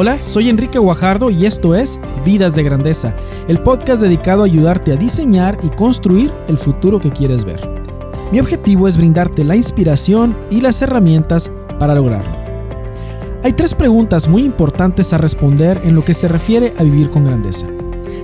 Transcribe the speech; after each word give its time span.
Hola, 0.00 0.16
soy 0.22 0.48
Enrique 0.48 0.78
Guajardo 0.78 1.28
y 1.28 1.44
esto 1.44 1.74
es 1.74 1.98
Vidas 2.24 2.54
de 2.54 2.62
Grandeza, 2.62 3.16
el 3.48 3.60
podcast 3.64 4.00
dedicado 4.00 4.42
a 4.42 4.46
ayudarte 4.46 4.92
a 4.92 4.96
diseñar 4.96 5.58
y 5.64 5.70
construir 5.70 6.32
el 6.46 6.56
futuro 6.56 7.00
que 7.00 7.10
quieres 7.10 7.44
ver. 7.44 7.68
Mi 8.30 8.38
objetivo 8.38 8.86
es 8.86 8.96
brindarte 8.96 9.42
la 9.42 9.56
inspiración 9.56 10.38
y 10.52 10.60
las 10.60 10.80
herramientas 10.82 11.50
para 11.80 11.96
lograrlo. 11.96 12.30
Hay 13.42 13.54
tres 13.54 13.74
preguntas 13.74 14.28
muy 14.28 14.44
importantes 14.44 15.12
a 15.12 15.18
responder 15.18 15.80
en 15.82 15.96
lo 15.96 16.04
que 16.04 16.14
se 16.14 16.28
refiere 16.28 16.74
a 16.78 16.84
vivir 16.84 17.10
con 17.10 17.24
grandeza. 17.24 17.66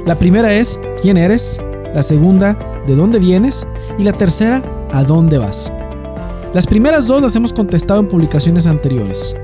La 0.07 0.17
primera 0.17 0.55
es, 0.55 0.79
¿quién 1.03 1.17
eres? 1.17 1.61
La 1.93 2.05
segunda, 2.05 2.57
¿de 2.87 2.95
dónde 2.95 3.19
vienes? 3.19 3.67
Y 3.99 4.05
la 4.05 4.13
tercera, 4.13 4.63
¿a 4.93 5.03
dónde 5.03 5.39
vas? 5.39 5.73
Las 6.53 6.69
primeras 6.69 7.09
dos 7.09 7.21
las 7.21 7.35
hemos 7.35 7.53
contestado 7.53 7.99
en 7.99 8.07
publicaciones 8.07 8.69
anteriores. 8.69 9.37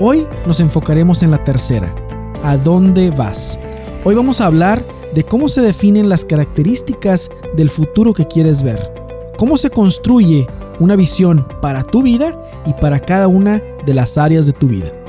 Hoy 0.00 0.26
nos 0.46 0.60
enfocaremos 0.60 1.22
en 1.22 1.30
la 1.30 1.44
tercera. 1.44 1.94
¿A 2.42 2.56
dónde 2.56 3.10
vas? 3.10 3.60
Hoy 4.04 4.14
vamos 4.14 4.40
a 4.40 4.46
hablar 4.46 4.84
de 5.14 5.22
cómo 5.22 5.48
se 5.48 5.60
definen 5.60 6.08
las 6.08 6.24
características 6.24 7.30
del 7.54 7.68
futuro 7.68 8.14
que 8.14 8.26
quieres 8.26 8.62
ver. 8.62 8.92
Cómo 9.36 9.56
se 9.56 9.70
construye 9.70 10.46
una 10.80 10.96
visión 10.96 11.46
para 11.60 11.82
tu 11.82 12.02
vida 12.02 12.40
y 12.64 12.72
para 12.74 13.00
cada 13.00 13.28
una 13.28 13.62
de 13.84 13.94
las 13.94 14.16
áreas 14.16 14.46
de 14.46 14.52
tu 14.52 14.68
vida. 14.68 15.01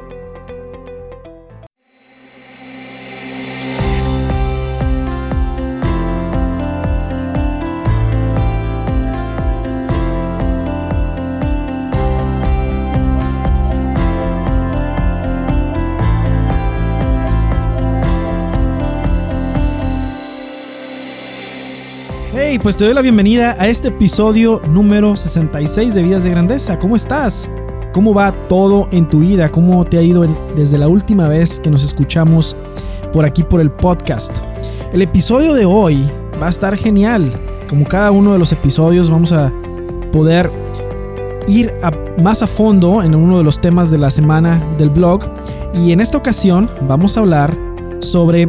Pues 22.62 22.78
te 22.78 22.86
doy 22.86 22.94
la 22.94 23.02
bienvenida 23.02 23.56
a 23.58 23.68
este 23.68 23.88
episodio 23.88 24.62
número 24.68 25.16
66 25.16 25.96
de 25.96 26.04
Vidas 26.04 26.23
de 26.23 26.30
Grandeza. 26.30 26.78
¿Cómo 26.78 26.95
estás? 26.95 27.50
¿Cómo 27.94 28.14
va 28.14 28.32
todo 28.32 28.88
en 28.92 29.10
tu 29.10 29.20
vida? 29.20 29.50
¿Cómo 29.52 29.84
te 29.86 29.98
ha 29.98 30.02
ido 30.04 30.23
desde 30.56 30.78
la 30.78 30.88
última 30.88 31.28
vez 31.28 31.60
que 31.60 31.72
nos 31.72 31.84
escuchamos 31.84 32.56
por 33.12 33.26
aquí 33.26 33.44
por 33.44 33.60
el 33.60 33.72
podcast? 33.72 34.40
El 34.92 35.02
episodio 35.02 35.54
de 35.56 35.66
hoy 35.66 36.08
va 36.42 36.45
a 36.45 36.50
estar 36.50 36.78
genial. 36.78 37.32
Como 37.68 37.86
cada 37.86 38.12
uno 38.12 38.34
de 38.34 38.40
los 38.40 38.52
episodios 38.52 39.10
vamos 39.10 39.32
a 39.32 39.52
poder 40.12 40.52
ir 41.48 41.73
más 42.22 42.44
a 42.44 42.48
fondo 42.48 43.02
en 43.02 43.16
uno 43.16 43.40
de 43.40 43.44
los 43.44 43.60
temas 43.60 43.90
de 43.90 43.98
la 43.98 44.12
semana 44.12 44.64
del 44.78 44.92
blog. 44.92 45.23
Y 45.73 45.92
en 45.92 46.02
esta 46.02 46.20
ocasión 46.20 46.70
vamos 46.88 47.17
a 47.17 47.22
hablar 47.22 47.58
sobre 48.00 48.48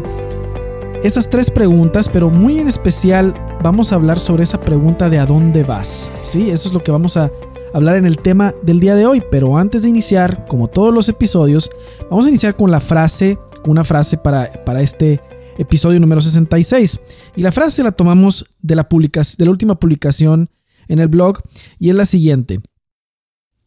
esas 1.02 1.28
tres 1.30 1.50
preguntas, 1.50 2.08
pero 2.08 2.28
muy 2.28 2.58
en 2.58 2.68
especial 2.68 3.34
vamos 3.62 3.92
a 3.92 3.96
hablar 3.96 4.18
sobre 4.18 4.42
esa 4.42 4.60
pregunta 4.60 5.08
de 5.08 5.18
a 5.18 5.26
dónde 5.26 5.64
vas. 5.64 6.10
Sí, 6.22 6.50
eso 6.50 6.68
es 6.68 6.74
lo 6.74 6.82
que 6.82 6.90
vamos 6.90 7.16
a 7.16 7.30
hablar 7.72 7.96
en 7.96 8.06
el 8.06 8.18
tema 8.18 8.54
del 8.62 8.80
día 8.80 8.94
de 8.94 9.06
hoy. 9.06 9.22
Pero 9.30 9.56
antes 9.56 9.82
de 9.82 9.88
iniciar, 9.88 10.46
como 10.46 10.68
todos 10.68 10.94
los 10.94 11.08
episodios, 11.08 11.70
vamos 12.10 12.26
a 12.26 12.28
iniciar 12.28 12.56
con 12.56 12.70
la 12.70 12.80
frase, 12.80 13.38
con 13.62 13.72
una 13.72 13.84
frase 13.84 14.16
para, 14.16 14.64
para 14.64 14.80
este 14.80 15.20
episodio 15.58 16.00
número 16.00 16.20
66. 16.20 17.00
Y 17.36 17.42
la 17.42 17.52
frase 17.52 17.82
la 17.82 17.92
tomamos 17.92 18.46
de 18.60 18.76
la, 18.76 18.88
de 18.90 19.44
la 19.44 19.50
última 19.50 19.78
publicación 19.78 20.50
en 20.88 20.98
el 20.98 21.08
blog 21.08 21.40
y 21.78 21.90
es 21.90 21.94
la 21.94 22.06
siguiente. 22.06 22.60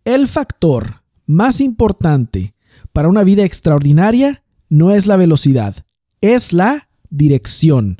El 0.06 0.28
factor 0.28 1.03
más 1.25 1.59
importante 1.59 2.56
para 2.94 3.09
una 3.09 3.23
vida 3.23 3.44
extraordinaria 3.44 4.44
no 4.69 4.91
es 4.91 5.07
la 5.07 5.17
velocidad, 5.17 5.75
es 6.22 6.53
la 6.53 6.90
dirección. 7.09 7.97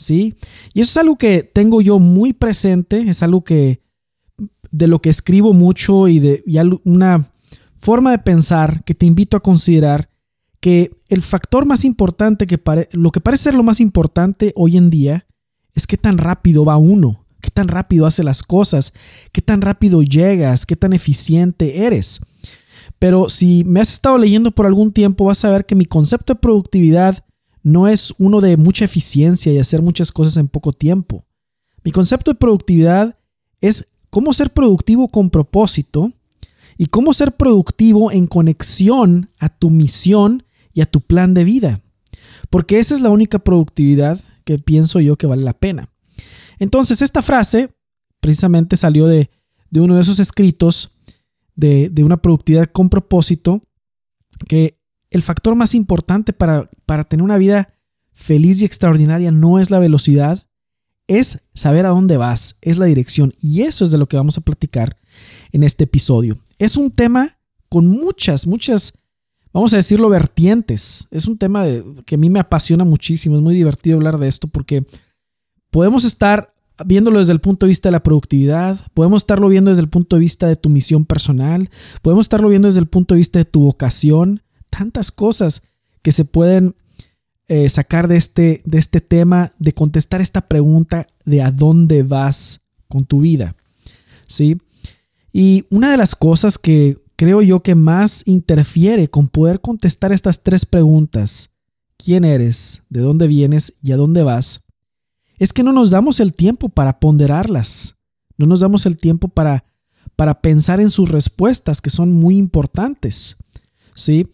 ¿Sí? 0.00 0.34
Y 0.72 0.80
eso 0.80 0.92
es 0.92 0.96
algo 0.96 1.16
que 1.16 1.42
tengo 1.42 1.82
yo 1.82 1.98
muy 1.98 2.32
presente, 2.32 3.10
es 3.10 3.22
algo 3.22 3.44
que 3.44 3.82
de 4.70 4.86
lo 4.86 5.02
que 5.02 5.10
escribo 5.10 5.52
mucho 5.52 6.08
y 6.08 6.20
de 6.20 6.42
una 6.84 7.30
forma 7.76 8.12
de 8.12 8.18
pensar 8.18 8.82
que 8.84 8.94
te 8.94 9.04
invito 9.04 9.36
a 9.36 9.42
considerar 9.42 10.08
que 10.58 10.90
el 11.10 11.20
factor 11.20 11.66
más 11.66 11.84
importante 11.84 12.46
que 12.46 12.58
lo 12.92 13.10
que 13.10 13.20
parece 13.20 13.44
ser 13.44 13.54
lo 13.54 13.62
más 13.62 13.78
importante 13.78 14.54
hoy 14.56 14.78
en 14.78 14.88
día 14.88 15.26
es 15.74 15.86
qué 15.86 15.98
tan 15.98 16.16
rápido 16.16 16.64
va 16.64 16.78
uno, 16.78 17.26
qué 17.42 17.50
tan 17.50 17.68
rápido 17.68 18.06
hace 18.06 18.24
las 18.24 18.42
cosas, 18.42 18.94
qué 19.32 19.42
tan 19.42 19.60
rápido 19.60 20.02
llegas, 20.02 20.64
qué 20.64 20.76
tan 20.76 20.94
eficiente 20.94 21.84
eres. 21.84 22.22
Pero 22.98 23.28
si 23.28 23.64
me 23.64 23.80
has 23.80 23.92
estado 23.92 24.16
leyendo 24.16 24.50
por 24.50 24.64
algún 24.64 24.92
tiempo, 24.92 25.26
vas 25.26 25.44
a 25.44 25.50
ver 25.50 25.66
que 25.66 25.74
mi 25.74 25.84
concepto 25.84 26.32
de 26.32 26.40
productividad 26.40 27.22
no 27.62 27.88
es 27.88 28.14
uno 28.18 28.40
de 28.40 28.56
mucha 28.56 28.84
eficiencia 28.84 29.52
y 29.52 29.58
hacer 29.58 29.82
muchas 29.82 30.12
cosas 30.12 30.36
en 30.36 30.48
poco 30.48 30.72
tiempo. 30.72 31.24
Mi 31.84 31.92
concepto 31.92 32.30
de 32.30 32.36
productividad 32.38 33.14
es 33.60 33.88
cómo 34.10 34.32
ser 34.32 34.52
productivo 34.52 35.08
con 35.08 35.30
propósito 35.30 36.12
y 36.76 36.86
cómo 36.86 37.12
ser 37.12 37.36
productivo 37.36 38.10
en 38.10 38.26
conexión 38.26 39.30
a 39.38 39.48
tu 39.48 39.70
misión 39.70 40.44
y 40.72 40.80
a 40.80 40.86
tu 40.86 41.00
plan 41.00 41.34
de 41.34 41.44
vida. 41.44 41.80
Porque 42.48 42.78
esa 42.78 42.94
es 42.94 43.00
la 43.00 43.10
única 43.10 43.38
productividad 43.38 44.18
que 44.44 44.58
pienso 44.58 45.00
yo 45.00 45.16
que 45.16 45.26
vale 45.26 45.42
la 45.42 45.52
pena. 45.52 45.88
Entonces, 46.58 47.02
esta 47.02 47.22
frase 47.22 47.70
precisamente 48.20 48.76
salió 48.76 49.06
de, 49.06 49.30
uno 49.72 49.94
de 49.94 50.02
esos 50.02 50.18
escritos 50.18 50.92
de, 51.54 51.90
de 51.90 52.02
una 52.02 52.16
productividad 52.16 52.70
con 52.70 52.88
propósito 52.88 53.62
que 54.48 54.79
el 55.10 55.22
factor 55.22 55.54
más 55.54 55.74
importante 55.74 56.32
para, 56.32 56.68
para 56.86 57.04
tener 57.04 57.24
una 57.24 57.38
vida 57.38 57.74
feliz 58.12 58.62
y 58.62 58.64
extraordinaria 58.64 59.30
no 59.30 59.58
es 59.58 59.70
la 59.70 59.78
velocidad, 59.78 60.46
es 61.06 61.40
saber 61.54 61.86
a 61.86 61.90
dónde 61.90 62.16
vas, 62.16 62.56
es 62.60 62.78
la 62.78 62.86
dirección. 62.86 63.32
Y 63.40 63.62
eso 63.62 63.84
es 63.84 63.90
de 63.90 63.98
lo 63.98 64.06
que 64.06 64.16
vamos 64.16 64.38
a 64.38 64.42
platicar 64.42 64.96
en 65.52 65.64
este 65.64 65.84
episodio. 65.84 66.38
Es 66.58 66.76
un 66.76 66.90
tema 66.90 67.38
con 67.68 67.86
muchas, 67.86 68.46
muchas, 68.46 68.92
vamos 69.52 69.72
a 69.72 69.76
decirlo, 69.76 70.08
vertientes. 70.08 71.08
Es 71.10 71.26
un 71.26 71.36
tema 71.36 71.64
que 72.06 72.14
a 72.14 72.18
mí 72.18 72.30
me 72.30 72.40
apasiona 72.40 72.84
muchísimo. 72.84 73.36
Es 73.36 73.42
muy 73.42 73.54
divertido 73.54 73.96
hablar 73.96 74.18
de 74.18 74.28
esto 74.28 74.46
porque 74.46 74.84
podemos 75.70 76.04
estar 76.04 76.52
viéndolo 76.84 77.18
desde 77.18 77.32
el 77.32 77.40
punto 77.40 77.66
de 77.66 77.70
vista 77.70 77.88
de 77.88 77.92
la 77.92 78.02
productividad, 78.02 78.78
podemos 78.94 79.22
estarlo 79.22 79.48
viendo 79.48 79.70
desde 79.70 79.82
el 79.82 79.88
punto 79.88 80.16
de 80.16 80.20
vista 80.20 80.46
de 80.46 80.56
tu 80.56 80.70
misión 80.70 81.04
personal, 81.04 81.68
podemos 82.02 82.24
estarlo 82.24 82.48
viendo 82.48 82.68
desde 82.68 82.80
el 82.80 82.86
punto 82.86 83.14
de 83.14 83.18
vista 83.18 83.38
de 83.38 83.44
tu 83.44 83.60
vocación, 83.60 84.42
tantas 84.70 85.12
cosas 85.12 85.62
que 86.02 86.12
se 86.12 86.24
pueden 86.24 86.74
eh, 87.48 87.68
sacar 87.68 88.06
de 88.06 88.16
este, 88.16 88.62
de 88.64 88.78
este 88.78 89.00
tema, 89.00 89.52
de 89.58 89.72
contestar 89.72 90.20
esta 90.20 90.46
pregunta 90.46 91.06
de 91.24 91.42
a 91.42 91.50
dónde 91.50 92.04
vas 92.04 92.60
con 92.88 93.04
tu 93.04 93.20
vida. 93.22 93.54
¿Sí? 94.26 94.56
Y 95.32 95.66
una 95.70 95.90
de 95.90 95.96
las 95.96 96.14
cosas 96.14 96.58
que 96.58 96.96
creo 97.16 97.42
yo 97.42 97.60
que 97.62 97.74
más 97.74 98.22
interfiere 98.26 99.08
con 99.08 99.28
poder 99.28 99.60
contestar 99.60 100.12
estas 100.12 100.42
tres 100.42 100.64
preguntas, 100.64 101.50
¿quién 101.96 102.24
eres? 102.24 102.82
¿De 102.88 103.00
dónde 103.00 103.26
vienes? 103.26 103.74
¿Y 103.82 103.92
a 103.92 103.96
dónde 103.96 104.22
vas? 104.22 104.60
Es 105.38 105.52
que 105.52 105.62
no 105.62 105.72
nos 105.72 105.90
damos 105.90 106.20
el 106.20 106.32
tiempo 106.32 106.68
para 106.68 107.00
ponderarlas. 107.00 107.96
No 108.36 108.46
nos 108.46 108.60
damos 108.60 108.86
el 108.86 108.96
tiempo 108.96 109.28
para, 109.28 109.64
para 110.16 110.40
pensar 110.40 110.80
en 110.80 110.88
sus 110.88 111.10
respuestas, 111.10 111.80
que 111.80 111.90
son 111.90 112.12
muy 112.12 112.36
importantes. 112.38 113.36
¿Sí? 113.94 114.26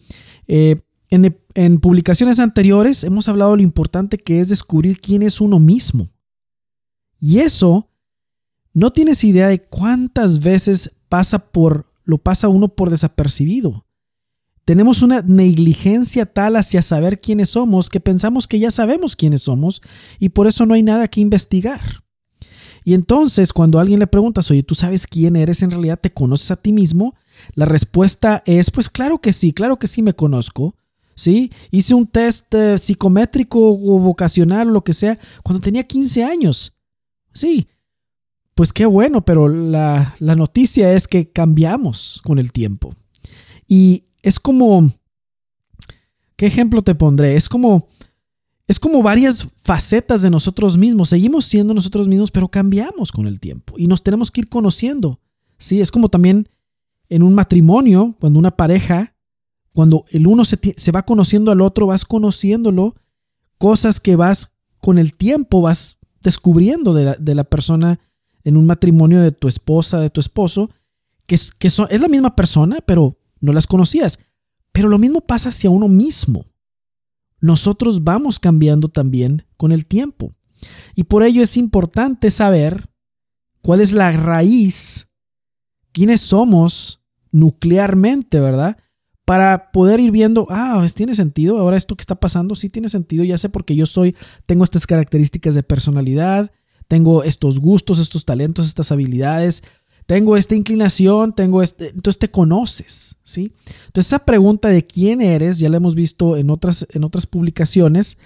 Eh, 0.47 0.81
en, 1.09 1.79
publicaciones 1.79 2.39
anteriores 2.39 3.03
hemos 3.03 3.27
hablado 3.29 3.51
de 3.51 3.57
lo 3.57 3.63
importante 3.63 4.17
que 4.17 4.39
es 4.39 4.49
descubrir 4.49 4.99
quién 4.99 5.21
es 5.21 5.41
uno 5.41 5.59
mismo. 5.59 6.07
Y 7.19 7.39
eso 7.39 7.89
no 8.73 8.91
tienes 8.91 9.23
idea 9.23 9.47
de 9.47 9.59
cuántas 9.59 10.41
veces 10.41 10.95
pasa 11.09 11.39
por, 11.39 11.91
lo 12.03 12.17
pasa 12.17 12.47
uno 12.47 12.67
por 12.67 12.89
desapercibido. 12.89 13.85
Tenemos 14.65 15.01
una 15.01 15.21
negligencia 15.21 16.25
tal 16.25 16.57
hacia 16.57 16.81
saber 16.81 17.17
quiénes 17.17 17.49
somos 17.51 17.89
que 17.89 18.01
pensamos 18.01 18.47
que 18.47 18.59
ya 18.59 18.69
sabemos 18.69 19.15
quiénes 19.15 19.43
somos 19.43 19.81
y 20.19 20.29
por 20.29 20.45
eso 20.45 20.65
no 20.65 20.73
hay 20.73 20.83
nada 20.83 21.07
que 21.07 21.21
investigar. 21.21 21.81
Y 22.83 22.93
entonces 22.93 23.53
cuando 23.53 23.79
alguien 23.79 23.99
le 23.99 24.07
preguntas, 24.07 24.51
oye, 24.51 24.63
¿tú 24.63 24.75
sabes 24.75 25.07
quién 25.07 25.35
eres 25.35 25.63
en 25.63 25.71
realidad? 25.71 25.99
¿Te 25.99 26.13
conoces 26.13 26.51
a 26.51 26.55
ti 26.57 26.71
mismo? 26.71 27.15
La 27.53 27.65
respuesta 27.65 28.43
es, 28.45 28.71
pues 28.71 28.89
claro 28.89 29.19
que 29.19 29.33
sí, 29.33 29.53
claro 29.53 29.79
que 29.79 29.87
sí 29.87 30.01
me 30.01 30.13
conozco. 30.13 30.75
¿Sí? 31.15 31.51
Hice 31.71 31.95
un 31.95 32.05
test 32.05 32.53
eh, 32.53 32.77
psicométrico 32.77 33.59
o 33.59 33.99
vocacional 33.99 34.67
o 34.69 34.71
lo 34.71 34.83
que 34.83 34.93
sea 34.93 35.17
cuando 35.41 35.61
tenía 35.61 35.83
15 35.83 36.23
años. 36.23 36.77
Sí, 37.33 37.67
pues 38.53 38.71
qué 38.71 38.85
bueno, 38.85 39.25
pero 39.25 39.47
la, 39.47 40.15
la 40.19 40.35
noticia 40.35 40.93
es 40.93 41.07
que 41.07 41.31
cambiamos 41.31 42.21
con 42.23 42.37
el 42.37 42.51
tiempo. 42.51 42.93
Y 43.67 44.05
es 44.21 44.39
como, 44.39 44.91
¿qué 46.35 46.45
ejemplo 46.45 46.81
te 46.81 46.95
pondré? 46.95 47.35
Es 47.35 47.49
como, 47.49 47.87
es 48.67 48.79
como 48.79 49.01
varias 49.01 49.47
facetas 49.55 50.21
de 50.21 50.29
nosotros 50.29 50.77
mismos. 50.77 51.09
Seguimos 51.09 51.45
siendo 51.45 51.73
nosotros 51.73 52.07
mismos, 52.07 52.31
pero 52.31 52.47
cambiamos 52.47 53.11
con 53.11 53.27
el 53.27 53.39
tiempo 53.39 53.75
y 53.77 53.87
nos 53.87 54.03
tenemos 54.03 54.31
que 54.31 54.41
ir 54.41 54.49
conociendo. 54.49 55.19
Sí, 55.57 55.81
es 55.81 55.91
como 55.91 56.09
también 56.09 56.49
en 57.09 57.23
un 57.23 57.33
matrimonio, 57.33 58.15
cuando 58.19 58.39
una 58.39 58.51
pareja, 58.51 59.15
cuando 59.73 60.05
el 60.11 60.27
uno 60.27 60.43
se, 60.43 60.91
va 60.91 61.03
conociendo 61.03 61.51
al 61.51 61.61
otro, 61.61 61.87
vas 61.87 62.05
conociéndolo, 62.05 62.95
cosas 63.57 63.99
que 63.99 64.15
vas 64.15 64.53
con 64.79 64.97
el 64.97 65.15
tiempo, 65.15 65.61
vas 65.61 65.97
descubriendo 66.21 66.93
de 66.93 67.05
la, 67.05 67.15
de 67.15 67.35
la 67.35 67.43
persona 67.43 67.99
en 68.43 68.57
un 68.57 68.65
matrimonio 68.65 69.21
de 69.21 69.31
tu 69.31 69.47
esposa, 69.47 69.99
de 69.99 70.09
tu 70.09 70.19
esposo, 70.19 70.69
que, 71.25 71.37
que 71.59 71.69
son, 71.69 71.87
es 71.89 72.01
la 72.01 72.07
misma 72.07 72.35
persona, 72.35 72.79
pero 72.85 73.17
no 73.39 73.53
las 73.53 73.67
conocías. 73.67 74.19
Pero 74.71 74.89
lo 74.89 74.97
mismo 74.97 75.21
pasa 75.21 75.49
hacia 75.49 75.69
uno 75.69 75.87
mismo. 75.87 76.45
Nosotros 77.39 78.03
vamos 78.03 78.39
cambiando 78.39 78.89
también 78.89 79.45
con 79.57 79.71
el 79.71 79.85
tiempo. 79.85 80.33
Y 80.95 81.03
por 81.03 81.23
ello 81.23 81.43
es 81.43 81.57
importante 81.57 82.31
saber 82.31 82.89
cuál 83.61 83.81
es 83.81 83.93
la 83.93 84.11
raíz, 84.11 85.06
quiénes 85.97 86.21
somos 86.21 87.01
nuclearmente, 87.31 88.39
¿verdad? 88.39 88.77
Para 89.25 89.71
poder 89.71 89.99
ir 89.99 90.11
viendo, 90.11 90.45
ah, 90.51 90.85
tiene 90.93 91.15
sentido, 91.15 91.57
ahora 91.57 91.75
esto 91.75 91.95
que 91.95 92.03
está 92.03 92.13
pasando, 92.13 92.53
sí 92.53 92.69
tiene 92.69 92.87
sentido, 92.87 93.23
ya 93.23 93.35
sé 93.39 93.49
porque 93.49 93.75
yo 93.75 93.87
soy, 93.87 94.15
tengo 94.45 94.63
estas 94.63 94.85
características 94.85 95.55
de 95.55 95.63
personalidad, 95.63 96.51
tengo 96.87 97.23
estos 97.23 97.57
gustos, 97.57 97.97
estos 97.97 98.25
talentos, 98.25 98.67
estas 98.67 98.91
habilidades, 98.91 99.63
tengo 100.05 100.37
esta 100.37 100.53
inclinación, 100.53 101.33
tengo 101.33 101.63
este, 101.63 101.89
entonces 101.89 102.19
te 102.19 102.29
conoces, 102.29 103.15
¿sí? 103.23 103.51
Entonces 103.87 104.05
esa 104.05 104.19
pregunta 104.19 104.69
de 104.69 104.85
quién 104.85 105.19
eres, 105.19 105.57
ya 105.57 105.67
la 105.67 105.77
hemos 105.77 105.95
visto 105.95 106.37
en 106.37 106.51
otras, 106.51 106.85
en 106.93 107.03
otras 107.03 107.25
publicaciones, 107.25 108.19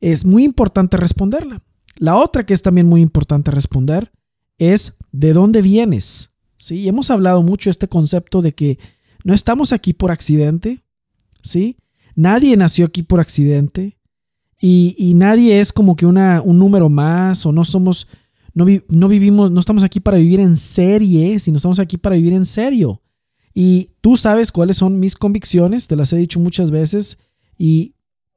es 0.00 0.24
muy 0.24 0.44
importante 0.44 0.96
responderla. 0.96 1.62
La 1.96 2.16
otra 2.16 2.46
que 2.46 2.54
es 2.54 2.62
también 2.62 2.86
muy 2.86 3.02
importante 3.02 3.50
responder 3.50 4.10
es 4.56 4.94
de 5.12 5.34
dónde 5.34 5.60
vienes, 5.60 6.31
¿sí? 6.62 6.88
Hemos 6.88 7.10
hablado 7.10 7.42
mucho 7.42 7.70
este 7.70 7.88
concepto 7.88 8.40
de 8.40 8.52
que 8.54 8.78
no 9.24 9.34
estamos 9.34 9.72
aquí 9.72 9.92
por 9.92 10.10
accidente, 10.10 10.84
¿sí? 11.42 11.76
Nadie 12.14 12.56
nació 12.56 12.86
aquí 12.86 13.02
por 13.02 13.20
accidente 13.20 13.98
y, 14.60 14.94
y 14.96 15.14
nadie 15.14 15.58
es 15.58 15.72
como 15.72 15.96
que 15.96 16.06
una, 16.06 16.40
un 16.40 16.58
número 16.58 16.88
más 16.88 17.44
o 17.46 17.52
no 17.52 17.64
somos 17.64 18.06
no, 18.54 19.08
vivimos, 19.08 19.50
no 19.50 19.60
estamos 19.60 19.82
aquí 19.82 19.98
para 20.00 20.18
vivir 20.18 20.40
en 20.40 20.56
serie, 20.56 21.38
sino 21.38 21.56
estamos 21.56 21.78
aquí 21.78 21.96
para 21.96 22.16
vivir 22.16 22.34
en 22.34 22.44
serio. 22.44 23.00
Y 23.54 23.90
tú 24.00 24.16
sabes 24.16 24.52
cuáles 24.52 24.76
son 24.76 25.00
mis 25.00 25.16
convicciones, 25.16 25.88
te 25.88 25.96
las 25.96 26.12
he 26.12 26.16
dicho 26.16 26.38
muchas 26.38 26.70
veces 26.70 27.18
y, 27.58 27.94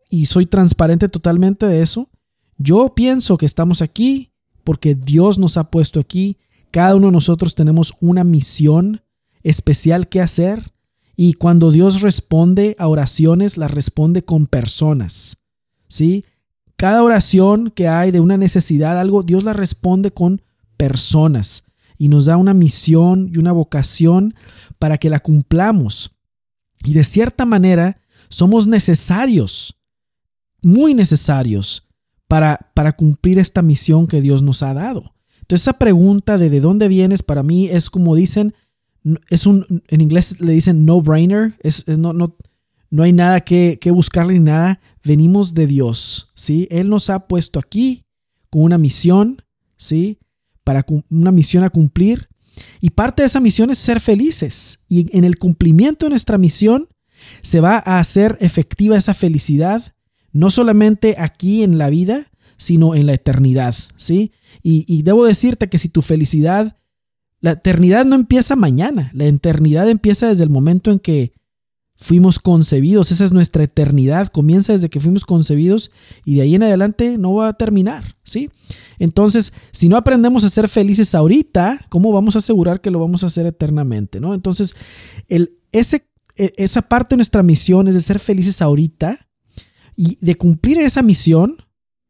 y 0.09 0.25
soy 0.27 0.45
transparente 0.45 1.09
totalmente 1.09 1.65
de 1.65 1.81
eso. 1.81 2.09
Yo 2.57 2.93
pienso 2.95 3.37
que 3.37 3.45
estamos 3.45 3.81
aquí 3.81 4.31
porque 4.63 4.95
Dios 4.95 5.37
nos 5.37 5.57
ha 5.57 5.69
puesto 5.69 5.99
aquí. 5.99 6.37
Cada 6.75 6.93
uno 6.93 7.07
de 7.07 7.13
nosotros 7.13 7.55
tenemos 7.55 7.93
una 8.01 8.25
misión 8.25 9.01
especial 9.43 10.09
que 10.09 10.19
hacer. 10.19 10.73
Y 11.15 11.35
cuando 11.35 11.71
Dios 11.71 12.01
responde 12.01 12.75
a 12.77 12.89
oraciones, 12.89 13.55
las 13.55 13.71
responde 13.71 14.25
con 14.25 14.45
personas. 14.45 15.37
¿Sí? 15.87 16.25
Cada 16.75 17.01
oración 17.01 17.71
que 17.71 17.87
hay 17.87 18.11
de 18.11 18.19
una 18.19 18.35
necesidad, 18.35 18.99
algo, 18.99 19.23
Dios 19.23 19.45
la 19.45 19.53
responde 19.53 20.11
con 20.11 20.41
personas 20.75 21.63
y 21.97 22.09
nos 22.09 22.25
da 22.25 22.35
una 22.35 22.53
misión 22.53 23.31
y 23.33 23.37
una 23.37 23.53
vocación 23.53 24.35
para 24.77 24.97
que 24.97 25.09
la 25.09 25.21
cumplamos. 25.21 26.11
Y 26.83 26.91
de 26.91 27.05
cierta 27.05 27.45
manera 27.45 28.01
somos 28.27 28.67
necesarios, 28.67 29.77
muy 30.61 30.93
necesarios, 30.93 31.87
para, 32.27 32.69
para 32.73 32.91
cumplir 32.91 33.39
esta 33.39 33.61
misión 33.61 34.07
que 34.07 34.19
Dios 34.19 34.41
nos 34.41 34.61
ha 34.61 34.73
dado. 34.73 35.14
Entonces 35.45 35.67
esa 35.67 35.77
pregunta 35.77 36.39
de 36.39 36.49
de 36.49 36.59
dónde 36.59 36.87
vienes 36.87 37.21
para 37.21 37.43
mí 37.43 37.67
es 37.67 37.91
como 37.91 38.15
dicen, 38.15 38.55
es 39.29 39.45
un, 39.45 39.83
en 39.87 40.01
inglés 40.01 40.41
le 40.41 40.53
dicen 40.53 40.85
no-brainer, 40.85 41.55
es, 41.61 41.87
no, 41.87 42.13
no, 42.13 42.35
no 42.89 43.03
hay 43.03 43.13
nada 43.13 43.41
que, 43.41 43.77
que 43.79 43.91
buscarle 43.91 44.33
ni 44.33 44.39
nada. 44.39 44.79
Venimos 45.03 45.53
de 45.53 45.67
Dios, 45.67 46.31
¿sí? 46.33 46.67
Él 46.71 46.89
nos 46.89 47.11
ha 47.11 47.27
puesto 47.27 47.59
aquí 47.59 48.05
con 48.49 48.63
una 48.63 48.79
misión, 48.79 49.43
¿sí? 49.77 50.17
Para 50.63 50.83
una 51.11 51.31
misión 51.31 51.63
a 51.63 51.69
cumplir. 51.69 52.27
Y 52.81 52.89
parte 52.89 53.21
de 53.21 53.27
esa 53.27 53.39
misión 53.39 53.69
es 53.69 53.77
ser 53.77 53.99
felices. 53.99 54.79
Y 54.87 55.15
en 55.15 55.25
el 55.25 55.37
cumplimiento 55.37 56.07
de 56.07 56.11
nuestra 56.11 56.39
misión 56.39 56.87
se 57.43 57.59
va 57.59 57.83
a 57.85 57.99
hacer 57.99 58.37
efectiva 58.41 58.97
esa 58.97 59.13
felicidad, 59.13 59.93
no 60.31 60.49
solamente 60.49 61.15
aquí 61.19 61.61
en 61.61 61.77
la 61.77 61.89
vida, 61.89 62.25
sino 62.57 62.95
en 62.95 63.05
la 63.05 63.13
eternidad, 63.13 63.75
¿sí? 63.97 64.31
Y, 64.63 64.85
y 64.87 65.03
debo 65.03 65.25
decirte 65.25 65.69
que 65.69 65.77
si 65.77 65.89
tu 65.89 66.01
felicidad, 66.01 66.77
la 67.41 67.51
eternidad 67.51 68.05
no 68.05 68.15
empieza 68.15 68.55
mañana, 68.55 69.11
la 69.13 69.25
eternidad 69.25 69.89
empieza 69.89 70.27
desde 70.27 70.43
el 70.43 70.49
momento 70.49 70.91
en 70.91 70.99
que 70.99 71.33
fuimos 71.97 72.39
concebidos, 72.39 73.11
esa 73.11 73.23
es 73.23 73.31
nuestra 73.31 73.63
eternidad, 73.63 74.27
comienza 74.27 74.73
desde 74.73 74.89
que 74.89 74.99
fuimos 74.99 75.23
concebidos 75.23 75.91
y 76.25 76.35
de 76.35 76.41
ahí 76.41 76.55
en 76.55 76.63
adelante 76.63 77.17
no 77.17 77.33
va 77.35 77.49
a 77.49 77.53
terminar, 77.53 78.15
¿sí? 78.23 78.49
Entonces, 78.99 79.53
si 79.71 79.87
no 79.87 79.95
aprendemos 79.95 80.43
a 80.43 80.49
ser 80.49 80.67
felices 80.67 81.15
ahorita, 81.15 81.85
¿cómo 81.89 82.11
vamos 82.11 82.35
a 82.35 82.39
asegurar 82.39 82.81
que 82.81 82.91
lo 82.91 82.99
vamos 82.99 83.23
a 83.23 83.27
hacer 83.27 83.45
eternamente, 83.45 84.19
¿no? 84.19 84.33
Entonces, 84.33 84.75
el, 85.29 85.57
ese, 85.71 86.07
e, 86.35 86.53
esa 86.57 86.81
parte 86.81 87.15
de 87.15 87.17
nuestra 87.17 87.43
misión 87.43 87.87
es 87.87 87.95
de 87.95 88.01
ser 88.01 88.19
felices 88.19 88.61
ahorita 88.61 89.27
y 89.95 90.17
de 90.19 90.35
cumplir 90.35 90.79
esa 90.79 91.01
misión 91.01 91.57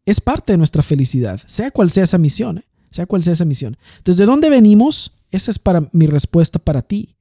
es 0.05 0.21
parte 0.21 0.53
de 0.53 0.57
nuestra 0.57 0.83
felicidad, 0.83 1.41
sea 1.47 1.71
cual 1.71 1.89
sea 1.89 2.03
esa 2.03 2.17
misión, 2.17 2.59
¿eh? 2.59 2.65
sea 2.89 3.05
cual 3.05 3.23
sea 3.23 3.33
esa 3.33 3.45
misión. 3.45 3.77
Entonces, 3.97 4.17
¿de 4.17 4.25
dónde 4.25 4.49
venimos? 4.49 5.13
Esa 5.31 5.51
es 5.51 5.59
para 5.59 5.89
mi 5.91 6.07
respuesta 6.07 6.59
para 6.59 6.81
ti. 6.81 7.15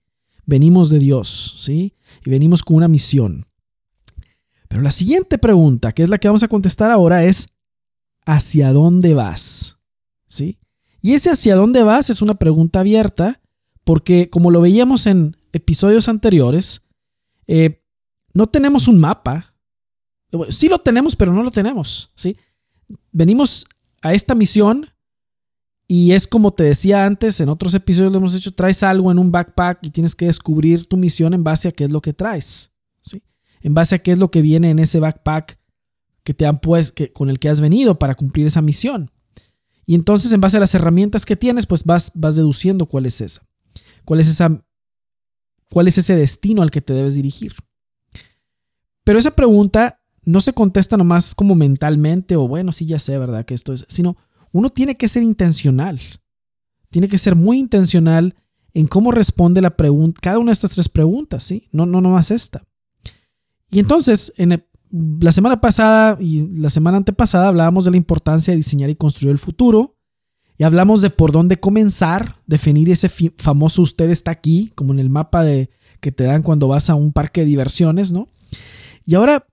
Venimos 0.47 0.91
de 0.91 0.99
Dios, 0.99 1.57
¿sí? 1.59 1.95
y 2.25 2.31
venimos 2.31 2.63
con 2.63 2.77
una 2.77 2.89
misión. 2.89 3.47
Pero 4.69 4.83
la 4.83 4.91
siguiente 4.91 5.39
pregunta, 5.39 5.93
que 5.93 6.03
es 6.03 6.09
la 6.09 6.19
que 6.19 6.29
vamos 6.29 6.43
a 6.43 6.49
contestar 6.49 6.91
ahora, 6.91 7.25
es 7.25 7.49
¿hacia 8.27 8.73
dónde 8.73 9.15
vas? 9.15 9.79
¿Sí? 10.27 10.59
Y 11.01 11.15
ese 11.15 11.31
hacia 11.31 11.55
dónde 11.55 11.83
vas 11.83 12.11
es 12.11 12.23
una 12.23 12.35
pregunta 12.35 12.81
abierta 12.81 13.41
porque 13.85 14.31
como 14.31 14.51
lo 14.51 14.61
veíamos 14.61 15.07
en 15.07 15.37
episodios 15.53 16.09
anteriores, 16.09 16.83
eh, 17.47 17.83
no 18.33 18.49
tenemos 18.49 18.89
un 18.89 18.99
mapa. 18.99 19.55
sí 20.49 20.69
lo 20.69 20.81
tenemos, 20.81 21.15
pero 21.15 21.33
no 21.33 21.43
lo 21.43 21.51
tenemos. 21.51 22.11
¿sí? 22.15 22.37
Venimos 23.13 23.67
a 24.03 24.13
esta 24.13 24.35
misión 24.35 24.89
y 25.87 26.13
es 26.13 26.27
como 26.27 26.53
te 26.53 26.63
decía 26.63 27.05
antes, 27.05 27.41
en 27.41 27.49
otros 27.49 27.75
episodios 27.75 28.13
lo 28.13 28.19
hemos 28.19 28.35
hecho, 28.35 28.55
traes 28.55 28.83
algo 28.83 29.11
en 29.11 29.19
un 29.19 29.31
backpack 29.31 29.79
y 29.83 29.91
tienes 29.91 30.15
que 30.15 30.27
descubrir 30.27 30.87
tu 30.87 30.97
misión 30.97 31.35
en 31.35 31.45
base 31.45 31.69
a 31.69 31.73
qué 31.73 31.85
es 31.85 31.91
lo 31.91 32.01
que 32.01 32.13
traes. 32.13 32.73
¿sí? 33.03 33.23
En 33.61 33.75
base 33.75 33.95
a 33.95 33.99
qué 33.99 34.13
es 34.13 34.19
lo 34.19 34.31
que 34.31 34.43
viene 34.43 34.71
en 34.71 34.79
ese 34.79 34.99
backpack 34.99 35.59
que 36.23 36.35
te 36.35 36.47
han 36.47 36.59
puesto, 36.59 36.95
que, 36.95 37.13
con 37.13 37.29
el 37.29 37.39
que 37.39 37.51
has 37.51 37.61
venido 37.61 37.99
para 37.99 38.15
cumplir 38.15 38.47
esa 38.47 38.63
misión. 38.63 39.11
Y 39.87 39.95
entonces, 39.95 40.33
en 40.33 40.41
base 40.41 40.57
a 40.57 40.61
las 40.61 40.75
herramientas 40.75 41.27
que 41.27 41.37
tienes, 41.37 41.67
pues 41.67 41.85
vas, 41.85 42.11
vas 42.15 42.37
deduciendo 42.37 42.87
cuál 42.87 43.05
es 43.05 43.21
esa. 43.21 43.47
Cuál 44.07 44.21
es 44.21 44.29
esa. 44.29 44.59
Cuál 45.71 45.89
es 45.89 45.99
ese 45.99 46.17
destino 46.17 46.63
al 46.63 46.71
que 46.71 46.81
te 46.81 46.95
debes 46.95 47.15
dirigir. 47.15 47.55
Pero 49.05 49.19
esa 49.19 49.33
pregunta 49.33 50.01
no 50.25 50.41
se 50.41 50.53
contesta 50.53 50.97
nomás 50.97 51.35
como 51.35 51.55
mentalmente 51.55 52.37
o 52.37 52.49
bueno, 52.49 52.73
sí 52.73 52.87
ya 52.87 52.99
sé, 52.99 53.19
¿verdad? 53.19 53.45
Que 53.45 53.55
esto 53.55 53.73
es, 53.73 53.85
sino 53.89 54.17
uno 54.53 54.71
tiene 54.71 54.97
que 54.97 55.09
ser 55.09 55.23
intencional. 55.23 56.01
Tiene 56.91 57.09
que 57.09 57.19
ser 57.19 57.35
muy 57.35 57.59
intencional 57.59 58.37
en 58.73 58.87
cómo 58.87 59.11
responde 59.11 59.61
la 59.61 59.77
pregunta, 59.77 60.21
cada 60.23 60.39
una 60.39 60.51
de 60.51 60.55
estas 60.55 60.71
tres 60.71 60.89
preguntas, 60.89 61.45
¿sí? 61.45 61.69
No, 61.73 61.87
no, 61.87 62.01
no 62.01 62.11
más 62.11 62.31
esta. 62.31 62.63
Y 63.71 63.81
entonces, 63.81 64.33
en 64.37 64.65
la 65.21 65.33
semana 65.33 65.61
pasada 65.61 66.17
y 66.21 66.47
la 66.57 66.71
semana 66.71 66.99
antepasada 66.99 67.49
hablábamos 67.49 67.85
de 67.85 67.91
la 67.91 67.97
importancia 67.97 68.53
de 68.53 68.59
diseñar 68.59 68.91
y 68.91 68.97
construir 68.97 69.33
el 69.33 69.39
futuro. 69.39 69.97
Y 70.57 70.63
hablamos 70.63 71.03
de 71.03 71.11
por 71.11 71.33
dónde 71.33 71.59
comenzar, 71.59 72.41
definir 72.47 72.89
ese 72.89 73.09
famoso 73.37 73.83
usted 73.83 74.09
está 74.11 74.31
aquí, 74.31 74.71
como 74.77 74.93
en 74.93 75.01
el 75.01 75.11
mapa 75.11 75.43
de, 75.43 75.69
que 76.01 76.13
te 76.13 76.25
dan 76.25 76.43
cuando 76.43 76.69
vas 76.69 76.91
a 76.91 76.95
un 76.95 77.13
parque 77.13 77.41
de 77.41 77.49
diversiones, 77.49 78.13
¿no? 78.13 78.29
Y 79.05 79.17
ahora 79.17 79.49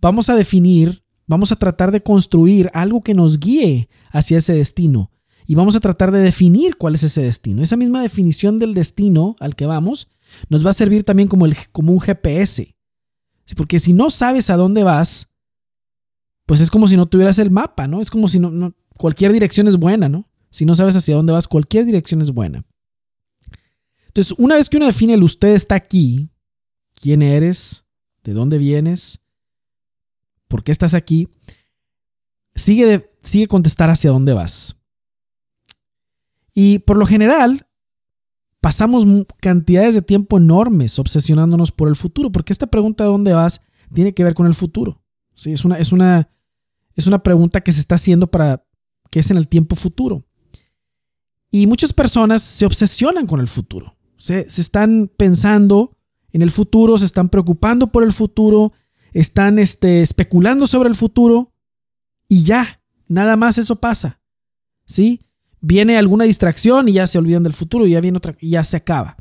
vamos 0.00 0.30
a 0.30 0.34
definir 0.34 1.02
Vamos 1.30 1.52
a 1.52 1.56
tratar 1.56 1.92
de 1.92 2.02
construir 2.02 2.72
algo 2.74 3.02
que 3.02 3.14
nos 3.14 3.38
guíe 3.38 3.88
hacia 4.10 4.38
ese 4.38 4.52
destino. 4.52 5.12
Y 5.46 5.54
vamos 5.54 5.76
a 5.76 5.80
tratar 5.80 6.10
de 6.10 6.18
definir 6.18 6.76
cuál 6.76 6.96
es 6.96 7.04
ese 7.04 7.22
destino. 7.22 7.62
Esa 7.62 7.76
misma 7.76 8.02
definición 8.02 8.58
del 8.58 8.74
destino 8.74 9.36
al 9.38 9.54
que 9.54 9.64
vamos 9.64 10.08
nos 10.48 10.66
va 10.66 10.70
a 10.70 10.72
servir 10.72 11.04
también 11.04 11.28
como, 11.28 11.46
el, 11.46 11.54
un 11.72 12.00
GPS. 12.00 12.74
Porque 13.56 13.78
si 13.78 13.92
no 13.92 14.10
sabes 14.10 14.50
a 14.50 14.56
dónde 14.56 14.82
vas, 14.82 15.28
pues 16.46 16.60
es 16.60 16.68
como 16.68 16.88
si 16.88 16.96
no 16.96 17.06
tuvieras 17.06 17.38
el 17.38 17.52
mapa, 17.52 17.86
¿no? 17.86 18.00
Es 18.00 18.10
como 18.10 18.26
si 18.26 18.40
no, 18.40 18.50
no 18.50 18.74
cualquier 18.96 19.32
dirección 19.32 19.68
es 19.68 19.76
buena, 19.76 20.08
¿no? 20.08 20.28
Si 20.48 20.64
no 20.64 20.74
sabes 20.74 20.96
hacia 20.96 21.14
dónde 21.14 21.32
vas, 21.32 21.46
cualquier 21.46 21.84
dirección 21.84 22.22
es 22.22 22.32
buena. 22.32 22.64
Entonces, 24.08 24.34
una 24.36 24.56
vez 24.56 24.68
que 24.68 24.78
uno 24.78 24.86
define 24.86 25.14
el 25.14 25.22
usted 25.22 25.54
está 25.54 25.76
aquí, 25.76 26.28
quién 27.00 27.22
eres, 27.22 27.84
de 28.24 28.32
dónde 28.32 28.58
vienes, 28.58 29.20
¿Por 30.50 30.64
qué 30.64 30.72
estás 30.72 30.94
aquí? 30.94 31.28
Sigue, 32.56 33.08
sigue 33.22 33.46
contestar 33.46 33.88
hacia 33.88 34.10
dónde 34.10 34.32
vas. 34.32 34.80
Y 36.52 36.80
por 36.80 36.96
lo 36.96 37.06
general, 37.06 37.68
pasamos 38.60 39.06
cantidades 39.40 39.94
de 39.94 40.02
tiempo 40.02 40.38
enormes 40.38 40.98
obsesionándonos 40.98 41.70
por 41.70 41.86
el 41.86 41.94
futuro, 41.94 42.32
porque 42.32 42.52
esta 42.52 42.66
pregunta 42.66 43.04
de 43.04 43.10
dónde 43.10 43.32
vas 43.32 43.62
tiene 43.94 44.12
que 44.12 44.24
ver 44.24 44.34
con 44.34 44.48
el 44.48 44.54
futuro. 44.54 45.00
¿sí? 45.36 45.52
Es, 45.52 45.64
una, 45.64 45.78
es, 45.78 45.92
una, 45.92 46.28
es 46.96 47.06
una 47.06 47.22
pregunta 47.22 47.60
que 47.60 47.70
se 47.70 47.78
está 47.78 47.94
haciendo 47.94 48.28
para 48.28 48.66
que 49.08 49.20
es 49.20 49.30
en 49.30 49.36
el 49.36 49.46
tiempo 49.46 49.76
futuro. 49.76 50.26
Y 51.52 51.68
muchas 51.68 51.92
personas 51.92 52.42
se 52.42 52.66
obsesionan 52.66 53.28
con 53.28 53.38
el 53.38 53.46
futuro. 53.46 53.96
Se, 54.16 54.50
se 54.50 54.62
están 54.62 55.08
pensando 55.16 55.96
en 56.32 56.42
el 56.42 56.50
futuro, 56.50 56.98
se 56.98 57.04
están 57.04 57.28
preocupando 57.28 57.92
por 57.92 58.02
el 58.02 58.12
futuro, 58.12 58.72
están 59.12 59.58
este, 59.58 60.02
especulando 60.02 60.66
sobre 60.66 60.88
el 60.88 60.94
futuro 60.94 61.52
y 62.28 62.44
ya, 62.44 62.80
nada 63.08 63.36
más 63.36 63.58
eso 63.58 63.76
pasa. 63.76 64.20
¿Sí? 64.86 65.20
Viene 65.60 65.96
alguna 65.98 66.24
distracción 66.24 66.88
y 66.88 66.92
ya 66.92 67.06
se 67.06 67.18
olvidan 67.18 67.42
del 67.42 67.52
futuro 67.52 67.86
y 67.86 67.90
ya 67.90 68.00
viene 68.00 68.18
otra 68.18 68.34
y 68.40 68.50
ya 68.50 68.64
se 68.64 68.76
acaba. 68.76 69.16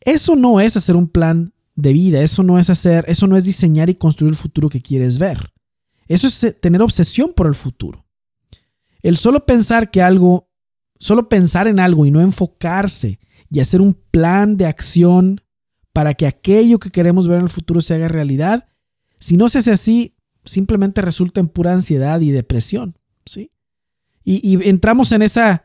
Eso 0.00 0.36
no 0.36 0.60
es 0.60 0.76
hacer 0.76 0.96
un 0.96 1.08
plan 1.08 1.52
de 1.74 1.92
vida, 1.92 2.22
eso 2.22 2.42
no 2.42 2.58
es 2.58 2.70
hacer, 2.70 3.04
eso 3.08 3.26
no 3.26 3.36
es 3.36 3.44
diseñar 3.44 3.88
y 3.88 3.94
construir 3.94 4.30
el 4.30 4.36
futuro 4.36 4.68
que 4.68 4.82
quieres 4.82 5.18
ver. 5.18 5.52
Eso 6.08 6.26
es 6.26 6.42
eh, 6.44 6.52
tener 6.52 6.82
obsesión 6.82 7.32
por 7.34 7.46
el 7.46 7.54
futuro. 7.54 8.04
El 9.02 9.16
solo 9.16 9.46
pensar 9.46 9.90
que 9.90 10.02
algo, 10.02 10.50
solo 10.98 11.28
pensar 11.28 11.68
en 11.68 11.78
algo 11.78 12.04
y 12.04 12.10
no 12.10 12.20
enfocarse 12.20 13.20
y 13.50 13.60
hacer 13.60 13.80
un 13.80 13.94
plan 14.10 14.56
de 14.56 14.66
acción 14.66 15.40
para 15.92 16.14
que 16.14 16.26
aquello 16.26 16.78
que 16.78 16.90
queremos 16.90 17.28
ver 17.28 17.38
en 17.38 17.44
el 17.44 17.50
futuro 17.50 17.80
se 17.80 17.94
haga 17.94 18.08
realidad, 18.08 18.68
si 19.18 19.36
no 19.36 19.48
se 19.48 19.58
hace 19.58 19.72
así, 19.72 20.14
simplemente 20.44 21.02
resulta 21.02 21.40
en 21.40 21.48
pura 21.48 21.72
ansiedad 21.72 22.20
y 22.20 22.30
depresión, 22.30 22.96
¿sí? 23.24 23.50
Y, 24.24 24.68
entramos 24.68 25.12
en 25.12 25.22
esa, 25.22 25.64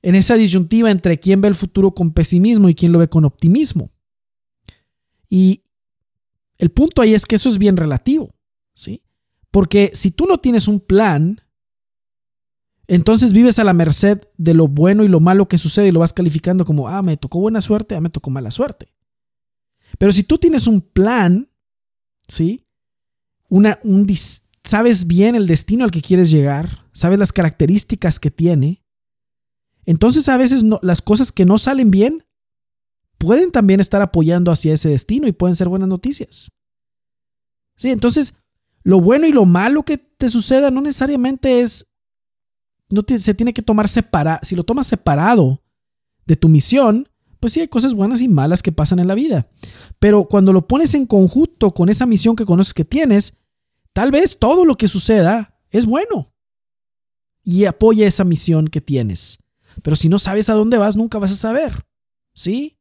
en 0.00 0.14
esa 0.14 0.36
disyuntiva 0.36 0.90
entre 0.90 1.18
quién 1.18 1.40
ve 1.40 1.48
el 1.48 1.54
futuro 1.56 1.92
con 1.92 2.12
pesimismo 2.12 2.68
y 2.68 2.74
quién 2.74 2.92
lo 2.92 3.00
ve 3.00 3.08
con 3.08 3.24
optimismo. 3.24 3.90
Y 5.28 5.62
el 6.58 6.70
punto 6.70 7.02
ahí 7.02 7.12
es 7.12 7.26
que 7.26 7.34
eso 7.34 7.48
es 7.48 7.58
bien 7.58 7.76
relativo, 7.76 8.30
¿sí? 8.72 9.02
Porque 9.50 9.90
si 9.94 10.12
tú 10.12 10.26
no 10.26 10.38
tienes 10.38 10.68
un 10.68 10.78
plan, 10.78 11.40
entonces 12.86 13.32
vives 13.32 13.58
a 13.58 13.64
la 13.64 13.72
merced 13.72 14.20
de 14.36 14.54
lo 14.54 14.68
bueno 14.68 15.02
y 15.04 15.08
lo 15.08 15.20
malo 15.20 15.48
que 15.48 15.58
sucede 15.58 15.88
y 15.88 15.92
lo 15.92 16.00
vas 16.00 16.12
calificando 16.12 16.64
como, 16.64 16.88
ah, 16.88 17.02
me 17.02 17.16
tocó 17.16 17.40
buena 17.40 17.60
suerte, 17.60 17.96
ah, 17.96 18.00
me 18.00 18.10
tocó 18.10 18.30
mala 18.30 18.50
suerte. 18.50 18.92
Pero 19.98 20.12
si 20.12 20.22
tú 20.22 20.38
tienes 20.38 20.66
un 20.66 20.80
plan, 20.80 21.48
¿sí? 22.28 22.64
Sabes 24.64 25.06
bien 25.06 25.34
el 25.34 25.46
destino 25.46 25.84
al 25.84 25.90
que 25.90 26.00
quieres 26.00 26.30
llegar, 26.30 26.86
sabes 26.92 27.18
las 27.18 27.32
características 27.32 28.18
que 28.18 28.30
tiene, 28.30 28.82
entonces 29.84 30.28
a 30.28 30.36
veces 30.36 30.64
las 30.82 31.02
cosas 31.02 31.32
que 31.32 31.44
no 31.44 31.58
salen 31.58 31.90
bien 31.90 32.24
pueden 33.18 33.50
también 33.50 33.80
estar 33.80 34.02
apoyando 34.02 34.50
hacia 34.50 34.72
ese 34.72 34.88
destino 34.88 35.28
y 35.28 35.32
pueden 35.32 35.54
ser 35.54 35.68
buenas 35.68 35.88
noticias. 35.88 36.52
Sí, 37.76 37.90
entonces 37.90 38.34
lo 38.82 39.00
bueno 39.00 39.26
y 39.26 39.32
lo 39.32 39.44
malo 39.44 39.82
que 39.82 39.98
te 39.98 40.28
suceda 40.28 40.70
no 40.70 40.80
necesariamente 40.80 41.60
es, 41.60 41.86
no 42.88 43.02
se 43.06 43.34
tiene 43.34 43.52
que 43.52 43.62
tomar 43.62 43.88
separado, 43.88 44.40
si 44.42 44.56
lo 44.56 44.64
tomas 44.64 44.86
separado 44.86 45.62
de 46.26 46.36
tu 46.36 46.48
misión, 46.48 47.08
pues 47.40 47.52
sí 47.52 47.60
hay 47.60 47.68
cosas 47.68 47.94
buenas 47.94 48.22
y 48.22 48.28
malas 48.28 48.62
que 48.62 48.72
pasan 48.72 49.00
en 49.00 49.08
la 49.08 49.14
vida. 49.14 49.50
Pero 49.98 50.24
cuando 50.24 50.52
lo 50.52 50.66
pones 50.66 50.94
en 50.94 51.04
conjunto 51.04 51.74
con 51.74 51.88
esa 51.88 52.06
misión 52.06 52.36
que 52.36 52.46
conoces 52.46 52.72
que 52.72 52.84
tienes, 52.84 53.34
tal 53.94 54.10
vez 54.10 54.38
todo 54.38 54.66
lo 54.66 54.76
que 54.76 54.88
suceda 54.88 55.58
es 55.70 55.86
bueno 55.86 56.34
y 57.42 57.64
apoya 57.64 58.06
esa 58.06 58.24
misión 58.24 58.68
que 58.68 58.82
tienes. 58.82 59.38
Pero 59.82 59.96
si 59.96 60.08
no 60.08 60.18
sabes 60.18 60.50
a 60.50 60.54
dónde 60.54 60.78
vas, 60.78 60.96
nunca 60.96 61.18
vas 61.18 61.32
a 61.32 61.36
saber. 61.36 61.86
¿Sí? 62.34 62.78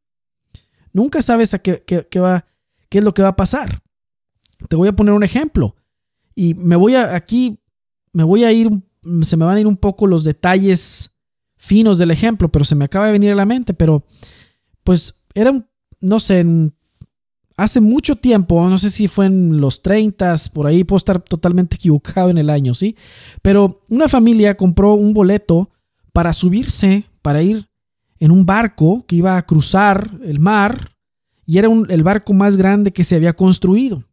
Nunca 0.91 1.22
sabes 1.22 1.53
a 1.53 1.60
qué, 1.60 2.05
va, 2.20 2.46
qué 2.89 2.98
es 3.00 3.03
lo 3.03 3.13
que 3.13 3.22
va 3.22 3.29
a 3.29 3.36
pasar. 3.36 3.82
Te 4.70 4.75
voy 4.75 4.88
a 4.88 4.96
poner 4.96 5.13
un 5.13 5.24
ejemplo. 5.24 5.75
Y 6.36 6.55
me 6.55 6.75
voy 6.75 6.96
a 6.96 7.15
aquí, 7.15 7.60
me 8.12 8.24
voy 8.24 8.43
a 8.43 8.51
ir, 8.51 8.70
se 9.22 9.38
me 9.38 9.46
van 9.46 9.58
a 9.58 9.60
ir 9.60 9.67
un 9.67 9.77
poco 9.77 10.08
los 10.08 10.24
detalles 10.24 11.12
finos 11.58 11.98
del 11.98 12.12
ejemplo, 12.12 12.51
pero 12.51 12.65
se 12.65 12.75
me 12.75 12.86
acaba 12.86 13.08
de 13.08 13.12
venir 13.12 13.32
a 13.32 13.36
la 13.36 13.46
mente. 13.46 13.74
Pero 13.74 14.05
pues 14.84 15.25
era, 15.34 15.51
no 16.00 16.20
sé, 16.20 16.46
hace 17.63 17.79
mucho 17.79 18.17
tiempo, 18.17 18.67
no 18.70 18.77
sé 18.77 18.89
si 18.89 19.08
fue 19.08 19.25
en 19.25 19.62
los 19.62 19.82
30, 19.82 20.36
por 20.53 20.67
ahí 20.67 20.84
puedo 20.84 20.98
estar 20.98 21.22
totalmente 21.22 21.77
equivocado 21.77 22.29
en 22.29 22.38
el 22.38 22.50
año, 22.50 22.74
¿sí? 22.74 22.98
Pero 23.41 23.79
una 23.89 24.10
familia 24.10 24.58
compró 24.58 24.96
un 24.96 25.13
boleto 25.13 25.70
para 26.12 26.34
subirse, 26.34 27.05
para 27.22 27.41
ir 27.41 27.65
en 28.20 28.32
un 28.32 28.46
barco 28.46 29.05
que 29.08 29.15
iba 29.15 29.38
a 29.38 29.41
cruzar 29.43 30.12
el 30.24 30.39
mar 30.39 30.91
y 31.46 31.58
era 31.58 31.70
el 31.89 32.03
barco 32.03 32.34
más 32.34 32.58
grande 32.58 32.91
que 32.91 33.05
se 33.05 33.15
había 33.15 33.34
construido. 33.34 34.03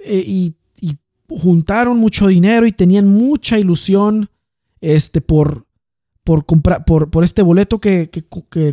Eh, 0.00 0.24
y, 0.26 0.54
y, 0.80 0.98
juntaron 1.28 1.98
mucho 1.98 2.26
dinero 2.26 2.66
y 2.66 2.72
tenían 2.72 3.06
mucha 3.06 3.58
ilusión 3.58 4.30
este, 4.80 5.20
por, 5.20 5.66
por, 6.28 6.44
por, 6.84 7.10
por 7.10 7.24
este 7.24 7.40
boleto 7.40 7.80
que, 7.80 8.10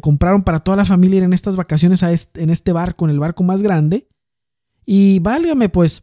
compraron 0.02 0.44
para 0.44 0.60
toda 0.60 0.76
la 0.76 0.84
familia 0.84 1.24
en 1.24 1.32
estas 1.32 1.56
vacaciones 1.56 2.04
a 2.04 2.12
en 2.12 2.50
este 2.50 2.74
barco, 2.74 3.06
en 3.06 3.12
el 3.12 3.20
barco 3.20 3.46
más 3.46 3.62
grande. 3.64 4.10
Y 4.86 5.20
válgame, 5.20 5.70
pues 5.70 6.02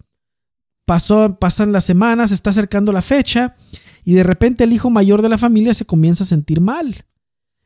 pasó, 0.87 1.37
pasan 1.39 1.71
las 1.71 1.85
semanas, 1.85 2.31
se 2.31 2.37
está 2.37 2.49
acercando 2.49 2.91
la 2.91 3.03
fecha 3.03 3.55
y 4.03 4.15
de 4.15 4.23
repente 4.23 4.65
el 4.65 4.73
hijo 4.73 4.89
mayor 4.89 5.21
de 5.21 5.29
la 5.29 5.37
familia 5.37 5.75
se 5.75 5.85
comienza 5.85 6.25
a 6.25 6.27
sentir 6.27 6.63
mal. 6.63 7.05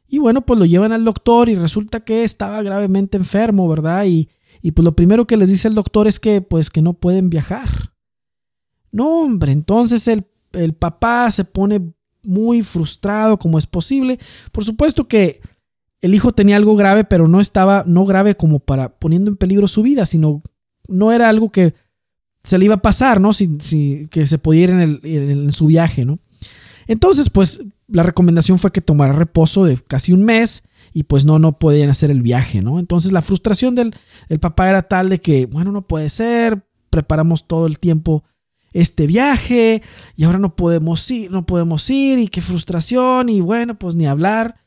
Y 0.09 0.19
bueno, 0.19 0.45
pues 0.45 0.59
lo 0.59 0.67
llevan 0.67 0.91
al 0.91 1.05
doctor 1.05 1.49
y 1.49 1.55
resulta 1.55 2.01
que 2.01 2.25
estaba 2.25 2.63
gravemente 2.63 3.17
enfermo, 3.17 3.69
¿verdad? 3.69 4.05
Y, 4.07 4.29
y 4.63 4.73
pues 4.73 4.85
lo 4.85 4.97
primero 4.97 5.29
que 5.29 5.37
les 5.37 5.49
dice 5.49 5.69
el 5.69 5.77
doctor 5.77 6.09
es 6.09 6.19
que 6.19 6.41
pues 6.41 6.71
que 6.71 6.83
no 6.83 6.95
pueden 6.95 7.31
viajar. 7.31 7.93
No, 8.91 9.23
hombre, 9.23 9.53
entonces 9.53 10.09
el, 10.09 10.27
el 10.55 10.75
papá 10.75 11.31
se 11.31 11.45
pone 11.45 11.95
muy 12.27 12.63
frustrado 12.63 13.39
como 13.39 13.59
es 13.59 13.67
posible. 13.67 14.19
Por 14.53 14.65
supuesto 14.65 15.09
que 15.09 15.41
el 16.01 16.15
hijo 16.15 16.33
tenía 16.33 16.57
algo 16.57 16.77
grave, 16.77 17.05
pero 17.05 17.27
no 17.27 17.41
estaba, 17.41 17.85
no 17.87 18.05
grave 18.05 18.37
como 18.37 18.61
para 18.61 18.99
poniendo 18.99 19.31
en 19.31 19.37
peligro 19.37 19.69
su 19.69 19.83
vida, 19.83 20.07
sino 20.07 20.43
no 20.89 21.13
era 21.13 21.29
algo 21.29 21.51
que 21.51 21.75
se 22.43 22.59
le 22.59 22.67
iba 22.67 22.77
a 22.77 22.83
pasar, 22.83 23.21
¿no? 23.21 23.33
Si, 23.33 24.07
que 24.11 24.27
se 24.27 24.41
ir 24.53 24.71
en, 24.71 25.01
en, 25.03 25.53
su 25.53 25.67
viaje, 25.67 26.05
¿no? 26.05 26.21
Entonces, 26.87 27.29
pues 27.29 27.61
la 27.89 28.05
recomendación 28.05 28.59
fue 28.59 28.71
que 28.71 28.81
tomara 28.81 29.13
reposo 29.13 29.65
de 29.65 29.77
casi 29.79 30.13
un 30.13 30.25
mes 30.25 30.63
y 30.93 31.03
pues 31.03 31.25
no, 31.25 31.39
no 31.39 31.59
podían 31.59 31.91
hacer 31.91 32.11
el 32.11 32.23
viaje, 32.23 32.63
¿no? 32.63 32.79
Entonces 32.79 33.13
la 33.13 33.23
frustración 33.23 33.75
del 33.75 33.95
el 34.29 34.39
papá 34.39 34.69
era 34.69 34.83
tal 34.83 35.09
de 35.09 35.21
que, 35.21 35.47
bueno, 35.47 35.73
no 35.73 35.87
puede 35.87 36.09
ser, 36.09 36.65
preparamos 36.91 37.49
todo 37.49 37.67
el 37.67 37.79
tiempo 37.79 38.25
este 38.77 39.07
viaje 39.07 39.83
y 40.17 40.25
ahora 40.25 40.39
no 40.39 40.55
podemos 40.55 41.11
ir, 41.11 41.31
no 41.31 41.47
podemos 41.47 41.89
ir 41.89 42.19
y 42.19 42.29
qué 42.29 42.43
frustración 42.43 43.31
y 43.31 43.41
bueno, 43.41 43.79
pues 43.79 43.95
ni 43.95 44.07
hablar. 44.07 44.67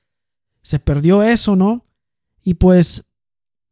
Se 0.63 0.79
perdió 0.79 1.21
eso, 1.21 1.55
¿no? 1.55 1.85
Y 2.43 2.55
pues 2.55 3.05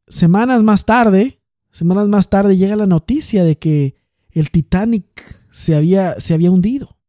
semanas 0.07 0.61
más 0.61 0.85
tarde, 0.85 1.41
semanas 1.71 2.07
más 2.07 2.29
tarde 2.29 2.55
llega 2.55 2.75
la 2.75 2.85
noticia 2.85 3.43
de 3.43 3.57
que 3.57 3.95
el 4.29 4.51
Titanic 4.51 5.05
se 5.51 5.75
había, 5.75 6.19
se 6.19 6.35
había 6.35 6.51
hundido. 6.51 6.99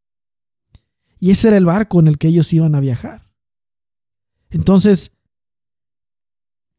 Y 1.20 1.30
ese 1.30 1.49
era 1.49 1.58
el 1.58 1.66
barco 1.66 2.00
en 2.00 2.06
el 2.06 2.16
que 2.16 2.28
ellos 2.28 2.50
iban 2.54 2.75
a 2.75 2.80
viajar. 2.80 3.28
Entonces, 4.49 5.12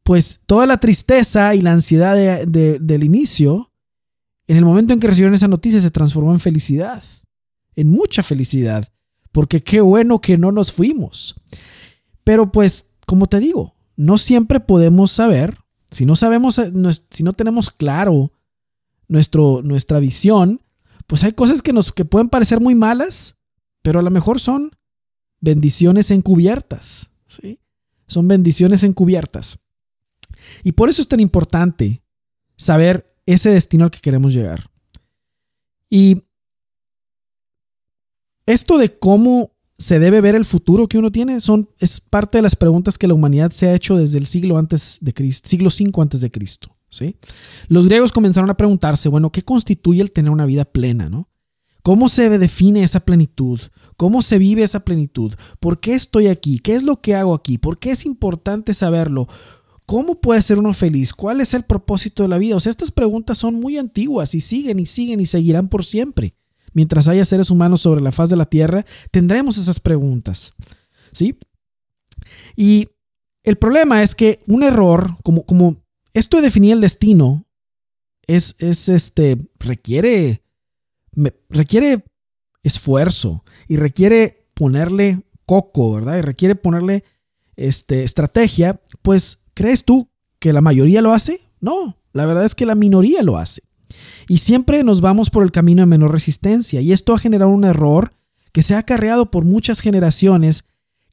pues 0.02 0.40
toda 0.46 0.66
la 0.66 0.78
tristeza 0.78 1.54
y 1.54 1.62
la 1.62 1.72
ansiedad 1.72 2.44
del 2.44 3.04
inicio 3.04 3.69
en 4.50 4.56
el 4.56 4.64
momento 4.64 4.92
en 4.92 4.98
que 4.98 5.06
recibieron 5.06 5.34
esa 5.34 5.46
noticia 5.46 5.78
se 5.78 5.92
transformó 5.92 6.32
en 6.32 6.40
felicidad, 6.40 7.04
en 7.76 7.88
mucha 7.88 8.20
felicidad, 8.20 8.84
porque 9.30 9.62
qué 9.62 9.80
bueno 9.80 10.20
que 10.20 10.36
no 10.36 10.50
nos 10.50 10.72
fuimos. 10.72 11.36
Pero 12.24 12.50
pues, 12.50 12.86
como 13.06 13.26
te 13.26 13.38
digo, 13.38 13.76
no 13.94 14.18
siempre 14.18 14.58
podemos 14.58 15.12
saber, 15.12 15.56
si 15.92 16.04
no 16.04 16.16
sabemos, 16.16 16.58
eh, 16.58 16.72
si 17.10 17.22
no 17.22 17.32
tenemos 17.32 17.70
claro 17.70 18.32
nuestro, 19.06 19.62
nuestra 19.62 20.00
visión, 20.00 20.60
pues 21.06 21.22
hay 21.22 21.32
cosas 21.32 21.62
que 21.62 21.72
nos 21.72 21.92
que 21.92 22.04
pueden 22.04 22.28
parecer 22.28 22.60
muy 22.60 22.74
malas, 22.74 23.36
pero 23.82 24.00
a 24.00 24.02
lo 24.02 24.10
mejor 24.10 24.40
son 24.40 24.72
bendiciones 25.40 26.10
encubiertas, 26.10 27.12
¿sí? 27.28 27.60
Son 28.08 28.26
bendiciones 28.26 28.82
encubiertas. 28.82 29.60
Y 30.64 30.72
por 30.72 30.88
eso 30.88 31.02
es 31.02 31.06
tan 31.06 31.20
importante 31.20 32.02
saber 32.56 33.09
ese 33.26 33.50
destino 33.50 33.84
al 33.84 33.90
que 33.90 34.00
queremos 34.00 34.32
llegar. 34.34 34.70
Y 35.88 36.22
esto 38.46 38.78
de 38.78 38.98
cómo 38.98 39.52
se 39.78 39.98
debe 39.98 40.20
ver 40.20 40.36
el 40.36 40.44
futuro 40.44 40.88
que 40.88 40.98
uno 40.98 41.10
tiene 41.10 41.40
son, 41.40 41.68
es 41.78 42.00
parte 42.00 42.38
de 42.38 42.42
las 42.42 42.54
preguntas 42.54 42.98
que 42.98 43.08
la 43.08 43.14
humanidad 43.14 43.50
se 43.50 43.66
ha 43.66 43.74
hecho 43.74 43.96
desde 43.96 44.18
el 44.18 44.26
siglo 44.26 44.58
antes 44.58 44.98
de 45.00 45.14
Cristo, 45.14 45.48
siglo 45.48 45.70
5 45.70 46.02
antes 46.02 46.20
de 46.20 46.30
Cristo. 46.30 46.76
¿sí? 46.88 47.16
Los 47.68 47.86
griegos 47.86 48.12
comenzaron 48.12 48.50
a 48.50 48.56
preguntarse, 48.56 49.08
bueno, 49.08 49.32
¿qué 49.32 49.42
constituye 49.42 50.02
el 50.02 50.12
tener 50.12 50.30
una 50.30 50.44
vida 50.44 50.66
plena? 50.66 51.08
¿no? 51.08 51.30
¿Cómo 51.82 52.08
se 52.10 52.28
define 52.38 52.82
esa 52.82 53.00
plenitud? 53.00 53.60
¿Cómo 53.96 54.20
se 54.20 54.38
vive 54.38 54.62
esa 54.62 54.80
plenitud? 54.80 55.34
¿Por 55.60 55.80
qué 55.80 55.94
estoy 55.94 56.26
aquí? 56.26 56.58
¿Qué 56.58 56.74
es 56.74 56.82
lo 56.82 57.00
que 57.00 57.14
hago 57.14 57.34
aquí? 57.34 57.56
¿Por 57.56 57.78
qué 57.78 57.92
es 57.92 58.04
importante 58.04 58.74
saberlo? 58.74 59.28
¿Cómo 59.90 60.20
puede 60.20 60.40
ser 60.40 60.56
uno 60.56 60.72
feliz? 60.72 61.12
¿Cuál 61.12 61.40
es 61.40 61.52
el 61.52 61.64
propósito 61.64 62.22
de 62.22 62.28
la 62.28 62.38
vida? 62.38 62.54
O 62.54 62.60
sea, 62.60 62.70
estas 62.70 62.92
preguntas 62.92 63.36
son 63.36 63.54
muy 63.54 63.76
antiguas 63.76 64.36
y 64.36 64.40
siguen 64.40 64.78
y 64.78 64.86
siguen 64.86 65.18
y 65.18 65.26
seguirán 65.26 65.66
por 65.66 65.84
siempre. 65.84 66.36
Mientras 66.72 67.08
haya 67.08 67.24
seres 67.24 67.50
humanos 67.50 67.80
sobre 67.80 68.00
la 68.00 68.12
faz 68.12 68.30
de 68.30 68.36
la 68.36 68.44
tierra, 68.44 68.86
tendremos 69.10 69.58
esas 69.58 69.80
preguntas. 69.80 70.54
¿Sí? 71.10 71.36
Y 72.54 72.86
el 73.42 73.56
problema 73.56 74.04
es 74.04 74.14
que 74.14 74.38
un 74.46 74.62
error, 74.62 75.16
como, 75.24 75.44
como 75.44 75.82
esto 76.14 76.36
de 76.36 76.44
definir 76.44 76.74
el 76.74 76.80
destino, 76.80 77.44
es, 78.28 78.54
es 78.60 78.88
este, 78.88 79.38
requiere, 79.58 80.44
requiere 81.48 82.04
esfuerzo 82.62 83.42
y 83.66 83.76
requiere 83.76 84.46
ponerle 84.54 85.24
coco, 85.46 85.94
¿verdad? 85.94 86.18
Y 86.18 86.20
requiere 86.20 86.54
ponerle 86.54 87.02
este, 87.56 88.04
estrategia, 88.04 88.80
pues 89.02 89.49
¿crees 89.60 89.84
tú 89.84 90.08
que 90.38 90.54
la 90.54 90.62
mayoría 90.62 91.02
lo 91.02 91.12
hace? 91.12 91.42
No, 91.60 91.98
la 92.14 92.24
verdad 92.24 92.46
es 92.46 92.54
que 92.54 92.64
la 92.64 92.74
minoría 92.74 93.22
lo 93.22 93.36
hace. 93.36 93.60
Y 94.26 94.38
siempre 94.38 94.82
nos 94.84 95.02
vamos 95.02 95.28
por 95.28 95.42
el 95.42 95.52
camino 95.52 95.82
de 95.82 95.86
menor 95.86 96.12
resistencia. 96.12 96.80
Y 96.80 96.92
esto 96.92 97.12
ha 97.12 97.18
generado 97.18 97.50
un 97.50 97.64
error 97.64 98.14
que 98.52 98.62
se 98.62 98.74
ha 98.74 98.78
acarreado 98.78 99.30
por 99.30 99.44
muchas 99.44 99.80
generaciones, 99.80 100.64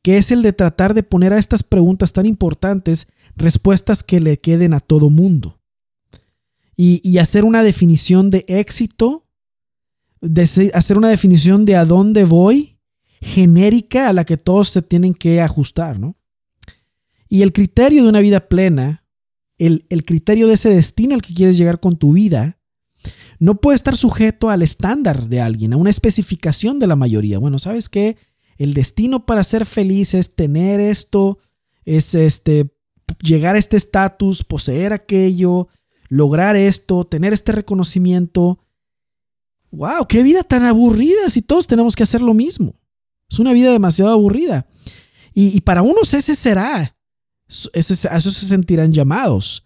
que 0.01 0.15
es 0.15 0.31
el 0.31 0.43
de 0.43 0.53
tratar 0.53 0.93
de 0.93 1.03
poner 1.03 1.33
a 1.33 1.39
estas 1.39 1.61
preguntas 1.61 2.13
tan 2.13 2.25
importantes 2.25 3.09
respuestas 3.35 4.01
que 4.01 4.21
le 4.21 4.37
queden 4.37 4.73
a 4.73 4.79
todo 4.79 5.09
mundo. 5.09 5.59
Y, 6.77 7.17
hacer 7.17 7.43
una 7.43 7.63
definición 7.63 8.29
de 8.29 8.45
éxito, 8.47 9.25
de 10.21 10.71
hacer 10.73 10.97
una 10.97 11.09
definición 11.09 11.65
de 11.65 11.75
a 11.75 11.83
dónde 11.83 12.23
voy, 12.23 12.77
genérica 13.19 14.07
a 14.07 14.13
la 14.13 14.23
que 14.23 14.37
todos 14.37 14.69
se 14.69 14.81
tienen 14.83 15.13
que 15.13 15.41
ajustar, 15.41 15.99
¿no? 15.99 16.16
Y 17.29 17.41
el 17.41 17.53
criterio 17.53 18.03
de 18.03 18.09
una 18.09 18.19
vida 18.19 18.47
plena, 18.47 19.05
el, 19.57 19.85
criterio 20.05 20.47
de 20.47 20.53
ese 20.53 20.69
destino 20.69 21.15
al 21.15 21.21
que 21.21 21.33
quieres 21.33 21.57
llegar 21.57 21.79
con 21.79 21.97
tu 21.97 22.13
vida, 22.13 22.59
no 23.39 23.61
puede 23.61 23.75
estar 23.75 23.95
sujeto 23.95 24.49
al 24.49 24.61
estándar 24.61 25.27
de 25.27 25.41
alguien, 25.41 25.73
a 25.73 25.77
una 25.77 25.89
especificación 25.89 26.79
de 26.79 26.87
la 26.87 26.95
mayoría. 26.95 27.39
Bueno, 27.39 27.59
¿sabes 27.59 27.89
qué? 27.89 28.17
El 28.57 28.73
destino 28.73 29.25
para 29.25 29.43
ser 29.43 29.65
feliz 29.65 30.13
es 30.13 30.35
tener 30.35 30.79
esto, 30.79 31.37
es 31.85 32.15
este 32.15 32.73
llegar 33.21 33.55
a 33.55 33.59
este 33.59 33.77
estatus, 33.77 34.43
poseer 34.43 34.93
aquello, 34.93 35.67
lograr 36.09 36.55
esto, 36.55 37.05
tener 37.05 37.33
este 37.33 37.51
reconocimiento. 37.51 38.59
¡Wow! 39.71 40.07
¡Qué 40.07 40.23
vida 40.23 40.43
tan 40.43 40.63
aburrida 40.63 41.29
si 41.29 41.41
todos 41.41 41.67
tenemos 41.67 41.95
que 41.95 42.03
hacer 42.03 42.21
lo 42.21 42.33
mismo! 42.33 42.75
Es 43.29 43.39
una 43.39 43.53
vida 43.53 43.71
demasiado 43.71 44.11
aburrida. 44.11 44.67
Y, 45.33 45.61
para 45.61 45.83
unos 45.83 46.15
ese 46.15 46.33
será. 46.35 46.96
A 47.47 47.79
eso 47.79 48.31
se 48.31 48.45
sentirán 48.45 48.93
llamados. 48.93 49.65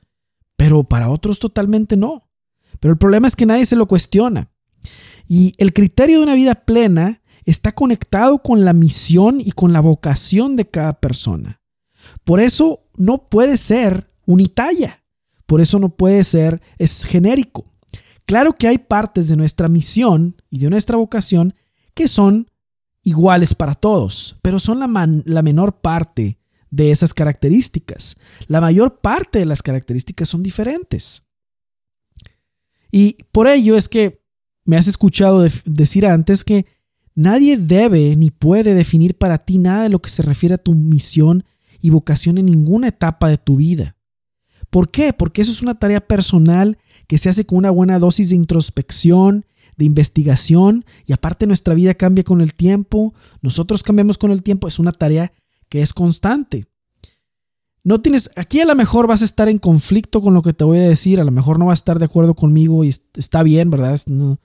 Pero 0.58 0.84
para 0.84 1.10
otros 1.10 1.40
totalmente 1.40 1.98
no. 1.98 2.30
Pero 2.80 2.94
el 2.94 2.98
problema 2.98 3.28
es 3.28 3.36
que 3.36 3.46
nadie 3.46 3.66
se 3.66 3.76
lo 3.76 3.88
cuestiona. 3.88 4.52
Y 5.28 5.54
el 5.58 5.74
criterio 5.74 6.18
de 6.18 6.24
una 6.24 6.36
vida 6.36 6.56
plena 6.56 7.22
está 7.46 7.72
conectado 7.72 8.40
con 8.40 8.66
la 8.66 8.74
misión 8.74 9.42
y 9.42 9.52
con 9.52 9.74
la 9.74 9.80
vocación 9.80 10.56
de 10.56 10.68
cada 10.68 10.94
persona. 11.00 11.62
Por 12.24 12.40
eso 12.40 12.84
no 12.98 13.30
puede 13.30 13.58
ser 13.58 14.08
unitalla. 14.26 15.04
Por 15.46 15.62
eso 15.62 15.80
no 15.80 15.90
puede 15.90 16.24
ser, 16.24 16.62
es 16.78 17.04
genérico. 17.04 17.66
Claro 18.26 18.54
que 18.54 18.68
hay 18.68 18.78
partes 18.78 19.28
de 19.28 19.36
nuestra 19.36 19.68
misión 19.68 20.42
y 20.50 20.60
de 20.60 20.70
nuestra 20.70 20.98
vocación 20.98 21.56
que 21.94 22.08
son 22.08 22.50
iguales 23.04 23.54
para 23.56 23.76
todos, 23.76 24.38
pero 24.42 24.60
son 24.60 24.80
la 24.80 25.42
menor 25.42 25.82
parte 25.82 26.41
de 26.72 26.92
esas 26.92 27.14
características. 27.14 28.16
La 28.48 28.62
mayor 28.62 29.00
parte 29.00 29.40
de 29.40 29.46
las 29.46 29.62
características 29.62 30.28
son 30.30 30.42
diferentes. 30.42 31.28
Y 32.92 33.18
por 33.32 33.48
ello 33.48 33.78
es 33.78 33.88
que 33.88 34.22
me 34.66 34.78
has 34.78 34.88
escuchado 34.88 35.46
decir 35.66 36.06
antes 36.06 36.44
que 36.44 36.66
nadie 37.14 37.58
debe 37.58 38.16
ni 38.16 38.32
puede 38.32 38.74
definir 38.74 39.18
para 39.18 39.38
ti 39.38 39.58
nada 39.60 39.84
de 39.84 39.90
lo 39.90 40.00
que 40.00 40.10
se 40.10 40.24
refiere 40.24 40.56
a 40.56 40.58
tu 40.58 40.74
misión 40.74 41.44
y 41.82 41.90
vocación 41.90 42.38
en 42.38 42.48
ninguna 42.48 42.88
etapa 42.88 43.30
de 43.30 43.38
tu 43.38 43.58
vida. 43.58 43.96
¿Por 44.70 44.90
qué? 44.90 45.14
Porque 45.14 45.42
eso 45.42 45.52
es 45.52 45.62
una 45.62 45.78
tarea 45.78 46.00
personal 46.00 46.78
que 47.08 47.18
se 47.18 47.30
hace 47.30 47.46
con 47.46 47.58
una 47.58 47.72
buena 47.72 48.00
dosis 48.00 48.30
de 48.30 48.38
introspección 48.38 49.46
de 49.78 49.86
investigación 49.86 50.86
y 51.06 51.14
aparte 51.14 51.48
nuestra 51.48 51.74
vida 51.74 51.94
cambia 51.94 52.24
con 52.24 52.42
el 52.42 52.54
tiempo, 52.54 53.14
nosotros 53.42 53.84
cambiamos 53.84 54.18
con 54.18 54.32
el 54.32 54.44
tiempo, 54.44 54.68
es 54.68 54.80
una 54.80 54.92
tarea 54.92 55.34
que 55.72 55.82
es 55.82 55.94
constante. 55.94 56.66
No 57.84 58.02
tienes, 58.02 58.30
aquí 58.36 58.60
a 58.60 58.66
lo 58.66 58.76
mejor 58.76 59.08
vas 59.08 59.22
a 59.22 59.26
estar 59.26 59.48
en 59.48 59.58
conflicto 59.58 60.22
con 60.22 60.34
lo 60.34 60.42
que 60.42 60.52
te 60.52 60.66
voy 60.66 60.80
a 60.80 60.88
decir, 60.88 61.22
a 61.22 61.24
lo 61.24 61.32
mejor 61.32 61.58
no 61.58 61.68
vas 61.68 61.80
a 61.80 61.82
estar 61.82 61.98
de 61.98 62.06
acuerdo 62.06 62.36
conmigo 62.36 62.84
y 62.84 62.90
está 62.90 63.42
bien, 63.42 63.72
¿verdad? 63.72 63.98
No, 64.08 64.38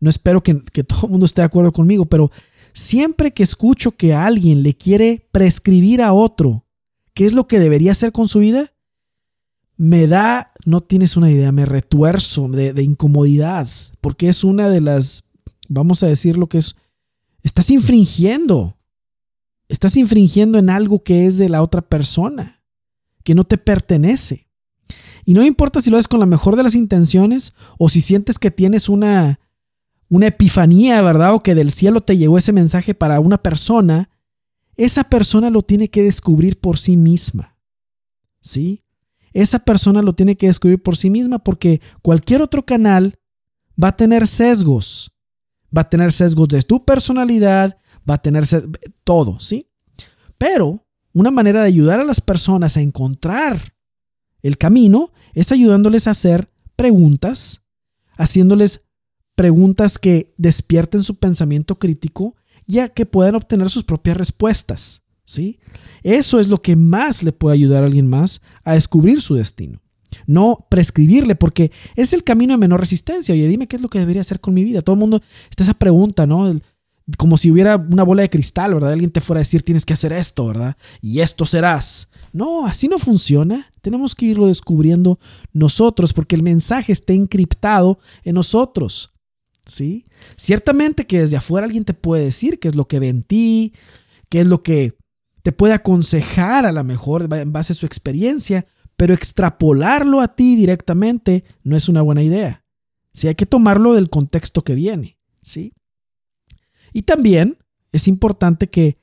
no 0.00 0.10
espero 0.10 0.42
que, 0.42 0.60
que 0.72 0.82
todo 0.84 1.06
el 1.06 1.10
mundo 1.12 1.24
esté 1.24 1.40
de 1.40 1.46
acuerdo 1.46 1.70
conmigo, 1.70 2.04
pero 2.06 2.32
siempre 2.72 3.32
que 3.32 3.44
escucho 3.44 3.92
que 3.92 4.12
alguien 4.12 4.64
le 4.64 4.74
quiere 4.74 5.28
prescribir 5.30 6.02
a 6.02 6.12
otro 6.12 6.66
qué 7.14 7.26
es 7.26 7.32
lo 7.32 7.46
que 7.46 7.60
debería 7.60 7.92
hacer 7.92 8.10
con 8.10 8.26
su 8.26 8.40
vida, 8.40 8.68
me 9.76 10.08
da, 10.08 10.52
no 10.66 10.80
tienes 10.80 11.16
una 11.16 11.30
idea, 11.30 11.52
me 11.52 11.64
retuerzo 11.64 12.48
de, 12.48 12.82
incomodidad, 12.82 13.68
porque 14.00 14.28
es 14.28 14.42
una 14.42 14.68
de 14.68 14.80
las, 14.80 15.24
vamos 15.68 16.02
a 16.02 16.08
decir 16.08 16.36
lo 16.36 16.48
que 16.48 16.58
es, 16.58 16.74
estás 17.44 17.70
infringiendo, 17.70 18.76
estás 19.72 19.96
infringiendo 19.96 20.58
en 20.58 20.70
algo 20.70 21.02
que 21.02 21.26
es 21.26 21.38
de 21.38 21.48
la 21.48 21.62
otra 21.62 21.82
persona, 21.82 22.62
que 23.24 23.34
no 23.34 23.44
te 23.44 23.58
pertenece. 23.58 24.48
Y 25.24 25.34
no 25.34 25.44
importa 25.44 25.80
si 25.80 25.90
lo 25.90 25.96
haces 25.96 26.08
con 26.08 26.20
la 26.20 26.26
mejor 26.26 26.56
de 26.56 26.62
las 26.62 26.74
intenciones 26.74 27.54
o 27.78 27.88
si 27.88 28.00
sientes 28.00 28.38
que 28.38 28.50
tienes 28.50 28.88
una, 28.88 29.40
una 30.08 30.26
epifanía, 30.26 31.00
¿verdad? 31.00 31.34
O 31.34 31.42
que 31.42 31.54
del 31.54 31.70
cielo 31.70 32.00
te 32.00 32.16
llegó 32.16 32.38
ese 32.38 32.52
mensaje 32.52 32.94
para 32.94 33.20
una 33.20 33.38
persona, 33.38 34.10
esa 34.76 35.04
persona 35.04 35.48
lo 35.50 35.62
tiene 35.62 35.88
que 35.88 36.02
descubrir 36.02 36.60
por 36.60 36.78
sí 36.78 36.96
misma. 36.96 37.56
¿Sí? 38.40 38.82
esa 39.32 39.58
persona 39.60 40.02
lo 40.02 40.14
tiene 40.14 40.36
que 40.36 40.46
descubrir 40.46 40.82
por 40.82 40.96
sí 40.96 41.10
misma 41.10 41.38
porque 41.38 41.80
cualquier 42.02 42.42
otro 42.42 42.64
canal 42.64 43.18
va 43.82 43.88
a 43.88 43.96
tener 43.96 44.26
sesgos. 44.26 45.12
Va 45.76 45.82
a 45.82 45.88
tener 45.88 46.12
sesgos 46.12 46.48
de 46.48 46.62
tu 46.62 46.84
personalidad, 46.84 47.78
va 48.08 48.14
a 48.14 48.22
tener 48.22 48.44
todo, 49.04 49.40
¿sí? 49.40 49.68
Pero 50.38 50.86
una 51.12 51.30
manera 51.30 51.60
de 51.60 51.68
ayudar 51.68 52.00
a 52.00 52.04
las 52.04 52.20
personas 52.20 52.76
a 52.76 52.80
encontrar 52.80 53.74
el 54.42 54.58
camino 54.58 55.12
es 55.34 55.52
ayudándoles 55.52 56.06
a 56.06 56.12
hacer 56.12 56.50
preguntas, 56.76 57.62
haciéndoles 58.16 58.86
preguntas 59.34 59.98
que 59.98 60.32
despierten 60.36 61.02
su 61.02 61.16
pensamiento 61.18 61.78
crítico 61.78 62.34
y 62.66 62.78
a 62.78 62.88
que 62.88 63.06
puedan 63.06 63.34
obtener 63.34 63.70
sus 63.70 63.84
propias 63.84 64.16
respuestas, 64.16 65.02
¿sí? 65.24 65.60
Eso 66.02 66.40
es 66.40 66.48
lo 66.48 66.60
que 66.60 66.76
más 66.76 67.22
le 67.22 67.32
puede 67.32 67.54
ayudar 67.54 67.82
a 67.82 67.86
alguien 67.86 68.08
más 68.08 68.40
a 68.64 68.74
descubrir 68.74 69.20
su 69.22 69.34
destino. 69.34 69.80
No 70.26 70.66
prescribirle, 70.70 71.34
porque 71.36 71.70
es 71.96 72.12
el 72.12 72.22
camino 72.22 72.52
de 72.52 72.58
menor 72.58 72.80
resistencia. 72.80 73.32
Oye, 73.32 73.48
dime 73.48 73.66
qué 73.66 73.76
es 73.76 73.82
lo 73.82 73.88
que 73.88 73.98
debería 73.98 74.20
hacer 74.20 74.40
con 74.40 74.52
mi 74.52 74.62
vida. 74.62 74.82
Todo 74.82 74.94
el 74.94 75.00
mundo 75.00 75.22
está 75.48 75.62
esa 75.62 75.74
pregunta, 75.74 76.26
¿no? 76.26 76.54
Como 77.18 77.36
si 77.36 77.50
hubiera 77.50 77.76
una 77.76 78.04
bola 78.04 78.22
de 78.22 78.30
cristal, 78.30 78.74
¿verdad? 78.74 78.92
Alguien 78.92 79.10
te 79.10 79.20
fuera 79.20 79.38
a 79.38 79.42
decir, 79.42 79.62
tienes 79.62 79.84
que 79.84 79.92
hacer 79.92 80.12
esto, 80.12 80.46
¿verdad? 80.46 80.76
Y 81.00 81.20
esto 81.20 81.44
serás. 81.44 82.08
No, 82.32 82.66
así 82.66 82.88
no 82.88 82.98
funciona. 82.98 83.70
Tenemos 83.80 84.14
que 84.14 84.26
irlo 84.26 84.46
descubriendo 84.46 85.18
nosotros, 85.52 86.12
porque 86.12 86.36
el 86.36 86.42
mensaje 86.42 86.92
está 86.92 87.12
encriptado 87.12 87.98
en 88.24 88.34
nosotros. 88.36 89.10
¿Sí? 89.66 90.04
Ciertamente 90.36 91.06
que 91.06 91.20
desde 91.20 91.36
afuera 91.36 91.66
alguien 91.66 91.84
te 91.84 91.94
puede 91.94 92.24
decir 92.24 92.58
qué 92.58 92.68
es 92.68 92.74
lo 92.74 92.88
que 92.88 92.98
ve 92.98 93.08
en 93.08 93.22
ti, 93.22 93.72
qué 94.28 94.40
es 94.40 94.46
lo 94.46 94.62
que 94.62 94.96
te 95.42 95.52
puede 95.52 95.74
aconsejar 95.74 96.66
a 96.66 96.72
lo 96.72 96.82
mejor 96.84 97.28
en 97.32 97.52
base 97.52 97.72
a 97.72 97.76
su 97.76 97.86
experiencia, 97.86 98.66
pero 98.96 99.14
extrapolarlo 99.14 100.20
a 100.20 100.34
ti 100.34 100.56
directamente 100.56 101.44
no 101.64 101.76
es 101.76 101.88
una 101.88 102.02
buena 102.02 102.22
idea. 102.22 102.64
Sí, 103.12 103.28
hay 103.28 103.34
que 103.34 103.46
tomarlo 103.46 103.94
del 103.94 104.08
contexto 104.08 104.62
que 104.62 104.74
viene, 104.74 105.18
¿sí? 105.40 105.72
Y 106.92 107.02
también 107.02 107.56
es 107.92 108.08
importante 108.08 108.68
que 108.68 108.98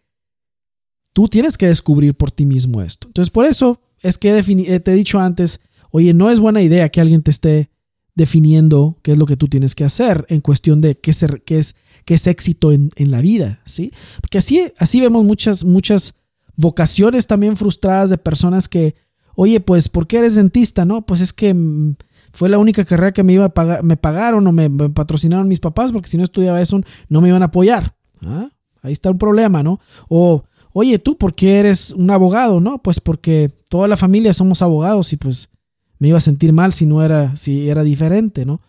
tú 1.14 1.28
tienes 1.28 1.58
que 1.58 1.68
descubrir 1.68 2.16
por 2.16 2.32
ti 2.32 2.46
mismo 2.46 2.82
esto. 2.82 3.08
Entonces, 3.08 3.30
por 3.30 3.46
eso 3.46 3.82
es 4.02 4.18
que 4.18 4.38
eh, 4.38 4.80
te 4.80 4.92
he 4.92 4.96
dicho 4.96 5.20
antes, 5.20 5.62
oye, 5.92 6.14
no 6.14 6.30
es 6.30 6.40
buena 6.40 6.62
idea 6.62 6.90
que 6.90 7.02
alguien 7.02 7.22
te 7.22 7.32
esté 7.32 7.70
definiendo 8.16 8.98
qué 9.02 9.14
es 9.14 9.18
lo 9.18 9.26
que 9.26 9.38
tú 9.38 9.48
tienes 9.48 9.76
que 9.76 9.86
hacer 9.86 10.26
en 10.30 10.42
cuestión 10.42 10.82
de 10.82 10.98
qué, 10.98 11.14
ser, 11.14 11.42
qué 11.44 11.60
es, 11.60 11.76
qué 12.06 12.16
es 12.16 12.28
éxito 12.28 12.72
en, 12.72 12.90
en, 12.96 13.12
la 13.12 13.22
vida, 13.22 13.62
¿sí? 13.66 13.94
Porque 14.20 14.38
así, 14.38 14.62
así 14.78 15.00
vemos 15.00 15.24
muchas, 15.24 15.64
muchas 15.64 16.16
vocaciones 16.56 17.28
también 17.28 17.56
frustradas 17.56 18.10
de 18.10 18.18
personas 18.18 18.68
que, 18.68 18.96
oye, 19.36 19.62
pues, 19.62 19.88
¿por 19.88 20.06
qué 20.06 20.18
eres 20.18 20.36
dentista? 20.36 20.84
No, 20.84 21.06
pues 21.06 21.22
es 21.22 21.32
que 21.32 21.54
mm, 21.54 21.96
fue 22.32 22.50
la 22.50 22.58
única 22.58 22.86
carrera 22.86 23.12
que 23.12 23.24
me 23.24 23.34
iba 23.34 23.46
a 23.46 23.50
pagar, 23.50 23.84
me 23.84 23.98
pagaron 23.98 24.46
o 24.46 24.52
me, 24.52 24.70
patrocinaron 24.70 25.48
mis 25.48 25.60
papás, 25.60 25.92
porque 25.92 26.10
si 26.10 26.18
no 26.18 26.24
estudiaba 26.24 26.62
eso 26.62 26.80
no 27.08 27.22
me 27.22 27.30
iban 27.30 27.42
a 27.42 27.46
apoyar. 27.46 27.96
¿Ah? 28.26 28.50
Ahí 28.82 28.94
está 28.94 29.10
un 29.10 29.18
problema, 29.18 29.64
¿no? 29.64 29.80
O, 30.08 30.44
oye, 30.74 31.00
tú, 31.00 31.18
¿por 31.18 31.36
qué 31.36 31.60
eres 31.60 31.94
un 31.94 32.10
abogado? 32.12 32.60
No, 32.60 32.82
pues 32.82 33.00
porque 33.00 33.52
toda 33.70 33.88
la 33.88 33.98
familia 33.98 34.34
somos 34.34 34.62
abogados 34.62 35.12
y 35.14 35.18
pues 35.18 35.50
me 35.98 36.10
iba 36.10 36.18
a 36.18 36.22
sentir 36.22 36.54
mal 36.54 36.72
si 36.72 36.86
no 36.86 37.04
era, 37.04 37.36
si 37.36 37.70
era 37.70 37.84
diferente, 37.84 38.46
¿no? 38.46 38.62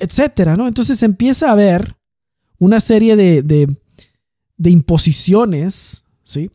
etcétera, 0.00 0.56
¿no? 0.56 0.66
Entonces 0.66 1.02
empieza 1.02 1.48
a 1.48 1.52
haber 1.52 1.96
una 2.58 2.80
serie 2.80 3.16
de, 3.16 3.42
de, 3.42 4.70
imposiciones, 4.70 6.04
¿sí? 6.22 6.50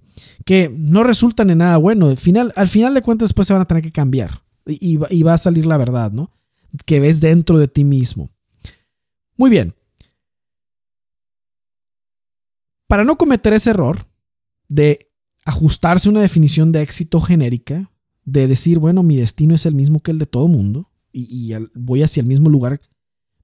Que 0.46 0.74
no 0.76 1.04
resultan 1.04 1.52
en 1.52 1.60
nada 1.60 1.78
bueno. 1.78 2.08
Al 2.08 2.18
final, 2.18 2.52
al 2.56 2.68
final 2.68 2.96
de 2.96 3.04
cuentas, 3.04 3.30
después 3.30 3.48
se 3.48 3.54
van 3.54 3.62
a 3.62 3.68
tener 3.68 3.84
que 3.84 3.92
cambiar 3.92 4.42
y, 4.66 5.00
y 5.12 5.24
va 5.24 5.34
a 5.34 5.38
salir 5.38 5.68
la 5.68 5.78
verdad, 5.78 6.12
¿no? 6.12 6.32
Que 6.86 7.00
ves 7.00 7.22
dentro 7.22 7.58
de 7.58 7.68
ti 7.68 7.84
mismo. 7.84 8.32
Muy 9.38 9.50
bien. 9.50 9.76
Para 12.88 13.04
no 13.04 13.18
cometer 13.18 13.54
ese 13.54 13.70
error 13.70 14.06
de 14.68 15.00
ajustarse 15.46 16.10
a 16.10 16.12
una 16.12 16.22
definición 16.22 16.72
de 16.72 16.82
éxito 16.82 17.20
genérica, 17.22 17.92
de 18.26 18.48
decir, 18.48 18.80
bueno, 18.80 19.04
mi 19.04 19.16
destino 19.16 19.56
es 19.56 19.66
el 19.66 19.76
mismo 19.76 20.00
que 20.00 20.12
el 20.12 20.20
de 20.20 20.26
todo 20.26 20.48
mundo 20.48 20.90
y, 21.12 21.54
voy 21.74 22.04
hacia 22.04 22.22
el 22.22 22.28
mismo 22.28 22.50
lugar, 22.50 22.82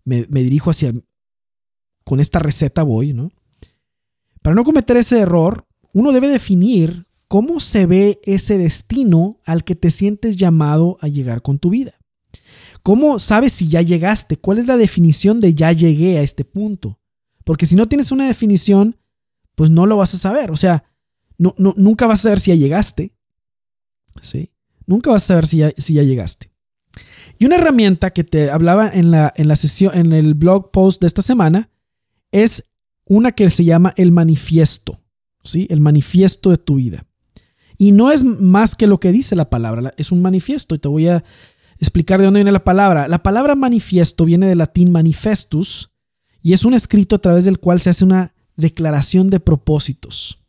me, 0.04 0.26
dirijo 0.26 0.70
hacia, 0.70 0.94
con 2.04 2.20
esta 2.20 2.40
receta 2.40 2.84
voy, 2.84 3.14
¿no? 3.14 3.32
Para 4.42 4.56
no 4.56 4.64
cometer 4.64 4.98
ese 4.98 5.20
error, 5.20 5.66
uno 5.94 6.12
debe 6.12 6.28
definir 6.28 7.08
cómo 7.28 7.60
se 7.60 7.88
ve 7.88 8.20
ese 8.24 8.58
destino 8.60 9.40
al 9.46 9.64
que 9.64 9.76
te 9.76 9.90
sientes 9.90 10.38
llamado 10.38 10.98
a 11.02 11.08
llegar 11.08 11.42
con 11.42 11.58
tu 11.58 11.72
vida. 11.72 11.94
¿Cómo 12.86 13.18
sabes 13.18 13.52
si 13.52 13.68
ya 13.68 13.82
llegaste? 13.82 14.38
¿Cuál 14.38 14.60
es 14.60 14.68
la 14.68 14.78
definición 14.78 15.42
de 15.42 15.56
ya 15.56 15.72
llegué 15.72 16.20
a 16.20 16.22
este 16.22 16.46
punto? 16.46 17.00
Porque 17.44 17.66
si 17.66 17.76
no 17.76 17.88
tienes 17.88 18.12
una 18.12 18.28
definición, 18.28 18.96
pues 19.56 19.72
no 19.72 19.88
lo 19.88 19.98
vas 19.98 20.14
a 20.14 20.20
saber. 20.20 20.52
O 20.52 20.56
sea, 20.56 20.84
no, 21.40 21.56
nunca 21.58 22.06
vas 22.06 22.20
a 22.20 22.24
saber 22.24 22.40
si 22.40 22.52
ya 22.52 22.56
llegaste. 22.56 23.16
¿Sí? 24.22 24.52
Nunca 24.86 25.10
vas 25.10 25.24
a 25.24 25.28
saber 25.30 25.48
si 25.48 25.58
ya, 25.58 25.74
si 25.76 25.96
ya 25.96 26.04
llegaste. 26.04 26.52
Y 27.40 27.46
una 27.46 27.56
herramienta 27.56 28.12
que 28.12 28.24
te 28.24 28.52
hablaba 28.52 28.88
en 28.88 29.10
la, 29.10 29.34
en 29.36 29.48
la 29.48 29.56
sesión, 29.56 29.98
en 29.98 30.14
el 30.14 30.36
blog 30.36 30.70
post 30.70 31.02
de 31.02 31.08
esta 31.08 31.24
semana, 31.24 31.72
es 32.30 32.66
una 33.06 33.32
que 33.32 33.50
se 33.50 33.66
llama 33.66 33.96
el 33.98 34.12
manifiesto. 34.12 35.02
¿Sí? 35.44 35.66
El 35.72 35.82
manifiesto 35.82 36.52
de 36.52 36.58
tu 36.58 36.76
vida. 36.76 37.04
Y 37.80 37.94
no 37.94 38.12
es 38.12 38.24
más 38.24 38.76
que 38.76 38.86
lo 38.86 39.00
que 39.00 39.12
dice 39.12 39.36
la 39.36 39.50
palabra, 39.50 39.92
es 39.98 40.12
un 40.12 40.22
manifiesto. 40.22 40.76
Y 40.76 40.78
te 40.78 40.88
voy 40.88 41.08
a 41.08 41.24
explicar 41.80 42.20
de 42.20 42.26
dónde 42.26 42.40
viene 42.40 42.52
la 42.52 42.64
palabra. 42.64 43.08
La 43.08 43.24
palabra 43.24 43.56
manifiesto 43.56 44.26
viene 44.26 44.48
del 44.48 44.60
latín 44.60 44.92
manifestus 44.92 45.92
y 46.42 46.54
es 46.54 46.66
un 46.66 46.74
escrito 46.74 47.16
a 47.16 47.20
través 47.20 47.46
del 47.46 47.60
cual 47.60 47.80
se 47.80 47.90
hace 47.90 48.06
una 48.06 48.34
declaración 48.56 49.28
de 49.28 49.40
propósitos. 49.40 50.40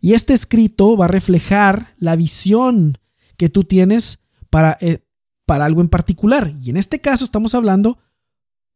Y 0.00 0.14
este 0.14 0.32
escrito 0.32 0.96
va 0.96 1.06
a 1.06 1.08
reflejar 1.08 1.94
la 1.98 2.16
visión 2.16 2.98
que 3.36 3.48
tú 3.48 3.64
tienes 3.64 4.20
para, 4.50 4.76
eh, 4.80 5.04
para 5.46 5.64
algo 5.64 5.80
en 5.80 5.88
particular. 5.88 6.52
Y 6.62 6.70
en 6.70 6.76
este 6.76 7.00
caso 7.00 7.24
estamos 7.24 7.54
hablando 7.54 7.98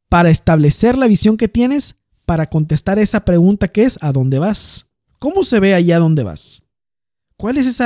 para 0.08 0.30
establecer 0.30 0.98
la 0.98 1.06
visión 1.06 1.36
que 1.36 1.48
tienes 1.48 1.96
para 2.26 2.46
contestar 2.46 2.98
esa 2.98 3.24
pregunta 3.24 3.68
que 3.68 3.84
es 3.84 3.98
¿a 4.02 4.12
dónde 4.12 4.38
vas? 4.38 4.86
¿Cómo 5.18 5.44
se 5.44 5.60
ve 5.60 5.74
allá 5.74 5.98
dónde 5.98 6.22
vas? 6.22 6.64
¿Cuál 7.36 7.56
es 7.56 7.80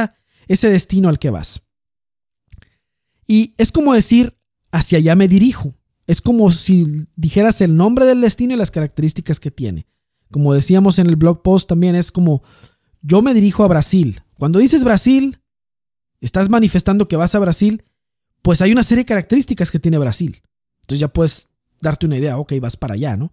ese 0.48 0.70
destino 0.70 1.08
al 1.08 1.18
que 1.18 1.30
vas? 1.30 1.65
Y 3.26 3.54
es 3.58 3.72
como 3.72 3.94
decir, 3.94 4.34
hacia 4.70 4.98
allá 4.98 5.14
me 5.14 5.28
dirijo. 5.28 5.74
Es 6.06 6.20
como 6.20 6.50
si 6.50 7.06
dijeras 7.16 7.60
el 7.60 7.76
nombre 7.76 8.04
del 8.04 8.20
destino 8.20 8.54
y 8.54 8.56
las 8.56 8.70
características 8.70 9.40
que 9.40 9.50
tiene. 9.50 9.86
Como 10.30 10.54
decíamos 10.54 10.98
en 10.98 11.08
el 11.08 11.16
blog 11.16 11.42
post 11.42 11.68
también, 11.68 11.94
es 11.96 12.12
como 12.12 12.42
yo 13.02 13.22
me 13.22 13.34
dirijo 13.34 13.64
a 13.64 13.68
Brasil. 13.68 14.20
Cuando 14.38 14.58
dices 14.58 14.84
Brasil, 14.84 15.38
estás 16.20 16.48
manifestando 16.48 17.08
que 17.08 17.16
vas 17.16 17.34
a 17.34 17.38
Brasil, 17.38 17.84
pues 18.42 18.60
hay 18.62 18.72
una 18.72 18.82
serie 18.82 19.04
de 19.04 19.08
características 19.08 19.70
que 19.70 19.78
tiene 19.78 19.98
Brasil. 19.98 20.40
Entonces 20.82 21.00
ya 21.00 21.08
puedes 21.08 21.48
darte 21.80 22.06
una 22.06 22.16
idea, 22.16 22.38
ok, 22.38 22.54
vas 22.60 22.76
para 22.76 22.94
allá, 22.94 23.16
¿no? 23.16 23.32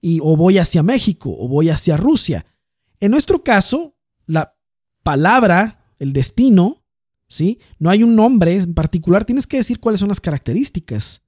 Y 0.00 0.18
o 0.22 0.36
voy 0.36 0.58
hacia 0.58 0.82
México 0.82 1.34
o 1.38 1.48
voy 1.48 1.68
hacia 1.68 1.96
Rusia. 1.96 2.46
En 3.00 3.10
nuestro 3.10 3.44
caso, 3.44 3.94
la 4.26 4.56
palabra, 5.02 5.84
el 5.98 6.12
destino, 6.12 6.79
¿sí? 7.30 7.60
No 7.78 7.88
hay 7.88 8.02
un 8.02 8.14
nombre 8.14 8.54
en 8.54 8.74
particular, 8.74 9.24
tienes 9.24 9.46
que 9.46 9.56
decir 9.56 9.80
cuáles 9.80 10.00
son 10.00 10.10
las 10.10 10.20
características 10.20 11.22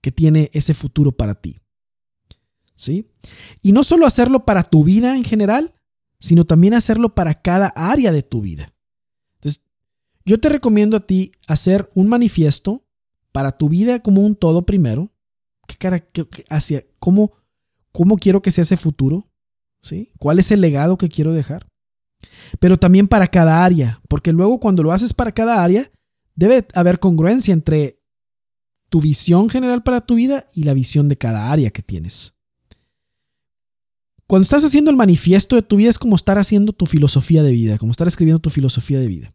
que 0.00 0.12
tiene 0.12 0.48
ese 0.54 0.72
futuro 0.72 1.12
para 1.12 1.34
ti. 1.34 1.58
¿sí? 2.74 3.10
Y 3.60 3.72
no 3.72 3.82
solo 3.82 4.06
hacerlo 4.06 4.46
para 4.46 4.62
tu 4.62 4.84
vida 4.84 5.16
en 5.16 5.24
general, 5.24 5.74
sino 6.18 6.44
también 6.44 6.72
hacerlo 6.72 7.14
para 7.14 7.34
cada 7.34 7.68
área 7.68 8.12
de 8.12 8.22
tu 8.22 8.40
vida. 8.40 8.72
Entonces, 9.34 9.62
yo 10.24 10.38
te 10.40 10.48
recomiendo 10.48 10.96
a 10.96 11.06
ti 11.06 11.32
hacer 11.46 11.88
un 11.94 12.08
manifiesto 12.08 12.86
para 13.32 13.52
tu 13.52 13.68
vida 13.68 14.00
como 14.00 14.22
un 14.22 14.34
todo 14.34 14.64
primero, 14.64 15.12
hacia, 16.48 16.84
cómo, 16.98 17.32
cómo 17.92 18.16
quiero 18.16 18.40
que 18.40 18.50
sea 18.50 18.62
ese 18.62 18.76
futuro, 18.76 19.28
¿sí? 19.82 20.12
¿Cuál 20.18 20.38
es 20.38 20.50
el 20.50 20.60
legado 20.60 20.96
que 20.96 21.08
quiero 21.08 21.32
dejar? 21.32 21.69
Pero 22.58 22.78
también 22.78 23.06
para 23.06 23.26
cada 23.26 23.64
área, 23.64 24.00
porque 24.08 24.32
luego 24.32 24.58
cuando 24.60 24.82
lo 24.82 24.92
haces 24.92 25.14
para 25.14 25.32
cada 25.32 25.62
área, 25.62 25.84
debe 26.34 26.66
haber 26.74 26.98
congruencia 26.98 27.52
entre 27.52 28.00
tu 28.88 29.00
visión 29.00 29.48
general 29.48 29.82
para 29.82 30.00
tu 30.00 30.16
vida 30.16 30.46
y 30.52 30.64
la 30.64 30.74
visión 30.74 31.08
de 31.08 31.16
cada 31.16 31.50
área 31.52 31.70
que 31.70 31.82
tienes. 31.82 32.34
Cuando 34.26 34.42
estás 34.42 34.64
haciendo 34.64 34.90
el 34.90 34.96
manifiesto 34.96 35.56
de 35.56 35.62
tu 35.62 35.76
vida 35.76 35.90
es 35.90 35.98
como 35.98 36.16
estar 36.16 36.38
haciendo 36.38 36.72
tu 36.72 36.86
filosofía 36.86 37.42
de 37.42 37.52
vida, 37.52 37.78
como 37.78 37.90
estar 37.90 38.06
escribiendo 38.06 38.40
tu 38.40 38.50
filosofía 38.50 38.98
de 38.98 39.06
vida. 39.06 39.32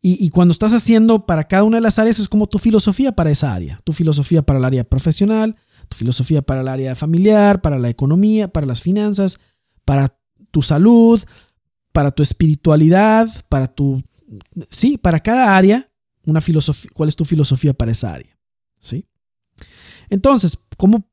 Y, 0.00 0.30
cuando 0.30 0.52
estás 0.52 0.72
haciendo 0.72 1.26
para 1.26 1.42
cada 1.42 1.64
una 1.64 1.78
de 1.78 1.80
las 1.80 1.98
áreas 1.98 2.20
es 2.20 2.28
como 2.28 2.46
tu 2.46 2.58
filosofía 2.58 3.12
para 3.12 3.32
esa 3.32 3.52
área, 3.52 3.80
tu 3.82 3.92
filosofía 3.92 4.42
para 4.42 4.60
el 4.60 4.64
área 4.64 4.84
profesional, 4.84 5.56
tu 5.88 5.96
filosofía 5.96 6.40
para 6.40 6.60
el 6.60 6.68
área 6.68 6.94
familiar, 6.94 7.60
para 7.60 7.78
la 7.78 7.88
economía, 7.88 8.46
para 8.48 8.64
las 8.64 8.80
finanzas, 8.80 9.40
para 9.84 10.16
tu 10.58 10.62
salud, 10.62 11.22
para 11.92 12.10
tu 12.10 12.20
espiritualidad, 12.20 13.28
para 13.48 13.68
tu... 13.68 14.02
Sí, 14.70 14.98
para 14.98 15.20
cada 15.20 15.56
área, 15.56 15.88
una 16.26 16.40
filosofía, 16.40 16.90
¿cuál 16.92 17.08
es 17.08 17.14
tu 17.14 17.24
filosofía 17.24 17.72
para 17.74 17.92
esa 17.92 18.12
área? 18.12 18.36
¿Sí? 18.80 19.06
Entonces, 20.10 20.58
¿cómo 20.76 21.08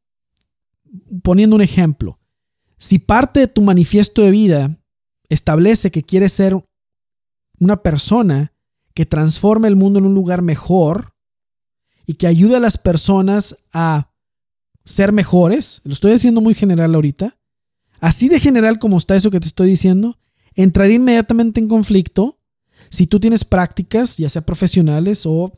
poniendo 1.21 1.55
un 1.55 1.61
ejemplo, 1.61 2.17
si 2.79 2.97
parte 2.97 3.41
de 3.41 3.47
tu 3.47 3.61
manifiesto 3.61 4.23
de 4.23 4.31
vida 4.31 4.79
establece 5.29 5.91
que 5.91 6.01
quieres 6.01 6.33
ser 6.33 6.57
una 7.59 7.83
persona 7.83 8.51
que 8.95 9.05
transforme 9.05 9.67
el 9.67 9.75
mundo 9.75 9.99
en 9.99 10.05
un 10.05 10.15
lugar 10.15 10.41
mejor 10.41 11.13
y 12.07 12.15
que 12.15 12.25
ayude 12.25 12.55
a 12.55 12.59
las 12.59 12.79
personas 12.79 13.57
a 13.71 14.11
ser 14.83 15.11
mejores, 15.11 15.81
lo 15.83 15.93
estoy 15.93 16.13
diciendo 16.13 16.41
muy 16.41 16.55
general 16.55 16.95
ahorita, 16.95 17.37
así 17.99 18.29
de 18.29 18.39
general 18.39 18.79
como 18.79 18.97
está 18.97 19.15
eso 19.15 19.31
que 19.31 19.39
te 19.39 19.47
estoy 19.47 19.69
diciendo, 19.69 20.17
entraría 20.55 20.95
inmediatamente 20.95 21.59
en 21.59 21.67
conflicto 21.67 22.39
si 22.89 23.07
tú 23.07 23.19
tienes 23.19 23.45
prácticas, 23.45 24.17
ya 24.17 24.29
sea 24.29 24.45
profesionales 24.45 25.25
o 25.25 25.51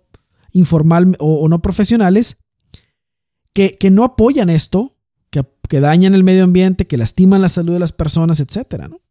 informal 0.54 1.16
o, 1.20 1.48
no 1.50 1.62
profesionales, 1.62 2.38
que, 3.54 3.76
que 3.76 3.90
no 3.90 4.04
apoyan 4.04 4.50
esto 4.50 4.98
que 5.68 5.80
dañan 5.80 6.16
el 6.16 6.24
medio 6.24 6.44
ambiente, 6.44 6.88
que 6.88 6.98
lastiman 6.98 7.42
la 7.42 7.50
salud 7.50 7.74
de 7.74 7.80
las 7.80 7.92
personas, 7.92 8.40
etcétera, 8.40 8.88
¿no? 8.88 9.02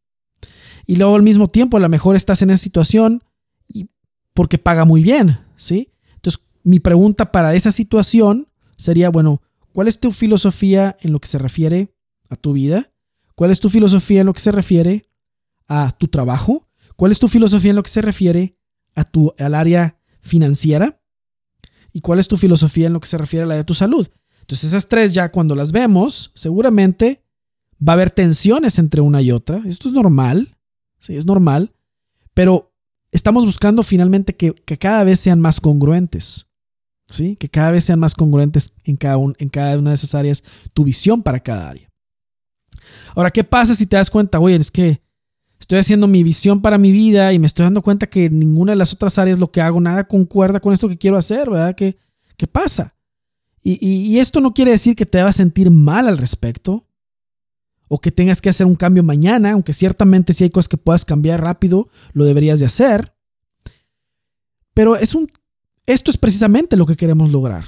Y 0.86 0.96
luego 0.96 1.16
al 1.16 1.22
mismo 1.22 1.48
tiempo, 1.48 1.76
a 1.76 1.80
lo 1.80 1.88
mejor 1.88 2.16
estás 2.16 2.42
en 2.42 2.50
esa 2.50 2.62
situación 2.62 3.22
y 3.68 3.88
porque 4.34 4.58
paga 4.58 4.84
muy 4.84 5.02
bien, 5.02 5.38
¿sí? 5.56 5.92
Entonces, 6.14 6.42
mi 6.62 6.80
pregunta 6.80 7.32
para 7.32 7.54
esa 7.54 7.72
situación 7.72 8.48
sería, 8.76 9.10
bueno, 9.10 9.42
¿cuál 9.72 9.88
es 9.88 10.00
tu 10.00 10.10
filosofía 10.12 10.96
en 11.00 11.12
lo 11.12 11.20
que 11.20 11.28
se 11.28 11.38
refiere 11.38 11.94
a 12.30 12.36
tu 12.36 12.52
vida? 12.52 12.92
¿Cuál 13.36 13.50
es 13.50 13.60
tu 13.60 13.68
filosofía 13.68 14.20
en 14.20 14.26
lo 14.26 14.32
que 14.32 14.40
se 14.40 14.50
refiere 14.50 15.04
a 15.68 15.92
tu 15.92 16.08
trabajo? 16.08 16.68
¿Cuál 16.96 17.12
es 17.12 17.18
tu 17.18 17.28
filosofía 17.28 17.70
en 17.70 17.76
lo 17.76 17.82
que 17.82 17.90
se 17.90 18.00
refiere 18.00 18.58
a 18.94 19.04
tu, 19.04 19.32
al 19.38 19.54
área 19.54 20.00
financiera? 20.20 21.00
¿Y 21.92 22.00
cuál 22.00 22.18
es 22.18 22.28
tu 22.28 22.38
filosofía 22.38 22.86
en 22.86 22.94
lo 22.94 23.00
que 23.00 23.08
se 23.08 23.18
refiere 23.18 23.44
al 23.44 23.50
área 23.50 23.62
de 23.62 23.66
tu 23.66 23.74
salud? 23.74 24.08
Entonces 24.40 24.70
esas 24.70 24.88
tres 24.88 25.12
ya 25.12 25.30
cuando 25.30 25.54
las 25.54 25.70
vemos, 25.70 26.30
seguramente 26.34 27.24
va 27.86 27.92
a 27.92 27.94
haber 27.94 28.10
tensiones 28.10 28.78
entre 28.78 29.02
una 29.02 29.20
y 29.20 29.32
otra. 29.32 29.60
Esto 29.66 29.88
es 29.88 29.94
normal, 29.94 30.56
sí, 30.98 31.14
es 31.14 31.26
normal, 31.26 31.74
pero 32.32 32.72
estamos 33.12 33.44
buscando 33.44 33.82
finalmente 33.82 34.34
que, 34.34 34.54
cada 34.78 35.04
vez 35.04 35.20
sean 35.20 35.40
más 35.40 35.60
congruentes, 35.60 36.46
¿sí? 37.06 37.36
Que 37.36 37.50
cada 37.50 37.72
vez 37.72 37.84
sean 37.84 37.98
más 37.98 38.14
congruentes 38.14 38.72
en 38.84 38.96
cada, 38.96 39.18
en 39.38 39.48
cada 39.50 39.78
una 39.78 39.90
de 39.90 39.96
esas 39.96 40.14
áreas, 40.14 40.42
tu 40.72 40.84
visión 40.84 41.22
para 41.22 41.40
cada 41.40 41.68
área. 41.68 41.90
Ahora, 43.14 43.30
¿qué 43.30 43.44
pasa 43.44 43.74
si 43.74 43.86
te 43.86 43.96
das 43.96 44.10
cuenta, 44.10 44.38
oye, 44.40 44.56
es 44.56 44.70
que 44.70 45.00
estoy 45.58 45.78
haciendo 45.78 46.06
mi 46.06 46.22
visión 46.22 46.60
para 46.60 46.78
mi 46.78 46.92
vida 46.92 47.32
y 47.32 47.38
me 47.38 47.46
estoy 47.46 47.64
dando 47.64 47.82
cuenta 47.82 48.06
que 48.06 48.30
ninguna 48.30 48.72
de 48.72 48.76
las 48.76 48.92
otras 48.92 49.18
áreas 49.18 49.38
lo 49.38 49.48
que 49.48 49.60
hago, 49.60 49.80
nada 49.80 50.04
concuerda 50.04 50.60
con 50.60 50.72
esto 50.72 50.88
que 50.88 50.98
quiero 50.98 51.16
hacer, 51.16 51.50
¿verdad? 51.50 51.74
¿Qué, 51.74 51.96
qué 52.36 52.46
pasa? 52.46 52.94
Y, 53.68 54.20
esto 54.20 54.40
no 54.40 54.54
quiere 54.54 54.70
decir 54.70 54.94
que 54.94 55.06
te 55.06 55.20
vas 55.20 55.34
a 55.34 55.38
sentir 55.38 55.72
mal 55.72 56.06
al 56.06 56.18
respecto. 56.18 56.84
o 57.88 58.00
que 58.00 58.10
tengas 58.10 58.40
que 58.40 58.48
hacer 58.48 58.66
un 58.66 58.74
cambio 58.74 59.04
mañana, 59.04 59.52
aunque 59.52 59.72
ciertamente 59.72 60.32
si 60.32 60.42
hay 60.42 60.50
cosas 60.50 60.68
que 60.68 60.76
puedas 60.76 61.04
cambiar 61.04 61.40
rápido, 61.40 61.88
lo 62.12 62.24
deberías 62.24 62.58
de 62.58 62.66
hacer. 62.66 63.14
Pero 64.74 64.96
es 64.96 65.14
un, 65.14 65.28
esto 65.86 66.10
es 66.10 66.16
precisamente 66.16 66.76
lo 66.76 66.84
que 66.84 66.96
queremos 66.96 67.30
lograr. 67.30 67.64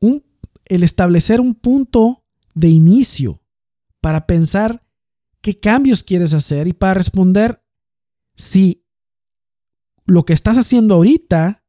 Un, 0.00 0.22
el 0.66 0.82
establecer 0.82 1.40
un 1.40 1.54
punto 1.54 2.24
de 2.54 2.68
inicio 2.68 3.40
para 4.04 4.26
pensar 4.26 4.86
qué 5.40 5.58
cambios 5.58 6.02
quieres 6.02 6.34
hacer 6.34 6.68
y 6.68 6.74
para 6.74 6.92
responder 6.92 7.64
si 8.34 8.84
lo 10.04 10.26
que 10.26 10.34
estás 10.34 10.58
haciendo 10.58 10.96
ahorita 10.96 11.64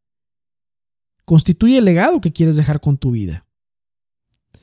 constituye 1.24 1.78
el 1.78 1.86
legado 1.86 2.20
que 2.20 2.34
quieres 2.34 2.58
dejar 2.58 2.82
con 2.82 2.98
tu 2.98 3.12
vida. 3.12 3.48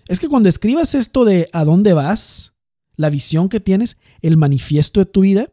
Es 0.07 0.21
que 0.21 0.29
cuando 0.29 0.51
escribas 0.51 0.95
esto 0.95 1.25
de 1.25 1.49
a 1.55 1.65
dónde 1.65 1.95
vas, 1.95 2.57
la 2.97 3.09
visión 3.09 3.49
que 3.49 3.59
tienes, 3.59 3.97
el 4.21 4.37
manifiesto 4.37 5.01
de 5.01 5.07
tu 5.07 5.23
vida, 5.23 5.47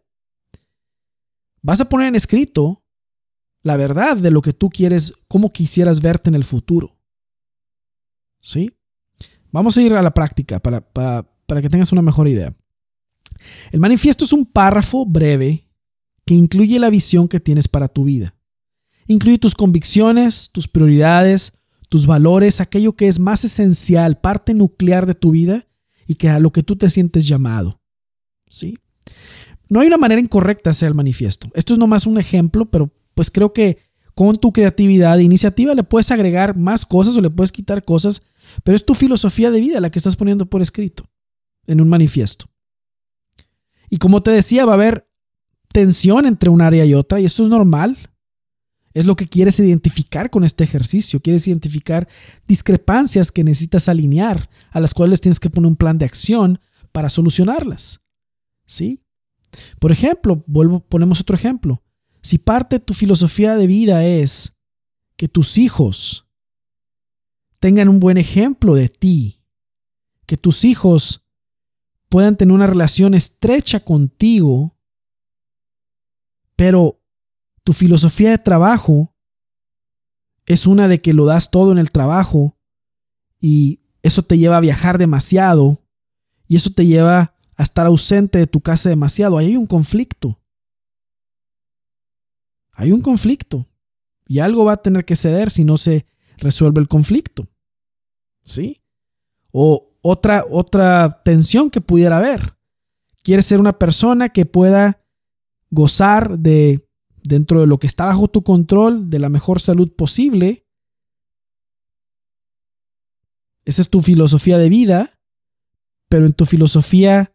vas 1.62 1.79
a 1.79 1.88
poner 1.88 2.10
en 2.10 2.15
escrito 2.15 2.84
la 3.62 3.77
verdad 3.77 4.17
de 4.17 4.32
lo 4.32 4.41
que 4.41 4.51
tú 4.51 4.69
quieres, 4.69 5.13
cómo 5.29 5.53
quisieras 5.53 6.01
verte 6.01 6.27
en 6.27 6.36
el 6.36 6.43
futuro. 6.43 6.99
¿Sí? 8.41 8.77
Vamos 9.53 9.77
a 9.77 9.82
ir 9.82 9.95
a 9.95 10.01
la 10.01 10.13
práctica 10.13 10.60
para, 10.60 10.82
para 10.82 11.25
que 11.58 11.70
tengas 11.70 11.92
una 11.92 12.02
mejor 12.02 12.28
idea. 12.28 12.56
El 13.72 13.80
manifiesto 13.80 14.26
es 14.26 14.34
un 14.34 14.46
párrafo 14.46 15.06
breve 15.06 15.64
que 16.26 16.34
incluye 16.34 16.80
la 16.80 16.90
visión 16.90 17.28
que 17.28 17.40
tienes 17.40 17.68
para 17.68 17.88
tu 17.88 18.04
vida. 18.04 18.36
Incluye 19.08 19.40
tus 19.40 19.56
convicciones, 19.56 20.52
tus 20.52 20.68
prioridades, 20.68 21.54
tus 21.90 22.06
valores, 22.06 22.62
aquello 22.62 22.96
que 22.96 23.08
es 23.08 23.20
más 23.20 23.44
esencial, 23.44 24.20
parte 24.20 24.54
nuclear 24.54 25.06
de 25.06 25.16
tu 25.16 25.32
vida 25.32 25.66
y 26.06 26.16
que 26.16 26.30
a 26.30 26.40
lo 26.40 26.52
que 26.52 26.64
tú 26.64 26.76
te 26.76 26.90
sientes 26.90 27.28
llamado. 27.28 27.82
¿Sí? 28.48 28.78
No 29.70 29.80
hay 29.80 29.88
una 29.88 29.98
manera 29.98 30.22
incorrecta 30.22 30.70
de 30.70 30.72
hacer 30.72 30.90
el 30.90 30.96
manifiesto. 30.96 31.50
Esto 31.54 31.74
es 31.74 31.80
nomás 31.80 32.06
un 32.06 32.20
ejemplo, 32.20 32.70
pero 32.70 32.92
pues 33.16 33.32
creo 33.32 33.54
que 33.54 33.78
con 34.14 34.36
tu 34.36 34.52
creatividad 34.52 35.20
e 35.20 35.24
iniciativa 35.24 35.74
le 35.74 35.84
puedes 35.84 36.12
agregar 36.12 36.56
más 36.56 36.86
cosas 36.86 37.16
o 37.18 37.22
le 37.22 37.30
puedes 37.30 37.52
quitar 37.52 37.84
cosas, 37.84 38.22
pero 38.64 38.76
es 38.76 38.86
tu 38.86 38.94
filosofía 38.94 39.50
de 39.50 39.62
vida 39.62 39.80
la 39.80 39.90
que 39.90 40.00
estás 40.00 40.16
poniendo 40.16 40.46
por 40.46 40.62
escrito 40.62 41.04
en 41.67 41.82
un 41.82 41.89
manifiesto. 41.89 42.45
Y 43.89 43.98
como 43.98 44.22
te 44.22 44.32
decía, 44.32 44.65
va 44.65 44.74
a 44.74 44.76
haber 44.76 45.10
tensión 45.72 46.26
entre 46.26 46.50
un 46.50 46.62
área 46.62 46.86
y 46.86 46.93
otra 46.93 47.19
y 47.19 47.26
esto 47.26 47.43
es 47.43 47.50
normal. 47.50 47.98
Es 48.93 49.06
lo 49.06 49.15
que 49.15 49.28
quieres 49.28 49.60
identificar 49.60 50.30
con 50.30 50.43
este 50.43 50.63
ejercicio. 50.63 51.22
Quieres 51.22 51.48
identificar 51.48 52.08
discrepancias 52.48 53.32
que 53.32 53.43
necesitas 53.43 53.88
alinear, 53.88 54.50
a 54.72 54.80
las 54.80 54.93
cuales 54.93 55.22
tienes 55.22 55.39
que 55.39 55.50
poner 55.50 55.67
un 55.67 55.76
plan 55.76 55.98
de 55.98 56.06
acción 56.06 56.60
para 56.91 57.10
solucionarlas. 57.10 58.02
¿Sí? 58.65 59.04
Por 59.80 59.91
ejemplo, 59.91 60.43
vuelvo, 60.48 60.80
ponemos 60.80 61.22
otro 61.22 61.36
ejemplo. 61.36 61.84
Si 62.22 62.38
parte 62.38 62.78
de 62.78 62.86
tu 62.86 62.93
filosofía 62.93 63.56
de 63.56 63.67
vida 63.67 64.06
es 64.06 64.54
que 65.15 65.28
tus 65.28 65.58
hijos 65.58 66.28
tengan 67.60 67.89
un 67.89 68.00
buen 68.00 68.17
ejemplo 68.17 68.76
de 68.76 68.89
ti, 68.89 69.43
que 70.26 70.38
tus 70.38 70.65
hijos 70.65 71.26
puedan 72.10 72.36
tener 72.36 72.54
una 72.54 72.67
relación 72.67 73.13
estrecha 73.13 73.80
contigo, 73.80 74.76
pero 76.56 77.00
tu 77.63 77.74
filosofía 77.74 78.32
de 78.32 78.39
trabajo 78.39 79.13
es 80.45 80.65
una 80.65 80.88
de 80.88 81.00
que 81.00 81.13
lo 81.13 81.26
das 81.26 81.52
todo 81.52 81.72
en 81.72 81.78
el 81.78 81.91
trabajo 81.91 82.58
y 83.39 83.82
eso 84.02 84.24
te 84.24 84.38
lleva 84.38 84.58
a 84.58 84.62
viajar 84.62 84.98
demasiado 84.98 85.86
y 86.48 86.56
eso 86.56 86.72
te 86.72 86.86
lleva 86.86 87.36
a 87.56 87.63
estar 87.63 87.86
ausente 87.86 88.39
de 88.39 88.48
tu 88.48 88.60
casa 88.60 88.89
demasiado. 88.89 89.38
Ahí 89.38 89.48
hay 89.48 89.58
un 89.58 89.67
conflicto. 89.67 90.41
Hay 92.74 92.91
un 92.91 93.02
conflicto. 93.02 93.67
Y 94.28 94.39
algo 94.39 94.65
va 94.65 94.74
a 94.74 94.82
tener 94.82 95.06
que 95.06 95.15
ceder 95.15 95.52
si 95.52 95.63
no 95.63 95.78
se 95.78 96.06
resuelve 96.38 96.82
el 96.82 96.88
conflicto. 96.88 97.48
¿Sí? 98.43 98.82
O 99.52 99.88
otra, 100.02 100.46
otra 100.50 101.22
tensión 101.24 101.70
que 101.70 101.82
pudiera 101.82 102.18
haber. 102.18 102.56
Quieres 103.24 103.46
ser 103.46 103.60
una 103.60 103.78
persona 103.78 104.30
que 104.30 104.46
pueda 104.46 105.04
gozar 105.70 106.40
de, 106.40 106.88
dentro 107.24 107.62
de 107.62 107.68
lo 107.68 107.78
que 107.78 107.88
está 107.88 108.06
bajo 108.06 108.28
tu 108.28 108.44
control, 108.44 109.10
de 109.10 109.20
la 109.20 109.30
mejor 109.30 109.60
salud 109.60 109.92
posible. 109.92 110.66
Esa 113.66 113.82
es 113.82 113.90
tu 113.90 114.02
filosofía 114.02 114.58
de 114.58 114.70
vida, 114.70 115.20
pero 116.08 116.26
en 116.26 116.34
tu 116.34 116.46
filosofía 116.46 117.34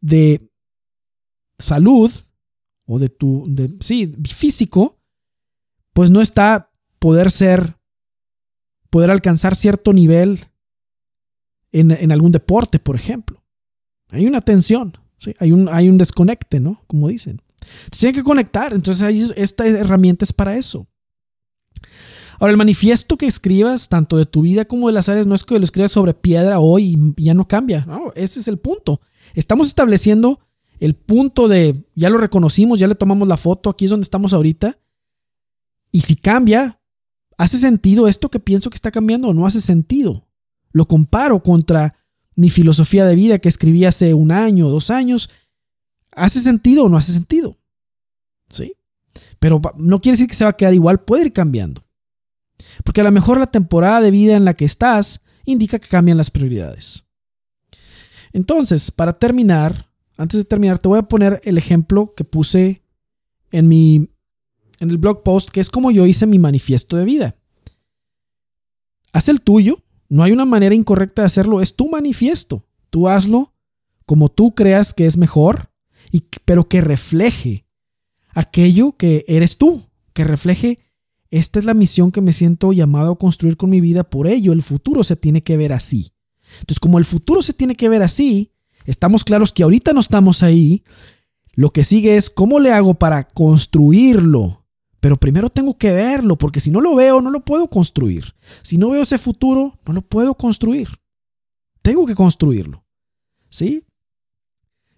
de 0.00 0.50
salud 1.58 2.10
o 2.86 2.98
de 2.98 3.08
tu, 3.08 3.44
de, 3.46 3.68
sí, 3.80 4.12
físico, 4.28 4.98
pues 5.92 6.10
no 6.10 6.20
está 6.20 6.72
poder 6.98 7.30
ser, 7.30 7.76
poder 8.90 9.10
alcanzar 9.10 9.54
cierto 9.54 9.92
nivel 9.92 10.51
en, 11.72 12.12
algún 12.12 12.32
deporte, 12.32 12.78
por 12.78 12.96
ejemplo. 12.96 13.42
Hay 14.10 14.26
una 14.26 14.40
tensión, 14.40 14.96
hay, 15.38 15.52
un, 15.52 15.68
hay 15.70 15.88
un 15.88 15.98
desconecte, 15.98 16.60
¿no? 16.60 16.82
Como 16.86 17.08
dicen. 17.08 17.40
tienen 17.90 18.14
que 18.14 18.22
conectar, 18.22 18.74
entonces 18.74 19.02
ahí, 19.02 19.22
esta 19.36 19.66
herramienta 19.66 20.24
es 20.24 20.32
para 20.32 20.56
eso. 20.56 20.86
Ahora, 22.38 22.50
el 22.50 22.58
manifiesto 22.58 23.16
que 23.16 23.26
escribas, 23.26 23.88
tanto 23.88 24.16
de 24.16 24.26
tu 24.26 24.42
vida 24.42 24.64
como 24.64 24.88
de 24.88 24.92
las 24.92 25.08
áreas, 25.08 25.26
no 25.26 25.34
es 25.34 25.44
que 25.44 25.58
lo 25.58 25.64
escribas 25.64 25.92
sobre 25.92 26.12
piedra 26.12 26.58
hoy 26.58 26.96
y 27.16 27.22
ya 27.22 27.34
no 27.34 27.46
cambia. 27.46 27.84
No, 27.86 28.12
ese 28.16 28.40
es 28.40 28.48
el 28.48 28.58
punto. 28.58 29.00
Estamos 29.34 29.68
estableciendo 29.68 30.40
el 30.80 30.94
punto 30.94 31.46
de, 31.46 31.86
ya 31.94 32.10
lo 32.10 32.18
reconocimos, 32.18 32.80
ya 32.80 32.88
le 32.88 32.96
tomamos 32.96 33.28
la 33.28 33.36
foto, 33.36 33.70
aquí 33.70 33.84
es 33.84 33.92
donde 33.92 34.02
estamos 34.02 34.32
ahorita. 34.32 34.76
Y 35.92 36.00
si 36.00 36.16
cambia, 36.16 36.80
¿hace 37.38 37.58
sentido 37.58 38.08
esto 38.08 38.28
que 38.28 38.40
pienso 38.40 38.68
que 38.68 38.74
está 38.74 38.90
cambiando 38.90 39.28
o 39.28 39.34
no 39.34 39.46
hace 39.46 39.60
sentido? 39.60 40.26
Lo 40.72 40.86
comparo 40.86 41.42
contra 41.42 41.94
mi 42.34 42.48
filosofía 42.48 43.06
de 43.06 43.14
vida 43.14 43.38
que 43.38 43.48
escribí 43.48 43.84
hace 43.84 44.14
un 44.14 44.32
año, 44.32 44.68
dos 44.68 44.90
años, 44.90 45.30
¿hace 46.12 46.40
sentido 46.40 46.84
o 46.84 46.88
no 46.88 46.96
hace 46.96 47.12
sentido? 47.12 47.58
¿Sí? 48.48 48.74
Pero 49.38 49.60
no 49.76 50.00
quiere 50.00 50.14
decir 50.14 50.28
que 50.28 50.34
se 50.34 50.44
va 50.44 50.50
a 50.50 50.56
quedar 50.56 50.74
igual, 50.74 51.02
puede 51.02 51.26
ir 51.26 51.32
cambiando. 51.32 51.82
Porque 52.84 53.00
a 53.00 53.04
lo 53.04 53.12
mejor 53.12 53.38
la 53.38 53.46
temporada 53.46 54.00
de 54.00 54.10
vida 54.10 54.36
en 54.36 54.44
la 54.44 54.54
que 54.54 54.64
estás 54.64 55.20
indica 55.44 55.78
que 55.78 55.88
cambian 55.88 56.16
las 56.16 56.30
prioridades. 56.30 57.04
Entonces, 58.32 58.90
para 58.90 59.12
terminar, 59.12 59.90
antes 60.16 60.38
de 60.38 60.44
terminar, 60.44 60.78
te 60.78 60.88
voy 60.88 60.98
a 60.98 61.02
poner 61.02 61.40
el 61.44 61.58
ejemplo 61.58 62.14
que 62.16 62.24
puse 62.24 62.82
en 63.50 63.68
mi 63.68 64.08
en 64.82 64.90
el 64.90 64.98
blog 64.98 65.22
post, 65.22 65.50
que 65.50 65.60
es 65.60 65.70
como 65.70 65.92
yo 65.92 66.06
hice 66.06 66.26
mi 66.26 66.40
manifiesto 66.40 66.96
de 66.96 67.04
vida. 67.04 67.36
Haz 69.12 69.28
el 69.28 69.40
tuyo, 69.40 69.80
no 70.12 70.22
hay 70.22 70.32
una 70.32 70.44
manera 70.44 70.74
incorrecta 70.74 71.22
de 71.22 71.26
hacerlo, 71.26 71.62
es 71.62 71.74
tu 71.74 71.88
manifiesto. 71.88 72.66
Tú 72.90 73.08
hazlo 73.08 73.54
como 74.04 74.28
tú 74.28 74.54
creas 74.54 74.92
que 74.92 75.06
es 75.06 75.16
mejor, 75.16 75.70
pero 76.44 76.68
que 76.68 76.82
refleje 76.82 77.64
aquello 78.34 78.94
que 78.98 79.24
eres 79.26 79.56
tú, 79.56 79.88
que 80.12 80.24
refleje, 80.24 80.80
esta 81.30 81.58
es 81.58 81.64
la 81.64 81.72
misión 81.72 82.10
que 82.10 82.20
me 82.20 82.32
siento 82.32 82.74
llamado 82.74 83.12
a 83.12 83.18
construir 83.18 83.56
con 83.56 83.70
mi 83.70 83.80
vida, 83.80 84.04
por 84.04 84.26
ello 84.26 84.52
el 84.52 84.60
futuro 84.60 85.02
se 85.02 85.16
tiene 85.16 85.42
que 85.42 85.56
ver 85.56 85.72
así. 85.72 86.12
Entonces, 86.60 86.78
como 86.78 86.98
el 86.98 87.06
futuro 87.06 87.40
se 87.40 87.54
tiene 87.54 87.74
que 87.74 87.88
ver 87.88 88.02
así, 88.02 88.52
estamos 88.84 89.24
claros 89.24 89.50
que 89.50 89.62
ahorita 89.62 89.94
no 89.94 90.00
estamos 90.00 90.42
ahí, 90.42 90.84
lo 91.54 91.70
que 91.70 91.84
sigue 91.84 92.18
es 92.18 92.28
cómo 92.28 92.60
le 92.60 92.70
hago 92.70 92.92
para 92.92 93.24
construirlo 93.24 94.61
pero 95.02 95.16
primero 95.16 95.50
tengo 95.50 95.76
que 95.76 95.90
verlo, 95.90 96.38
porque 96.38 96.60
si 96.60 96.70
no 96.70 96.80
lo 96.80 96.94
veo, 96.94 97.20
no 97.20 97.32
lo 97.32 97.44
puedo 97.44 97.68
construir. 97.68 98.36
Si 98.62 98.78
no 98.78 98.90
veo 98.90 99.02
ese 99.02 99.18
futuro, 99.18 99.76
no 99.84 99.94
lo 99.94 100.02
puedo 100.02 100.32
construir. 100.36 100.88
Tengo 101.82 102.06
que 102.06 102.14
construirlo. 102.14 102.84
¿Sí? 103.48 103.84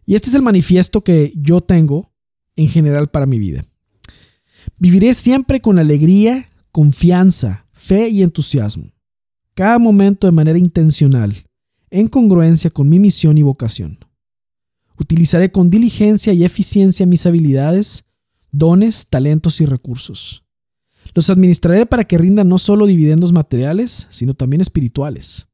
Y 0.04 0.14
este 0.14 0.28
es 0.28 0.34
el 0.34 0.42
manifiesto 0.42 1.02
que 1.02 1.32
yo 1.34 1.62
tengo 1.62 2.12
en 2.54 2.68
general 2.68 3.08
para 3.08 3.24
mi 3.24 3.38
vida. 3.38 3.64
Viviré 4.76 5.14
siempre 5.14 5.62
con 5.62 5.78
alegría, 5.78 6.50
confianza, 6.70 7.64
fe 7.72 8.10
y 8.10 8.22
entusiasmo. 8.22 8.92
Cada 9.54 9.78
momento 9.78 10.26
de 10.26 10.32
manera 10.32 10.58
intencional, 10.58 11.46
en 11.88 12.08
congruencia 12.08 12.68
con 12.68 12.90
mi 12.90 12.98
misión 12.98 13.38
y 13.38 13.42
vocación. 13.42 13.98
Utilizaré 14.98 15.50
con 15.50 15.70
diligencia 15.70 16.34
y 16.34 16.44
eficiencia 16.44 17.06
mis 17.06 17.24
habilidades 17.24 18.04
dones, 18.54 19.08
talentos 19.08 19.60
y 19.60 19.66
recursos. 19.66 20.44
Los 21.14 21.30
administraré 21.30 21.86
para 21.86 22.04
que 22.04 22.18
rindan 22.18 22.48
no 22.48 22.58
solo 22.58 22.86
dividendos 22.86 23.32
materiales, 23.32 24.06
sino 24.10 24.34
también 24.34 24.60
espirituales. 24.60 25.48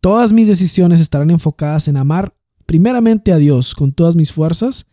Todas 0.00 0.32
mis 0.32 0.48
decisiones 0.48 1.00
estarán 1.00 1.30
enfocadas 1.30 1.88
en 1.88 1.96
amar 1.96 2.34
primeramente 2.66 3.32
a 3.32 3.36
Dios 3.36 3.74
con 3.74 3.92
todas 3.92 4.16
mis 4.16 4.32
fuerzas 4.32 4.86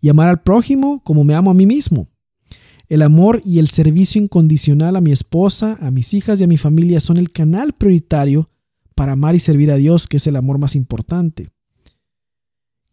y 0.00 0.08
amar 0.08 0.28
al 0.28 0.42
prójimo 0.42 1.02
como 1.02 1.24
me 1.24 1.34
amo 1.34 1.50
a 1.50 1.54
mí 1.54 1.66
mismo. 1.66 2.08
El 2.88 3.02
amor 3.02 3.40
y 3.44 3.58
el 3.58 3.68
servicio 3.68 4.20
incondicional 4.20 4.96
a 4.96 5.00
mi 5.00 5.10
esposa, 5.10 5.76
a 5.80 5.90
mis 5.90 6.12
hijas 6.14 6.40
y 6.40 6.44
a 6.44 6.46
mi 6.46 6.58
familia 6.58 7.00
son 7.00 7.16
el 7.16 7.32
canal 7.32 7.72
prioritario 7.72 8.50
para 8.94 9.12
amar 9.12 9.34
y 9.34 9.40
servir 9.40 9.70
a 9.70 9.76
Dios, 9.76 10.06
que 10.06 10.18
es 10.18 10.26
el 10.26 10.36
amor 10.36 10.58
más 10.58 10.76
importante. 10.76 11.48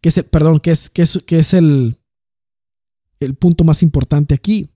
que 0.00 0.08
es 0.08 0.22
perdón, 0.24 0.58
que 0.58 0.72
es, 0.72 0.90
que 0.90 1.02
es, 1.02 1.22
que 1.24 1.38
es 1.38 1.54
el, 1.54 1.96
el 3.24 3.34
punto 3.34 3.64
más 3.64 3.82
importante 3.82 4.34
aquí. 4.34 4.70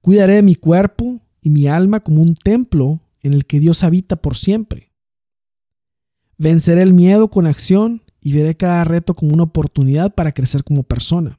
Cuidaré 0.00 0.36
de 0.36 0.42
mi 0.42 0.54
cuerpo 0.54 1.20
y 1.42 1.50
mi 1.50 1.66
alma 1.66 2.00
como 2.00 2.22
un 2.22 2.34
templo 2.34 3.00
en 3.22 3.34
el 3.34 3.46
que 3.46 3.60
Dios 3.60 3.84
habita 3.84 4.16
por 4.16 4.36
siempre. 4.36 4.92
Venceré 6.38 6.82
el 6.82 6.94
miedo 6.94 7.28
con 7.28 7.46
acción 7.46 8.02
y 8.20 8.32
veré 8.32 8.56
cada 8.56 8.84
reto 8.84 9.14
como 9.14 9.34
una 9.34 9.44
oportunidad 9.44 10.14
para 10.14 10.32
crecer 10.32 10.64
como 10.64 10.82
persona. 10.82 11.38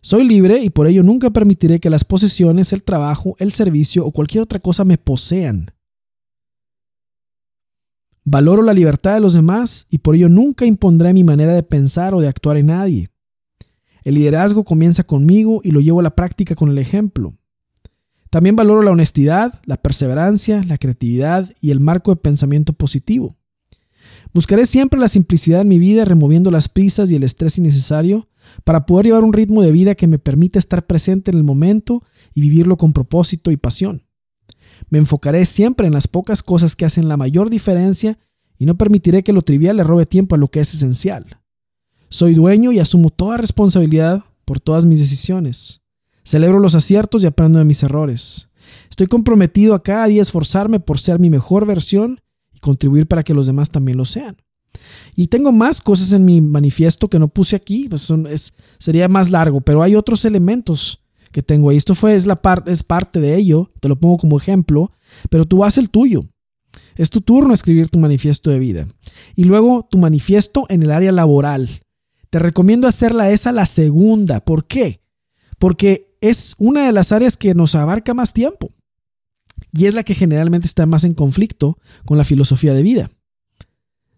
Soy 0.00 0.24
libre 0.24 0.58
y 0.62 0.70
por 0.70 0.88
ello 0.88 1.02
nunca 1.02 1.30
permitiré 1.30 1.78
que 1.78 1.88
las 1.88 2.04
posesiones, 2.04 2.72
el 2.72 2.82
trabajo, 2.82 3.36
el 3.38 3.52
servicio 3.52 4.04
o 4.04 4.10
cualquier 4.10 4.42
otra 4.42 4.58
cosa 4.58 4.84
me 4.84 4.98
posean. 4.98 5.72
Valoro 8.24 8.62
la 8.62 8.72
libertad 8.72 9.14
de 9.14 9.20
los 9.20 9.34
demás 9.34 9.86
y 9.90 9.98
por 9.98 10.14
ello 10.14 10.28
nunca 10.28 10.66
impondré 10.66 11.12
mi 11.12 11.24
manera 11.24 11.54
de 11.54 11.62
pensar 11.62 12.14
o 12.14 12.20
de 12.20 12.28
actuar 12.28 12.56
en 12.56 12.66
nadie. 12.66 13.11
El 14.02 14.14
liderazgo 14.14 14.64
comienza 14.64 15.04
conmigo 15.04 15.60
y 15.62 15.70
lo 15.70 15.80
llevo 15.80 16.00
a 16.00 16.02
la 16.02 16.16
práctica 16.16 16.54
con 16.54 16.70
el 16.70 16.78
ejemplo. 16.78 17.34
También 18.30 18.56
valoro 18.56 18.82
la 18.82 18.90
honestidad, 18.90 19.60
la 19.66 19.76
perseverancia, 19.76 20.64
la 20.64 20.78
creatividad 20.78 21.48
y 21.60 21.70
el 21.70 21.80
marco 21.80 22.12
de 22.12 22.20
pensamiento 22.20 22.72
positivo. 22.72 23.36
Buscaré 24.32 24.64
siempre 24.64 24.98
la 24.98 25.08
simplicidad 25.08 25.60
en 25.60 25.68
mi 25.68 25.78
vida 25.78 26.04
removiendo 26.04 26.50
las 26.50 26.68
prisas 26.68 27.10
y 27.10 27.16
el 27.16 27.24
estrés 27.24 27.58
innecesario 27.58 28.28
para 28.64 28.86
poder 28.86 29.06
llevar 29.06 29.24
un 29.24 29.32
ritmo 29.32 29.62
de 29.62 29.72
vida 29.72 29.94
que 29.94 30.06
me 30.06 30.18
permita 30.18 30.58
estar 30.58 30.86
presente 30.86 31.30
en 31.30 31.36
el 31.36 31.44
momento 31.44 32.02
y 32.34 32.40
vivirlo 32.40 32.76
con 32.76 32.92
propósito 32.92 33.50
y 33.50 33.56
pasión. 33.56 34.06
Me 34.88 34.98
enfocaré 34.98 35.44
siempre 35.46 35.86
en 35.86 35.92
las 35.92 36.08
pocas 36.08 36.42
cosas 36.42 36.74
que 36.74 36.84
hacen 36.84 37.08
la 37.08 37.16
mayor 37.16 37.50
diferencia 37.50 38.18
y 38.58 38.64
no 38.64 38.76
permitiré 38.78 39.22
que 39.22 39.32
lo 39.32 39.42
trivial 39.42 39.76
le 39.76 39.84
robe 39.84 40.06
tiempo 40.06 40.34
a 40.34 40.38
lo 40.38 40.48
que 40.48 40.60
es 40.60 40.74
esencial. 40.74 41.41
Soy 42.12 42.34
dueño 42.34 42.72
y 42.72 42.78
asumo 42.78 43.08
toda 43.08 43.38
responsabilidad 43.38 44.22
por 44.44 44.60
todas 44.60 44.84
mis 44.84 45.00
decisiones. 45.00 45.80
Celebro 46.24 46.58
los 46.58 46.74
aciertos 46.74 47.24
y 47.24 47.26
aprendo 47.26 47.58
de 47.58 47.64
mis 47.64 47.82
errores. 47.82 48.50
Estoy 48.90 49.06
comprometido 49.06 49.74
a 49.74 49.82
cada 49.82 50.06
día 50.08 50.20
esforzarme 50.20 50.78
por 50.78 50.98
ser 50.98 51.18
mi 51.18 51.30
mejor 51.30 51.64
versión 51.64 52.20
y 52.52 52.58
contribuir 52.58 53.06
para 53.08 53.22
que 53.22 53.32
los 53.32 53.46
demás 53.46 53.70
también 53.70 53.96
lo 53.96 54.04
sean. 54.04 54.36
Y 55.16 55.28
tengo 55.28 55.52
más 55.52 55.80
cosas 55.80 56.12
en 56.12 56.26
mi 56.26 56.42
manifiesto 56.42 57.08
que 57.08 57.18
no 57.18 57.28
puse 57.28 57.56
aquí, 57.56 57.88
pues 57.88 58.12
es, 58.28 58.52
sería 58.78 59.08
más 59.08 59.30
largo, 59.30 59.62
pero 59.62 59.82
hay 59.82 59.96
otros 59.96 60.26
elementos 60.26 61.00
que 61.30 61.42
tengo 61.42 61.70
ahí. 61.70 61.78
Esto 61.78 61.94
fue, 61.94 62.14
es, 62.14 62.26
la 62.26 62.36
parte 62.36 62.72
es 62.72 62.82
parte 62.82 63.20
de 63.20 63.36
ello, 63.36 63.70
te 63.80 63.88
lo 63.88 63.96
pongo 63.96 64.18
como 64.18 64.36
ejemplo, 64.36 64.90
pero 65.30 65.46
tú 65.46 65.64
haz 65.64 65.78
el 65.78 65.88
tuyo. 65.88 66.26
Es 66.94 67.08
tu 67.08 67.22
turno 67.22 67.54
escribir 67.54 67.88
tu 67.88 67.98
manifiesto 67.98 68.50
de 68.50 68.58
vida. 68.58 68.86
Y 69.34 69.44
luego 69.44 69.88
tu 69.90 69.96
manifiesto 69.96 70.66
en 70.68 70.82
el 70.82 70.92
área 70.92 71.10
laboral. 71.10 71.70
Te 72.32 72.38
recomiendo 72.38 72.88
hacerla 72.88 73.28
esa 73.28 73.52
la 73.52 73.66
segunda. 73.66 74.40
¿Por 74.42 74.66
qué? 74.66 75.02
Porque 75.58 76.16
es 76.22 76.54
una 76.56 76.86
de 76.86 76.92
las 76.92 77.12
áreas 77.12 77.36
que 77.36 77.52
nos 77.52 77.74
abarca 77.74 78.14
más 78.14 78.32
tiempo. 78.32 78.72
Y 79.74 79.84
es 79.84 79.92
la 79.92 80.02
que 80.02 80.14
generalmente 80.14 80.66
está 80.66 80.86
más 80.86 81.04
en 81.04 81.12
conflicto 81.12 81.76
con 82.06 82.16
la 82.16 82.24
filosofía 82.24 82.72
de 82.72 82.82
vida. 82.82 83.10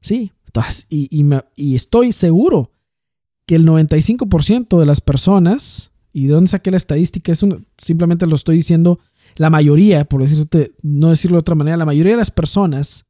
Sí, 0.00 0.31
y, 0.90 1.74
estoy 1.74 2.12
seguro 2.12 2.70
que 3.46 3.57
el 3.57 3.66
95% 3.66 4.79
de 4.79 4.87
las 4.87 5.00
personas, 5.00 5.90
y 6.12 6.29
de 6.29 6.35
dónde 6.35 6.50
saqué 6.50 6.70
la 6.70 6.77
estadística, 6.77 7.33
es 7.33 7.44
simplemente 7.77 8.27
lo 8.27 8.37
estoy 8.37 8.55
diciendo, 8.55 9.00
la 9.35 9.50
mayoría, 9.50 10.05
por 10.05 10.22
decirte, 10.22 10.77
no 10.83 11.09
decirlo 11.09 11.38
de 11.38 11.40
otra 11.40 11.57
manera, 11.57 11.77
la 11.77 11.85
mayoría 11.85 12.12
de 12.12 12.18
las 12.18 12.31
personas 12.31 13.07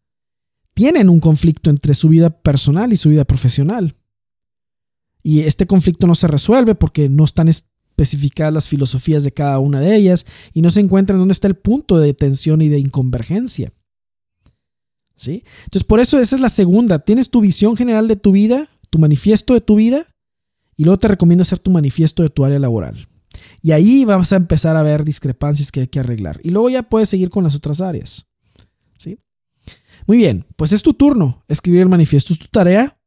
tienen 0.72 1.10
un 1.10 1.20
conflicto 1.20 1.68
entre 1.68 1.92
su 1.92 2.08
vida 2.08 2.30
personal 2.30 2.90
y 2.90 2.96
su 2.96 3.10
vida 3.10 3.26
profesional. 3.26 3.94
Y 5.26 5.40
este 5.40 5.66
conflicto 5.66 6.06
no 6.06 6.14
se 6.14 6.28
resuelve 6.28 6.74
porque 6.74 7.08
no 7.08 7.24
están 7.24 7.48
especificadas 7.48 8.52
las 8.52 8.68
filosofías 8.68 9.24
de 9.24 9.32
cada 9.32 9.58
una 9.58 9.80
de 9.80 9.96
ellas 9.96 10.26
y 10.52 10.60
no 10.60 10.68
se 10.68 10.80
encuentra 10.80 11.14
en 11.14 11.20
dónde 11.20 11.32
está 11.32 11.48
el 11.48 11.54
punto 11.54 11.98
de 11.98 12.12
tensión 12.12 12.60
y 12.60 12.68
de 12.68 12.78
inconvergencia. 12.78 13.72
¿sí? 15.16 15.42
Entonces, 15.64 15.84
por 15.84 16.00
eso 16.00 16.20
esa 16.20 16.36
es 16.36 16.42
la 16.42 16.50
segunda. 16.50 16.98
Tienes 16.98 17.30
tu 17.30 17.40
visión 17.40 17.74
general 17.74 18.06
de 18.06 18.16
tu 18.16 18.32
vida, 18.32 18.68
tu 18.90 18.98
manifiesto 18.98 19.54
de 19.54 19.62
tu 19.62 19.76
vida, 19.76 20.06
y 20.76 20.84
luego 20.84 20.98
te 20.98 21.08
recomiendo 21.08 21.42
hacer 21.42 21.58
tu 21.58 21.70
manifiesto 21.70 22.22
de 22.22 22.28
tu 22.28 22.44
área 22.44 22.58
laboral. 22.58 23.08
Y 23.62 23.72
ahí 23.72 24.04
vamos 24.04 24.32
a 24.32 24.36
empezar 24.36 24.76
a 24.76 24.82
ver 24.82 25.04
discrepancias 25.04 25.72
que 25.72 25.80
hay 25.80 25.86
que 25.86 26.00
arreglar. 26.00 26.40
Y 26.44 26.50
luego 26.50 26.68
ya 26.68 26.82
puedes 26.82 27.08
seguir 27.08 27.30
con 27.30 27.44
las 27.44 27.54
otras 27.54 27.80
áreas. 27.80 28.26
¿sí? 28.98 29.18
Muy 30.06 30.18
bien, 30.18 30.44
pues 30.56 30.72
es 30.72 30.82
tu 30.82 30.92
turno 30.92 31.44
escribir 31.48 31.80
el 31.80 31.88
manifiesto, 31.88 32.32
es 32.32 32.38
tu 32.38 32.48
tarea. 32.48 32.98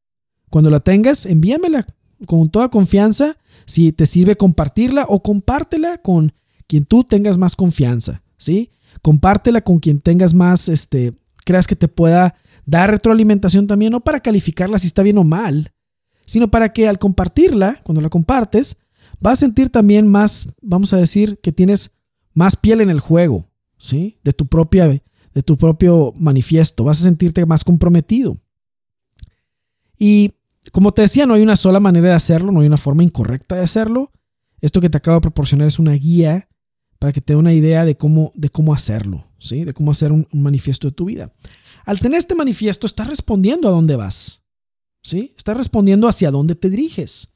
Cuando 0.50 0.70
la 0.70 0.80
tengas, 0.80 1.26
envíamela 1.26 1.86
con 2.26 2.50
toda 2.50 2.70
confianza. 2.70 3.38
Si 3.66 3.92
te 3.92 4.06
sirve 4.06 4.36
compartirla 4.36 5.06
o 5.10 5.22
compártela 5.22 5.98
con 5.98 6.34
quien 6.68 6.86
tú 6.86 7.04
tengas 7.04 7.38
más 7.38 7.56
confianza, 7.56 8.24
¿sí? 8.38 8.72
Compártela 9.02 9.62
con 9.62 9.80
quien 9.80 10.00
tengas 10.00 10.34
más 10.34 10.70
este, 10.70 11.14
creas 11.46 11.68
que 11.68 11.76
te 11.76 11.88
pueda 11.88 12.36
dar 12.66 12.92
retroalimentación 12.92 13.68
también, 13.68 13.92
no 13.92 14.02
para 14.02 14.20
calificarla 14.20 14.80
si 14.80 14.88
está 14.88 15.04
bien 15.04 15.18
o 15.18 15.24
mal, 15.24 15.72
sino 16.26 16.50
para 16.50 16.74
que 16.74 16.88
al 16.88 17.00
compartirla, 17.00 17.80
cuando 17.84 18.02
la 18.02 18.10
compartes, 18.10 18.78
vas 19.20 19.34
a 19.34 19.42
sentir 19.42 19.70
también 19.70 20.08
más, 20.08 20.56
vamos 20.62 20.94
a 20.94 20.98
decir, 20.98 21.40
que 21.40 21.52
tienes 21.52 21.92
más 22.34 22.56
piel 22.56 22.82
en 22.82 22.90
el 22.90 23.00
juego, 23.00 23.48
¿sí? 23.78 24.20
De 24.24 24.34
tu 24.34 24.48
propia 24.48 24.88
de 25.38 25.44
tu 25.44 25.56
propio 25.56 26.14
manifiesto, 26.18 26.84
vas 26.84 27.00
a 27.00 27.04
sentirte 27.04 27.46
más 27.46 27.64
comprometido. 27.64 28.38
Y 30.00 30.34
como 30.72 30.94
te 30.94 31.04
decía, 31.04 31.26
no 31.26 31.34
hay 31.34 31.42
una 31.42 31.56
sola 31.56 31.80
manera 31.80 32.10
de 32.10 32.16
hacerlo, 32.16 32.52
no 32.52 32.62
hay 32.62 32.68
una 32.68 32.78
forma 32.78 33.04
incorrecta 33.04 33.56
de 33.56 33.64
hacerlo. 33.64 34.12
Esto 34.60 34.82
que 34.82 34.90
te 34.90 34.98
acabo 34.98 35.18
de 35.18 35.22
proporcionar 35.22 35.68
es 35.68 35.80
una 35.80 35.94
guía 35.94 36.50
para 37.00 37.14
que 37.14 37.22
te 37.22 37.34
dé 37.34 37.38
una 37.38 37.54
idea 37.54 37.86
de 37.86 37.96
cómo, 37.96 38.32
de 38.36 38.50
cómo 38.50 38.74
hacerlo, 38.74 39.24
¿sí? 39.38 39.64
de 39.64 39.74
cómo 39.74 39.92
hacer 39.92 40.12
un, 40.12 40.28
manifiesto 40.32 40.88
de 40.88 40.94
tu 40.94 41.06
vida. 41.06 41.32
Al 41.86 42.00
tener 42.00 42.18
este 42.18 42.36
manifiesto, 42.36 42.88
estás 42.88 43.08
respondiendo 43.08 43.68
a 43.68 43.72
dónde 43.72 43.96
vas. 43.96 44.44
¿sí? 45.04 45.34
Estás 45.38 45.56
respondiendo 45.56 46.08
hacia 46.08 46.32
dónde 46.32 46.56
te 46.56 46.70
diriges. 46.70 47.36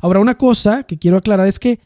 Ahora, 0.00 0.20
una 0.20 0.36
cosa 0.36 0.82
que 0.82 0.98
quiero 0.98 1.16
aclarar 1.16 1.46
es 1.46 1.58
que 1.58 1.80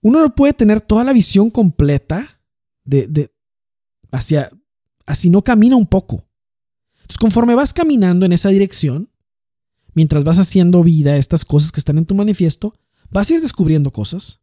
uno 0.00 0.20
no 0.20 0.34
puede 0.34 0.52
tener 0.52 0.80
toda 0.80 1.04
la 1.04 1.12
visión 1.12 1.50
completa 1.50 2.40
de, 2.84 3.06
de 3.08 3.34
hacia, 4.12 4.50
así 5.06 5.28
no 5.28 5.42
camina 5.42 5.76
un 5.76 5.86
poco. 5.86 6.24
Entonces, 6.94 7.18
conforme 7.18 7.54
vas 7.54 7.72
caminando 7.72 8.24
en 8.24 8.32
esa 8.32 8.48
dirección, 8.48 9.10
mientras 9.94 10.24
vas 10.24 10.38
haciendo 10.38 10.82
vida 10.82 11.16
estas 11.16 11.44
cosas 11.44 11.72
que 11.72 11.80
están 11.80 11.98
en 11.98 12.06
tu 12.06 12.14
manifiesto, 12.14 12.74
vas 13.10 13.30
a 13.30 13.34
ir 13.34 13.40
descubriendo 13.40 13.90
cosas, 13.90 14.40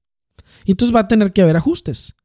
y 0.65 0.71
entonces 0.71 0.95
va 0.95 1.01
a 1.01 1.07
tener 1.07 1.33
que 1.33 1.41
haber 1.41 1.57
ajustes. 1.57 2.15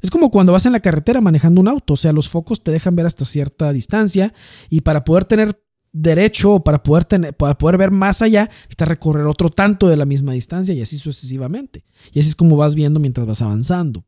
Es 0.00 0.10
como 0.10 0.30
cuando 0.30 0.52
vas 0.52 0.66
en 0.66 0.72
la 0.72 0.80
carretera 0.80 1.20
manejando 1.20 1.60
un 1.60 1.68
auto, 1.68 1.94
o 1.94 1.96
sea, 1.96 2.12
los 2.12 2.28
focos 2.28 2.62
te 2.62 2.70
dejan 2.70 2.94
ver 2.94 3.06
hasta 3.06 3.24
cierta 3.24 3.72
distancia 3.72 4.32
y 4.70 4.80
para 4.80 5.04
poder 5.04 5.26
tener 5.26 5.62
derecho 5.92 6.54
o 6.54 6.64
para 6.64 6.82
poder, 6.82 7.04
tener, 7.04 7.36
para 7.36 7.58
poder 7.58 7.76
ver 7.76 7.90
más 7.90 8.22
allá, 8.22 8.44
necesitas 8.44 8.88
recorrer 8.88 9.26
otro 9.26 9.50
tanto 9.50 9.88
de 9.88 9.96
la 9.96 10.06
misma 10.06 10.32
distancia 10.32 10.74
y 10.74 10.80
así 10.80 10.96
sucesivamente. 10.96 11.84
Y 12.12 12.20
así 12.20 12.30
es 12.30 12.36
como 12.36 12.56
vas 12.56 12.74
viendo 12.74 13.00
mientras 13.00 13.26
vas 13.26 13.42
avanzando. 13.42 14.06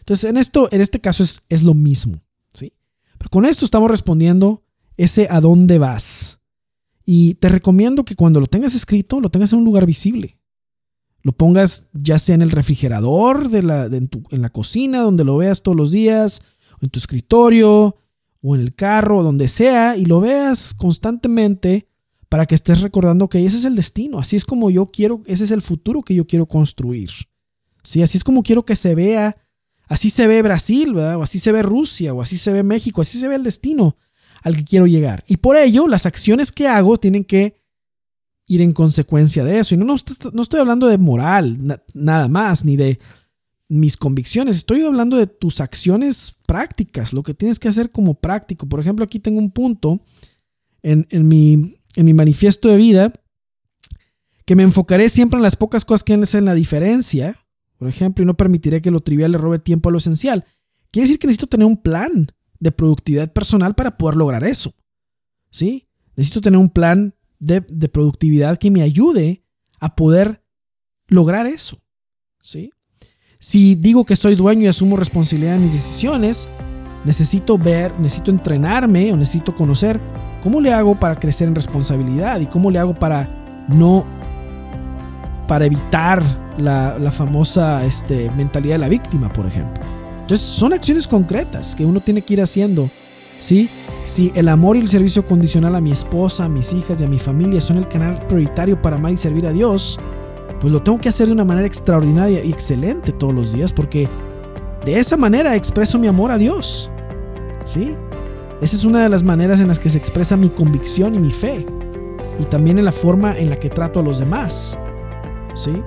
Entonces, 0.00 0.28
en, 0.28 0.36
esto, 0.36 0.68
en 0.72 0.80
este 0.80 1.00
caso 1.00 1.22
es, 1.22 1.42
es 1.48 1.62
lo 1.62 1.74
mismo. 1.74 2.20
¿sí? 2.52 2.72
Pero 3.16 3.30
con 3.30 3.46
esto 3.46 3.64
estamos 3.64 3.90
respondiendo 3.90 4.64
ese 4.96 5.28
a 5.30 5.40
dónde 5.40 5.78
vas. 5.78 6.40
Y 7.04 7.34
te 7.34 7.48
recomiendo 7.48 8.04
que 8.04 8.14
cuando 8.14 8.40
lo 8.40 8.46
tengas 8.46 8.74
escrito, 8.74 9.20
lo 9.20 9.30
tengas 9.30 9.52
en 9.52 9.60
un 9.60 9.64
lugar 9.64 9.86
visible 9.86 10.38
lo 11.22 11.32
pongas 11.32 11.88
ya 11.92 12.18
sea 12.18 12.34
en 12.34 12.42
el 12.42 12.50
refrigerador 12.50 13.48
de 13.48 13.62
la, 13.62 13.84
en, 13.84 14.10
la 14.30 14.50
cocina, 14.50 15.00
donde 15.00 15.24
lo 15.24 15.36
veas 15.36 15.62
todos 15.62 15.76
los 15.76 15.92
días, 15.92 16.42
en 16.80 16.90
tu 16.90 16.98
escritorio, 16.98 17.96
o 18.42 18.54
en 18.56 18.60
el 18.60 18.74
carro, 18.74 19.22
donde 19.22 19.46
sea, 19.46 19.96
y 19.96 20.04
lo 20.04 20.20
veas 20.20 20.74
constantemente 20.74 21.86
para 22.28 22.46
que 22.46 22.56
estés 22.56 22.80
recordando 22.80 23.28
que 23.28 23.44
ese 23.44 23.56
es 23.56 23.64
el 23.64 23.76
destino, 23.76 24.18
así 24.18 24.36
es 24.36 24.44
como 24.44 24.70
yo 24.70 24.86
quiero, 24.86 25.22
ese 25.26 25.44
es 25.44 25.52
el 25.52 25.62
futuro 25.62 26.02
que 26.02 26.14
yo 26.14 26.26
quiero 26.26 26.46
construir. 26.46 27.10
¿Sí? 27.84 28.02
Así 28.02 28.16
es 28.16 28.24
como 28.24 28.42
quiero 28.42 28.64
que 28.64 28.74
se 28.74 28.94
vea, 28.94 29.36
así 29.86 30.10
se 30.10 30.26
ve 30.26 30.42
Brasil, 30.42 30.96
o 30.96 31.22
así 31.22 31.38
se 31.38 31.52
ve 31.52 31.62
Rusia, 31.62 32.14
o 32.14 32.22
así 32.22 32.36
se 32.36 32.52
ve 32.52 32.62
México, 32.62 33.00
así 33.00 33.18
se 33.18 33.28
ve 33.28 33.36
el 33.36 33.42
destino 33.44 33.96
al 34.42 34.56
que 34.56 34.64
quiero 34.64 34.86
llegar. 34.86 35.24
Y 35.26 35.38
por 35.38 35.56
ello, 35.56 35.88
las 35.88 36.06
acciones 36.06 36.52
que 36.52 36.68
hago 36.68 36.98
tienen 36.98 37.24
que 37.24 37.62
ir 38.46 38.60
en 38.60 38.72
consecuencia 38.72 39.44
de 39.44 39.58
eso. 39.58 39.74
Y 39.74 39.78
no, 39.78 39.84
no, 39.84 39.94
estoy 40.42 40.60
hablando 40.60 40.86
de 40.86 40.98
moral, 40.98 41.58
nada 41.94 42.28
más, 42.28 42.64
ni 42.64 42.76
de 42.76 42.98
mis 43.68 43.96
convicciones, 43.96 44.56
estoy 44.56 44.84
hablando 44.84 45.16
de 45.16 45.26
tus 45.26 45.62
acciones 45.62 46.36
prácticas, 46.46 47.14
lo 47.14 47.22
que 47.22 47.32
tienes 47.32 47.58
que 47.58 47.68
hacer 47.68 47.88
como 47.88 48.12
práctico. 48.12 48.68
Por 48.68 48.80
ejemplo, 48.80 49.02
aquí 49.02 49.18
tengo 49.18 49.38
un 49.38 49.50
punto 49.50 50.04
en, 50.82 51.06
mi, 51.26 51.78
en 51.96 52.04
mi 52.04 52.12
manifiesto 52.12 52.68
de 52.68 52.76
vida 52.76 53.12
que 54.44 54.56
me 54.56 54.62
enfocaré 54.62 55.08
siempre 55.08 55.38
en 55.38 55.42
las 55.42 55.56
pocas 55.56 55.86
cosas 55.86 56.04
que 56.04 56.12
hacen 56.12 56.44
la 56.44 56.54
diferencia, 56.54 57.34
por 57.78 57.88
ejemplo, 57.88 58.22
y 58.22 58.26
no 58.26 58.36
permitiré 58.36 58.82
que 58.82 58.90
lo 58.90 59.00
trivial 59.00 59.32
le 59.32 59.38
robe 59.38 59.58
tiempo 59.58 59.88
a 59.88 59.92
lo 59.92 59.98
esencial. 59.98 60.44
Quiere 60.90 61.06
decir 61.06 61.18
que 61.18 61.26
necesito 61.26 61.46
tener 61.46 61.66
un 61.66 61.78
plan 61.78 62.30
de 62.62 62.70
productividad 62.70 63.32
personal 63.32 63.74
para 63.74 63.98
poder 63.98 64.16
lograr 64.16 64.44
eso. 64.44 64.72
¿Sí? 65.50 65.88
Necesito 66.16 66.40
tener 66.40 66.58
un 66.58 66.70
plan 66.70 67.14
de, 67.40 67.60
de 67.68 67.88
productividad 67.88 68.56
que 68.56 68.70
me 68.70 68.82
ayude 68.82 69.44
a 69.80 69.96
poder 69.96 70.44
lograr 71.08 71.46
eso. 71.46 71.82
¿Sí? 72.40 72.72
Si 73.40 73.74
digo 73.74 74.04
que 74.04 74.14
soy 74.14 74.36
dueño 74.36 74.62
y 74.62 74.66
asumo 74.68 74.96
responsabilidad 74.96 75.54
de 75.54 75.58
mis 75.58 75.72
decisiones, 75.72 76.48
necesito 77.04 77.58
ver, 77.58 77.98
necesito 77.98 78.30
entrenarme 78.30 79.12
o 79.12 79.16
necesito 79.16 79.52
conocer 79.54 80.00
cómo 80.40 80.60
le 80.60 80.72
hago 80.72 80.98
para 80.98 81.16
crecer 81.16 81.48
en 81.48 81.56
responsabilidad 81.56 82.40
y 82.40 82.46
cómo 82.46 82.70
le 82.70 82.78
hago 82.78 82.94
para 82.94 83.64
no, 83.68 84.06
para 85.48 85.66
evitar 85.66 86.22
la, 86.58 87.10
famosa 87.10 87.84
este, 87.84 88.30
mentalidad 88.30 88.76
de 88.76 88.78
la 88.78 88.88
víctima, 88.88 89.32
por 89.32 89.46
ejemplo. 89.46 89.91
Entonces 90.22 90.40
son 90.40 90.72
acciones 90.72 91.06
concretas 91.06 91.76
que 91.76 91.84
uno 91.84 92.00
tiene 92.00 92.22
que 92.22 92.34
ir 92.34 92.40
haciendo. 92.40 92.88
¿sí? 93.42 93.68
Si 94.04 94.32
el 94.34 94.48
amor 94.48 94.76
y 94.76 94.80
el 94.80 94.88
servicio 94.88 95.24
condicional 95.24 95.74
a 95.74 95.80
mi 95.80 95.92
esposa, 95.92 96.44
a 96.44 96.48
mis 96.48 96.72
hijas 96.72 97.00
y 97.00 97.04
a 97.04 97.08
mi 97.08 97.18
familia 97.18 97.60
son 97.60 97.76
el 97.76 97.88
canal 97.88 98.26
prioritario 98.26 98.80
para 98.80 98.96
amar 98.96 99.12
y 99.12 99.16
servir 99.16 99.46
a 99.46 99.52
Dios, 99.52 99.98
pues 100.60 100.72
lo 100.72 100.82
tengo 100.82 100.98
que 100.98 101.08
hacer 101.08 101.26
de 101.26 101.32
una 101.32 101.44
manera 101.44 101.66
extraordinaria 101.66 102.42
y 102.44 102.50
excelente 102.50 103.12
todos 103.12 103.34
los 103.34 103.52
días 103.52 103.72
porque 103.72 104.08
de 104.84 104.98
esa 104.98 105.16
manera 105.16 105.56
expreso 105.56 105.98
mi 105.98 106.06
amor 106.06 106.30
a 106.30 106.38
Dios. 106.38 106.90
¿Sí? 107.64 107.94
Esa 108.60 108.76
es 108.76 108.84
una 108.84 109.02
de 109.02 109.08
las 109.08 109.24
maneras 109.24 109.60
en 109.60 109.68
las 109.68 109.80
que 109.80 109.88
se 109.88 109.98
expresa 109.98 110.36
mi 110.36 110.48
convicción 110.48 111.14
y 111.16 111.18
mi 111.18 111.32
fe. 111.32 111.66
Y 112.38 112.44
también 112.44 112.78
en 112.78 112.84
la 112.84 112.92
forma 112.92 113.36
en 113.36 113.50
la 113.50 113.56
que 113.56 113.68
trato 113.68 114.00
a 114.00 114.02
los 114.02 114.20
demás. 114.20 114.78
¿Sí? 115.54 115.82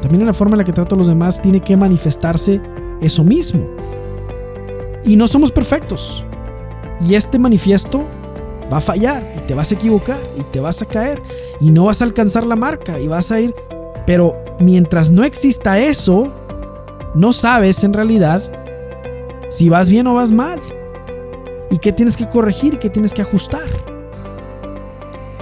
También 0.00 0.22
en 0.22 0.26
la 0.26 0.32
forma 0.32 0.54
en 0.54 0.58
la 0.58 0.64
que 0.64 0.72
trato 0.72 0.94
a 0.94 0.98
los 0.98 1.06
demás 1.06 1.40
tiene 1.42 1.60
que 1.60 1.76
manifestarse 1.76 2.62
eso 3.00 3.24
mismo. 3.24 3.66
Y 5.04 5.16
no 5.16 5.26
somos 5.26 5.50
perfectos. 5.50 6.24
Y 7.00 7.14
este 7.14 7.38
manifiesto 7.38 8.04
va 8.72 8.78
a 8.78 8.80
fallar 8.80 9.32
y 9.36 9.40
te 9.40 9.54
vas 9.54 9.70
a 9.72 9.74
equivocar 9.76 10.18
y 10.38 10.42
te 10.42 10.60
vas 10.60 10.82
a 10.82 10.86
caer 10.86 11.22
y 11.60 11.70
no 11.70 11.84
vas 11.84 12.02
a 12.02 12.04
alcanzar 12.04 12.44
la 12.44 12.56
marca 12.56 12.98
y 13.00 13.08
vas 13.08 13.32
a 13.32 13.40
ir 13.40 13.54
pero 14.08 14.42
mientras 14.58 15.10
no 15.10 15.22
exista 15.22 15.78
eso, 15.78 16.32
no 17.14 17.34
sabes 17.34 17.84
en 17.84 17.92
realidad 17.92 18.42
si 19.50 19.68
vas 19.68 19.90
bien 19.90 20.06
o 20.06 20.14
vas 20.14 20.32
mal. 20.32 20.58
Y 21.70 21.76
qué 21.76 21.92
tienes 21.92 22.16
que 22.16 22.26
corregir 22.26 22.72
y 22.72 22.76
qué 22.78 22.88
tienes 22.88 23.12
que 23.12 23.20
ajustar. 23.20 23.68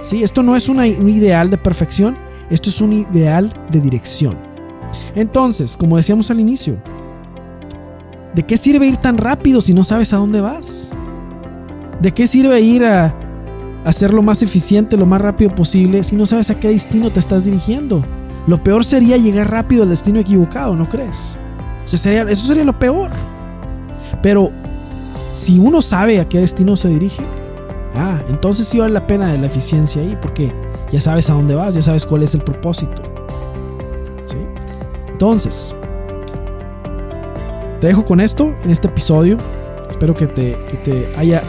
Sí, 0.01 0.21
esto 0.21 0.43
no 0.43 0.57
es 0.57 0.67
un 0.67 0.83
ideal 0.83 1.49
de 1.49 1.57
perfección, 1.57 2.17
esto 2.49 2.69
es 2.69 2.81
un 2.81 2.91
ideal 2.91 3.65
de 3.71 3.79
dirección. 3.79 4.37
Entonces, 5.15 5.77
como 5.77 5.95
decíamos 5.95 6.29
al 6.29 6.41
inicio, 6.41 6.75
¿de 8.37 8.43
qué 8.43 8.55
sirve 8.55 8.85
ir 8.85 8.97
tan 8.97 9.17
rápido 9.17 9.61
si 9.61 9.73
no 9.73 9.83
sabes 9.83 10.13
a 10.13 10.17
dónde 10.17 10.41
vas? 10.41 10.93
¿De 11.99 12.11
qué 12.13 12.27
sirve 12.27 12.61
ir 12.61 12.85
a 12.85 13.11
hacer 13.83 14.13
lo 14.13 14.21
más 14.21 14.43
eficiente, 14.43 14.95
lo 14.95 15.07
más 15.07 15.19
rápido 15.19 15.55
posible 15.55 16.03
si 16.03 16.15
no 16.15 16.27
sabes 16.27 16.51
a 16.51 16.59
qué 16.59 16.67
destino 16.67 17.09
te 17.09 17.19
estás 17.19 17.45
dirigiendo? 17.45 18.05
Lo 18.45 18.61
peor 18.61 18.85
sería 18.85 19.17
llegar 19.17 19.49
rápido 19.49 19.81
al 19.81 19.89
destino 19.89 20.19
equivocado, 20.19 20.75
¿no 20.75 20.87
crees? 20.87 21.39
eso 21.83 21.97
sería 21.97 22.63
lo 22.63 22.77
peor. 22.77 23.09
Pero 24.21 24.51
si 25.31 25.57
uno 25.57 25.81
sabe 25.81 26.19
a 26.19 26.29
qué 26.29 26.37
destino 26.37 26.75
se 26.75 26.89
dirige, 26.89 27.23
ah, 27.95 28.21
entonces 28.29 28.67
sí 28.67 28.77
vale 28.77 28.93
la 28.93 29.07
pena 29.07 29.33
la 29.33 29.47
eficiencia 29.47 29.99
ahí, 29.99 30.15
porque 30.21 30.53
ya 30.91 30.99
sabes 30.99 31.27
a 31.31 31.33
dónde 31.33 31.55
vas, 31.55 31.73
ya 31.73 31.81
sabes 31.81 32.05
cuál 32.05 32.21
es 32.21 32.35
el 32.35 32.43
propósito. 32.43 33.01
¿Sí? 34.27 34.37
Entonces, 35.11 35.75
te 37.79 37.87
dejo 37.87 38.05
con 38.05 38.19
esto 38.19 38.53
en 38.63 38.71
este 38.71 38.87
episodio. 38.87 39.37
Espero 39.89 40.15
que 40.15 40.27
te, 40.27 40.57
que 40.69 40.77
te 40.77 41.09
haya, 41.17 41.43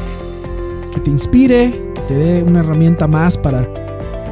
que 0.92 1.00
te 1.00 1.10
inspire, 1.10 1.92
que 1.94 2.00
te 2.02 2.14
dé 2.14 2.42
una 2.42 2.60
herramienta 2.60 3.06
más 3.06 3.36
para 3.36 3.66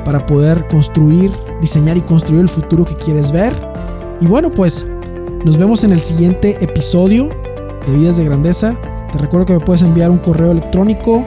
para 0.06 0.24
poder 0.24 0.68
construir, 0.68 1.32
diseñar 1.60 1.96
y 1.96 2.00
construir 2.00 2.42
el 2.42 2.48
futuro 2.48 2.84
que 2.84 2.94
quieres 2.94 3.32
ver. 3.32 3.52
Y 4.20 4.26
bueno, 4.28 4.52
pues 4.52 4.86
nos 5.44 5.58
vemos 5.58 5.82
en 5.82 5.90
el 5.90 5.98
siguiente 5.98 6.56
episodio 6.60 7.28
de 7.84 7.92
Vidas 7.92 8.16
de 8.16 8.24
Grandeza. 8.24 8.78
Te 9.10 9.18
recuerdo 9.18 9.46
que 9.46 9.52
me 9.54 9.60
puedes 9.60 9.82
enviar 9.82 10.12
un 10.12 10.18
correo 10.18 10.52
electrónico 10.52 11.26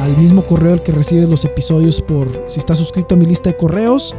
al 0.00 0.16
mismo 0.16 0.46
correo 0.46 0.72
al 0.72 0.82
que 0.84 0.92
recibes 0.92 1.28
los 1.28 1.44
episodios 1.44 2.00
por 2.00 2.44
si 2.46 2.60
estás 2.60 2.78
suscrito 2.78 3.16
a 3.16 3.18
mi 3.18 3.24
lista 3.24 3.50
de 3.50 3.56
correos 3.56 4.14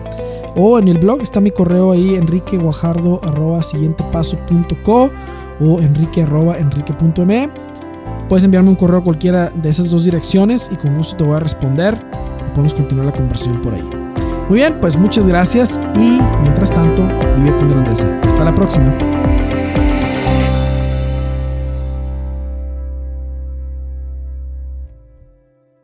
o 0.56 0.78
en 0.78 0.90
el 0.90 0.98
blog 0.98 1.22
está 1.22 1.40
mi 1.40 1.52
correo 1.52 1.94
ahí 1.94 2.16
enriqueguajardo 2.16 3.22
o 5.60 5.80
enrique 5.80 6.22
enrique.me 6.22 7.50
puedes 8.30 8.44
enviarme 8.44 8.70
un 8.70 8.76
correo 8.76 9.00
a 9.00 9.04
cualquiera 9.04 9.50
de 9.50 9.70
esas 9.70 9.90
dos 9.90 10.06
direcciones 10.06 10.70
y 10.72 10.76
con 10.76 10.96
gusto 10.96 11.18
te 11.18 11.24
voy 11.24 11.36
a 11.36 11.40
responder 11.40 12.04
podemos 12.54 12.74
continuar 12.74 13.08
la 13.08 13.12
conversación 13.12 13.62
por 13.62 13.74
ahí. 13.74 13.84
Muy 14.50 14.60
bien, 14.60 14.80
pues 14.80 14.98
muchas 14.98 15.28
gracias 15.28 15.80
y 15.96 16.20
mientras 16.42 16.72
tanto, 16.72 17.04
vive 17.38 17.56
con 17.56 17.70
grandeza. 17.70 18.20
Hasta 18.24 18.44
la 18.44 18.54
próxima. 18.54 18.94